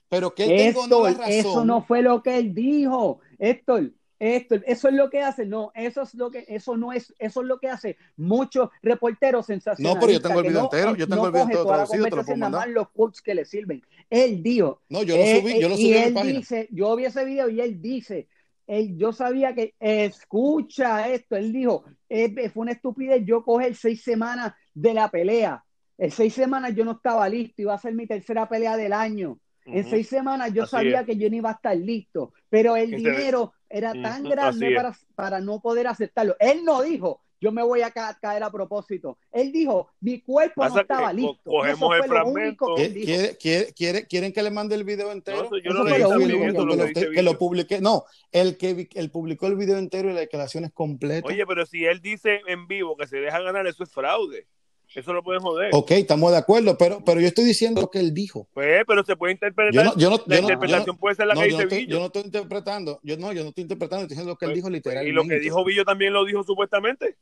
[0.09, 1.31] pero que él Héctor, la razón.
[1.31, 3.19] eso no fue lo que él dijo.
[3.37, 5.45] Héctor, Héctor, eso es lo que hace.
[5.45, 9.45] No, eso es lo que, eso no es, eso es lo que hace muchos reporteros
[9.45, 9.95] sensacionalistas.
[9.95, 12.03] No, pero yo tengo el video no- entero, yo tengo no el video todo traducido,
[12.05, 12.61] te lo puedo mandar.
[12.67, 13.81] más los quotes que le sirven.
[14.09, 14.81] Él dijo.
[14.89, 16.39] No, yo lo eh, subí, yo lo eh, subí y mi él página.
[16.39, 18.27] dice, yo vi ese video y él dice,
[18.67, 24.03] él, yo sabía que, escucha esto, él dijo, eh, fue una estupidez yo coger seis
[24.03, 25.63] semanas de la pelea.
[25.97, 29.39] En seis semanas yo no estaba listo, iba a ser mi tercera pelea del año.
[29.71, 29.89] En Ujú.
[29.89, 31.05] seis semanas yo Así sabía es.
[31.05, 34.75] que yo no iba a estar listo, pero el dinero era tan grande es.
[34.75, 36.35] para, para no poder aceptarlo.
[36.39, 39.17] Él no dijo, yo me voy a ca- caer a propósito.
[39.31, 41.41] Él dijo, mi cuerpo Pasa no que estaba co- listo.
[41.51, 42.65] cogemos Eso fue el lo fragmento.
[42.65, 43.15] único que él ¿Quiere- dijo.
[43.15, 45.37] quiere- quiere- quiere- ¿Quieren que le mande el video entero?
[45.37, 46.99] No, eso yo Eso lo fue leí lo también, único, eso que, lo lo, dice
[46.99, 47.37] que lo Víctor.
[47.37, 47.79] publiqué.
[47.81, 51.31] No, el que, el publicó el video entero y las declaraciones completas.
[51.31, 54.47] Oye, pero si él dice en vivo que se deja ganar, eso es fraude.
[54.95, 55.69] Eso lo pueden joder.
[55.73, 58.47] ok, estamos de acuerdo, pero, pero yo estoy diciendo lo que él dijo.
[58.53, 59.73] Pues, pero se puede interpretar.
[59.73, 61.77] Yo no, yo no, la yo interpretación no- puede ser la no, que dice estoy,
[61.79, 61.91] Villo.
[61.91, 64.49] yo no estoy interpretando, yo no, yo no estoy interpretando, estoy diciendo lo que él
[64.51, 65.09] Pues, dijo pues, literalmente.
[65.09, 67.15] Y lo que dijo Villo también lo dijo supuestamente.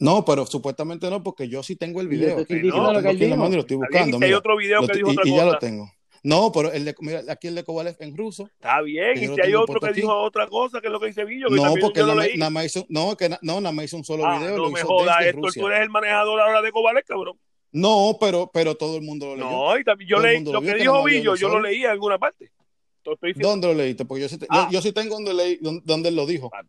[0.00, 2.54] No, pero supuestamente no, porque yo sí tengo el Y yo video te aquí.
[2.54, 3.42] Lo diciendo lo que aquí él en la dijo.
[3.42, 4.18] mano y lo estoy buscando.
[4.22, 5.90] hay otro video Lo que dijo y, otra y ya lo tengo.
[6.22, 8.48] No, pero el de, mira, aquí el de Kovalev en ruso.
[8.54, 11.24] Está bien, y si hay otro que dijo otra cosa, que es lo que dice
[11.24, 11.48] Villo.
[11.48, 14.56] no, porque nada, más hizo, no, que no, nada más hizo un solo ah, video.
[14.56, 17.38] No me jodas, esto, tú eres el manejador ahora de Kovalev, cabrón.
[17.70, 19.50] No, pero, pero todo el mundo lo leyó.
[19.50, 22.50] No, y también yo leí, lo, que dijo Villo, yo lo leí en alguna parte.
[23.36, 24.04] ¿Dónde lo leíste?
[24.04, 24.68] Porque yo sí, ah.
[24.70, 26.50] yo, sí tengo donde, leí, donde él lo dijo.
[26.52, 26.62] Ah,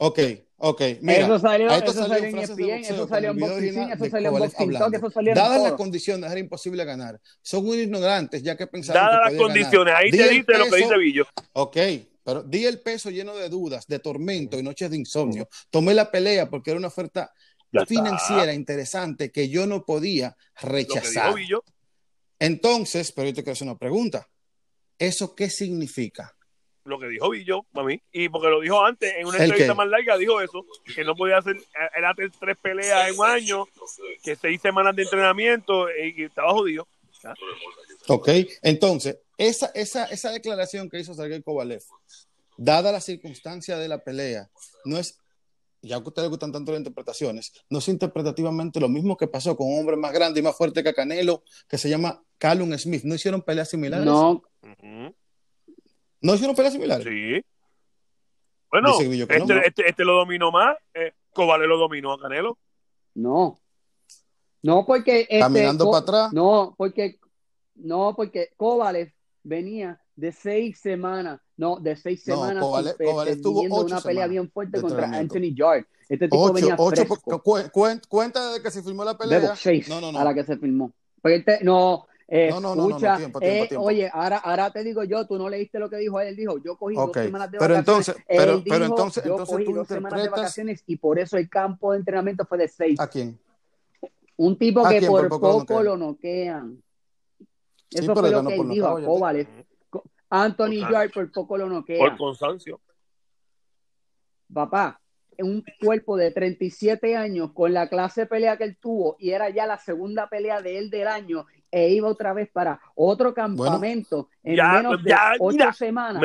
[0.00, 0.20] Ok,
[0.58, 0.82] ok.
[1.00, 4.72] Mira, eso salió, eso salió en ESPN, eso salió en Boxing, eso salió en Boxing
[4.72, 7.20] Talk, eso salió en Dadas las condiciones, era imposible ganar.
[7.40, 10.98] Son muy ignorantes, ya que pensaban Dadas las condiciones, ahí te dice lo que dice
[10.98, 11.26] Villo.
[11.54, 11.76] Ok,
[12.22, 15.48] pero di el peso lleno de dudas, de tormento y noches de insomnio.
[15.70, 17.32] Tomé la pelea porque era una oferta
[17.86, 21.34] financiera interesante que yo no podía rechazar.
[22.38, 24.28] Entonces, pero yo te quiero hacer una pregunta.
[24.98, 26.34] ¿Eso qué significa?
[26.88, 29.88] Lo que dijo Villo para mí, y porque lo dijo antes en una entrevista más
[29.88, 31.56] larga, dijo eso, que no podía hacer,
[31.96, 33.64] era tres peleas en un año,
[34.22, 36.86] que seis semanas de entrenamiento y, estaba jodido.
[38.08, 38.28] Ok,
[38.62, 41.82] entonces, esa, esa, esa declaración que hizo Sergey Kovalev,
[42.56, 44.48] dada la circunstancia de la pelea,
[44.84, 45.18] no es,
[45.82, 49.68] ya que ustedes gustan tanto las interpretaciones, no es interpretativamente lo mismo que pasó con
[49.68, 53.02] un hombre más grande y más fuerte que Canelo, que se llama Callum Smith.
[53.04, 54.06] ¿No hicieron peleas similares?
[54.06, 54.42] No.
[56.20, 57.06] ¿No hicieron peleas similares?
[57.06, 57.44] Sí.
[58.70, 60.76] Bueno, este, este, este, lo dominó más.
[60.94, 62.58] Eh, Cobale lo dominó a Canelo.
[63.14, 63.58] No.
[64.62, 65.20] No, porque.
[65.20, 66.32] Este, Caminando para atrás.
[66.32, 67.18] No, porque.
[67.74, 69.12] No, porque Cobales
[69.42, 71.40] venía de seis semanas.
[71.56, 72.56] No, de seis semanas.
[72.56, 75.84] No, Kovalev, tuvo una pelea bien fuerte contra Anthony Yard.
[76.08, 77.04] Este tipo venía ocho,
[78.08, 79.40] cuenta de que se filmó la pelea.
[79.40, 80.18] De seis no, no, no.
[80.18, 80.92] a la que se filmó.
[81.22, 83.86] Este, no, eh, no, no, no, escucha, tiempo, tiempo, eh, tiempo.
[83.86, 86.36] Oye, ahora, ahora te digo yo, tú no leíste lo que dijo él.
[86.36, 87.22] Dijo, yo cogí okay.
[87.22, 88.08] dos semanas de pero vacaciones.
[88.08, 91.48] Entonces, pero, entonces, yo entonces cogí tú dos semanas de vacaciones y por eso el
[91.48, 93.00] campo de entrenamiento fue de seis.
[93.00, 93.38] ¿A quién?
[94.36, 96.82] Un tipo que por, por, poco, poco lo noquean.
[97.90, 99.48] Eso fue lo que él dijo a Kovalev.
[100.28, 101.98] Anthony Yard por poco lo noquea.
[101.98, 102.78] Por constancio.
[104.52, 105.00] Papá,
[105.38, 109.48] un cuerpo de 37 años con la clase de pelea que él tuvo y era
[109.48, 114.28] ya la segunda pelea de él del año e iba otra vez para otro campamento
[114.42, 116.22] en menos de ocho semanas,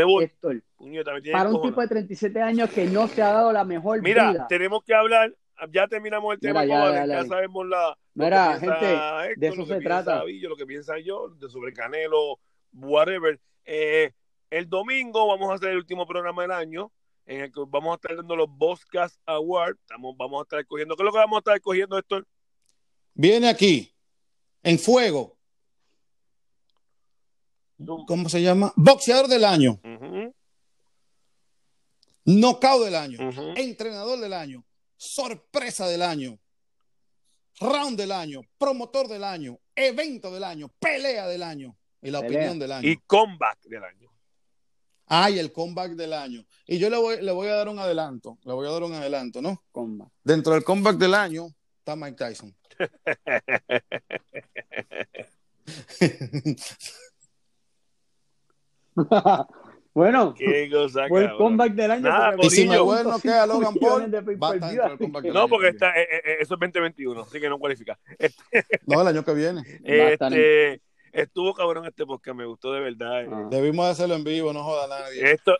[1.32, 4.48] para un tipo de 37 años que no se ha dado la mejor mira, vida.
[4.48, 5.34] tenemos que hablar,
[5.72, 7.98] ya terminamos el tema, ya, ya, sabemos la...
[8.16, 10.24] Mira, gente, de eso se trata.
[10.26, 12.40] lo que piensa yo, de sobre Canelo,
[12.74, 13.40] whatever.
[13.66, 14.12] Eh,
[14.50, 16.92] el domingo vamos a hacer el último programa del año
[17.26, 19.80] en el que vamos a estar dando los Boscas Awards.
[19.80, 20.96] Estamos, vamos a estar escogiendo.
[20.96, 22.28] ¿Qué es lo que vamos a estar escogiendo, Héctor?
[23.16, 23.93] Viene aquí
[24.64, 25.38] en fuego.
[28.08, 28.74] ¿Cómo se llama?
[28.76, 29.80] Boxeador del año.
[29.84, 30.32] Uh
[32.26, 33.20] del año.
[33.56, 34.66] Entrenador del año.
[34.96, 36.40] Sorpresa del año.
[37.60, 38.42] Round del año.
[38.58, 39.60] Promotor del año.
[39.76, 40.70] Evento del año.
[40.80, 41.78] Pelea del año.
[42.02, 42.88] Y la opinión del año.
[42.88, 44.10] Y comeback del año.
[45.08, 46.46] Ah, y el comeback del año.
[46.66, 48.40] Y yo le voy, le voy a dar un adelanto.
[48.44, 49.62] Le voy a dar un adelanto, ¿no?
[50.24, 51.48] Dentro del comeback del año
[51.80, 52.56] está Mike Tyson.
[59.94, 62.10] bueno, Qué cosa, fue el comeback del año.
[62.42, 64.12] y si me bueno queda Logan Paul,
[65.34, 67.98] No, porque está, eh, eh, eso es 2021, así que no cualifica.
[68.88, 69.62] no, el año que viene.
[69.84, 70.82] Este,
[71.12, 73.26] estuvo cabrón este podcast, me gustó de verdad.
[73.32, 73.48] Ah.
[73.50, 75.32] Debimos hacerlo en vivo, no joda a nadie.
[75.32, 75.56] Esto,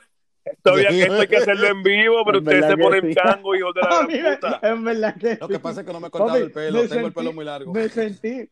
[0.62, 3.16] Todavía que esto hay que hacerlo en vivo, pero ustedes se ponen sí.
[3.16, 4.60] cango, hijo de la puta.
[4.62, 6.94] Es verdad que Lo que pasa es que no me he cortado el pelo, tengo
[6.94, 7.74] sentí, el pelo muy largo.
[7.74, 8.50] Me sentí.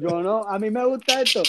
[0.00, 1.42] Yo no, a mí me gusta esto.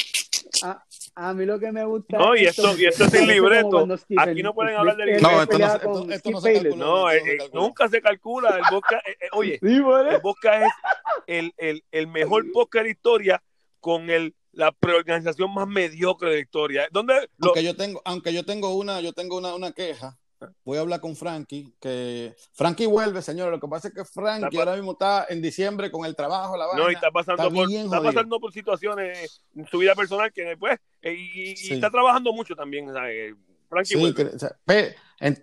[0.63, 0.83] A,
[1.15, 2.17] a mí lo que me gusta.
[2.17, 3.87] No, y esto, y esto es sin libreto.
[4.17, 6.75] Aquí no pueden hablar del No, esto no, esto, esto no se calcula.
[6.75, 8.57] No, eh, eh, nunca se calcula.
[8.57, 10.71] El podcast, eh, eh, oye, sí, el es
[11.27, 13.43] el, el, el mejor podcast de la historia
[13.79, 16.87] con el la preorganización más mediocre de la historia.
[16.91, 20.17] ¿Dónde aunque yo tengo, aunque yo tengo una, yo tengo una, una queja.
[20.63, 23.51] Voy a hablar con Frankie, que Frankie vuelve, señores.
[23.51, 26.67] Lo que pasa es que Frankie ahora mismo está en diciembre con el trabajo, la
[26.67, 26.83] vaina.
[26.83, 30.79] No, y está pasando, por, está pasando por situaciones en su vida personal que después,
[31.01, 32.87] eh, y, y está trabajando mucho también.
[33.69, 34.57] Frankie sí, que, o sea,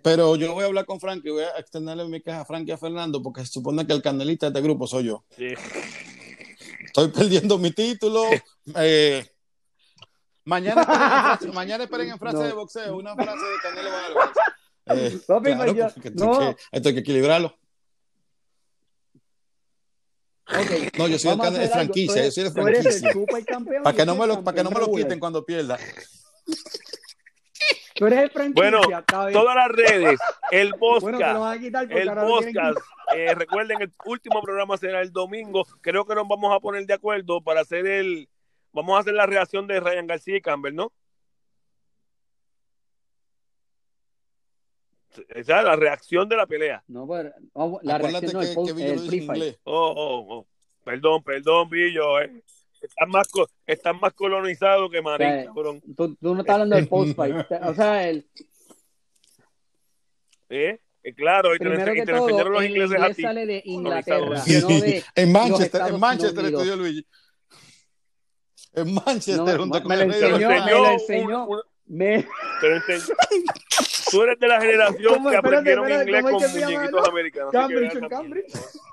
[0.03, 2.73] pero yo voy a hablar con Frankie, voy a extenderle mi queja a Frankie y
[2.73, 5.23] a Fernando, porque se supone que el canelista de este grupo soy yo.
[5.35, 5.47] Sí.
[6.85, 8.23] Estoy perdiendo mi título.
[8.75, 9.25] Eh,
[10.45, 12.43] mañana, esperen en frase, mañana esperen en frase no.
[12.43, 14.35] de boxeo, una frase de Canelo Álvarez.
[14.89, 16.39] Eh, no, claro, ya, porque esto, no.
[16.39, 17.55] hay que, esto hay que equilibrarlo.
[20.47, 20.89] Okay.
[20.97, 23.11] No, yo soy el de franquicia, yo soy de franquicia.
[23.83, 25.77] Para que no me lo, para que no me lo quiten cuando pierda.
[27.93, 28.81] Tú eres el franquicia, bueno,
[29.31, 30.19] todas las redes,
[30.51, 32.79] el podcast, bueno, el podcast,
[33.15, 35.65] Eh, recuerden, el último programa será el domingo.
[35.81, 38.29] Creo que nos vamos a poner de acuerdo para hacer el.
[38.71, 40.93] Vamos a hacer la reacción de Ryan García y Campbell, ¿no?
[45.29, 46.83] Esa es la reacción de la pelea.
[46.87, 50.47] No, pero oh, la reacción no, el, post, el Oh, oh, oh.
[50.83, 52.19] Perdón, perdón, Billo.
[52.21, 52.43] Eh.
[52.81, 53.27] Están más,
[53.67, 55.47] están más colonizados que Marín,
[55.97, 57.35] tú, tú, no estás hablando del post-fight.
[57.63, 58.25] o sea, el...
[60.49, 60.79] ¿Eh?
[61.03, 63.21] Eh, claro, y te, Primero y te todo, enseñaron los ingleses inglés a ti.
[63.21, 67.07] sale de Inglaterra, no de en Manchester, en Manchester estudió Luigi.
[68.73, 71.47] En Manchester, no, junto con me lo enseñó, me lo enseñó.
[71.47, 72.27] Un, un, me...
[74.09, 77.51] Tú eres de la generación que aprendieron inglés con muñequitos americanos.
[77.51, 78.53] Cambridge, en Cambridge.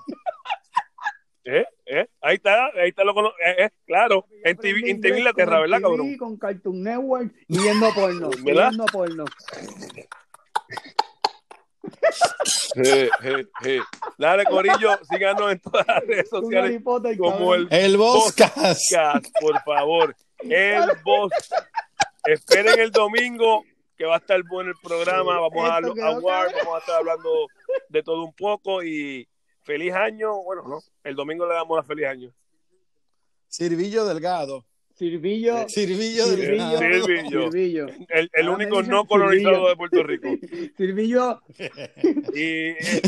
[1.48, 1.64] ¿Eh?
[1.86, 2.06] ¿Eh?
[2.20, 6.08] Ahí está, ahí está lo eh, eh, claro, en TV, en TV Inglaterra, ¿verdad, cabrón?
[6.08, 8.70] Sí, con Cartoon Network y viendo porno, ¿verdad?
[8.70, 9.24] viendo porno.
[12.74, 13.80] Hey, hey, hey.
[14.18, 16.82] Dale, Corillo, síganos en todas las redes sociales
[17.16, 18.88] como el, el Boscas.
[19.40, 20.16] por favor.
[20.40, 21.48] El Boscas.
[22.24, 23.62] Esperen el domingo
[23.96, 25.40] que va a estar bueno el programa.
[25.40, 27.46] Vamos a, a vamos a estar hablando
[27.88, 29.28] de todo un poco y
[29.62, 30.42] feliz año.
[30.42, 32.34] Bueno, no, el domingo le damos la feliz año.
[33.48, 34.64] Sirvillo Delgado.
[34.94, 35.68] Sirvillo.
[35.68, 37.86] Sirvillo, Sirvillo.
[38.08, 40.28] El, el único no colonizado de Puerto Rico.
[40.76, 41.42] Sirvillo.
[42.34, 43.02] Y eh,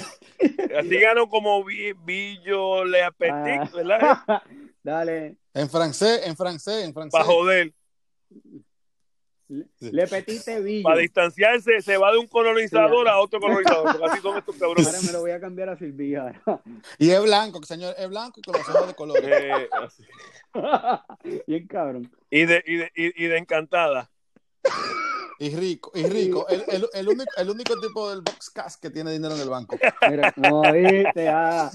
[0.79, 3.71] así ganó como Villo Le Apetit, ah.
[3.75, 4.19] ¿verdad?
[4.83, 5.37] Dale.
[5.55, 7.13] En francés, en francés, en francés.
[7.13, 7.73] Para joder.
[9.49, 10.83] Le petite Villo.
[10.83, 13.93] Para distanciarse, se va de un colonizador a otro colonizador.
[13.93, 14.87] Porque así son estos cabrones.
[14.87, 16.43] Ahora me lo voy a cambiar a Silvia.
[16.99, 19.19] y es blanco, señor, es blanco y con los ojos de color.
[19.23, 19.69] Eh,
[21.47, 22.13] Bien cabrón.
[22.31, 24.11] Y de, y de, y, de encantada.
[25.39, 26.47] Y rico, y rico.
[26.49, 29.79] El, el, el, único, el único tipo del boxcast que tiene dinero en el banco.
[30.11, 31.71] Mira, no, viste, ah.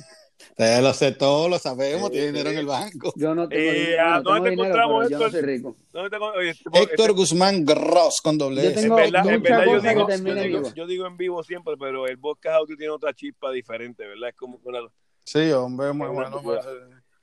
[0.56, 3.14] Te lo sé todo, lo sabemos, tiene dinero en el banco.
[3.16, 5.20] Yo no tengo, eh, dinero, no ¿Dónde te encontramos, Héctor?
[5.20, 5.76] Yo no soy rico.
[5.92, 8.76] ¿Dónde te, oye, este, Héctor este, Guzmán Gross con doble S.
[8.76, 9.12] Yo, tengo en
[9.42, 12.92] verdad, yo, digo, yo, digo, yo, digo, en vivo siempre, pero el podcast audio tiene
[12.92, 14.30] otra chispa diferente, ¿verdad?
[14.30, 14.80] Es como una...
[15.26, 16.42] Sí, hombre, muy bueno.
[16.44, 16.66] Pues,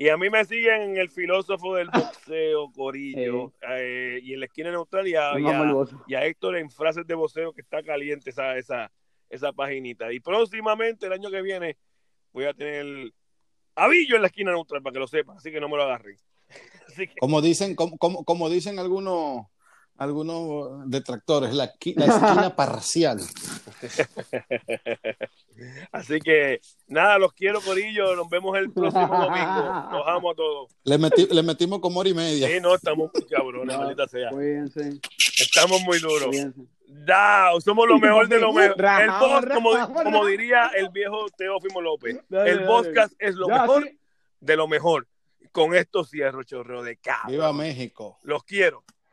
[0.00, 4.46] y a mí me siguen en el filósofo del boxeo, Corillo, eh, y en la
[4.46, 5.74] esquina neutral y a, y, a,
[6.06, 8.90] y a, Héctor en frases de boxeo que está caliente esa, esa,
[9.28, 10.10] esa paginita.
[10.10, 11.76] Y próximamente, el año que viene,
[12.32, 13.12] voy a tener
[13.74, 16.16] Avillo en la esquina neutral, para que lo sepan, así que no me lo agarren.
[17.20, 19.46] Como dicen, como, como dicen algunos
[20.00, 23.20] algunos detractores, la, la esquina parcial.
[25.92, 28.16] Así que nada, los quiero, Corillo.
[28.16, 29.88] Nos vemos el próximo domingo.
[29.92, 30.70] Los amo a todos.
[30.84, 32.48] Le, le metimos como hora y media.
[32.48, 34.30] Sí, no, estamos muy cabrones, maldita sea.
[34.30, 35.00] Cuídense.
[35.38, 36.34] Estamos muy duros.
[36.86, 38.82] Da, somos lo mejor de lo mejor.
[39.02, 39.70] El post, como,
[40.02, 43.92] como, diría el viejo Teófimo López, el podcast es lo mejor
[44.40, 45.06] de lo mejor.
[45.52, 47.28] Con esto cierro, chorreo de cabra.
[47.28, 48.18] Viva México.
[48.22, 48.82] Los quiero.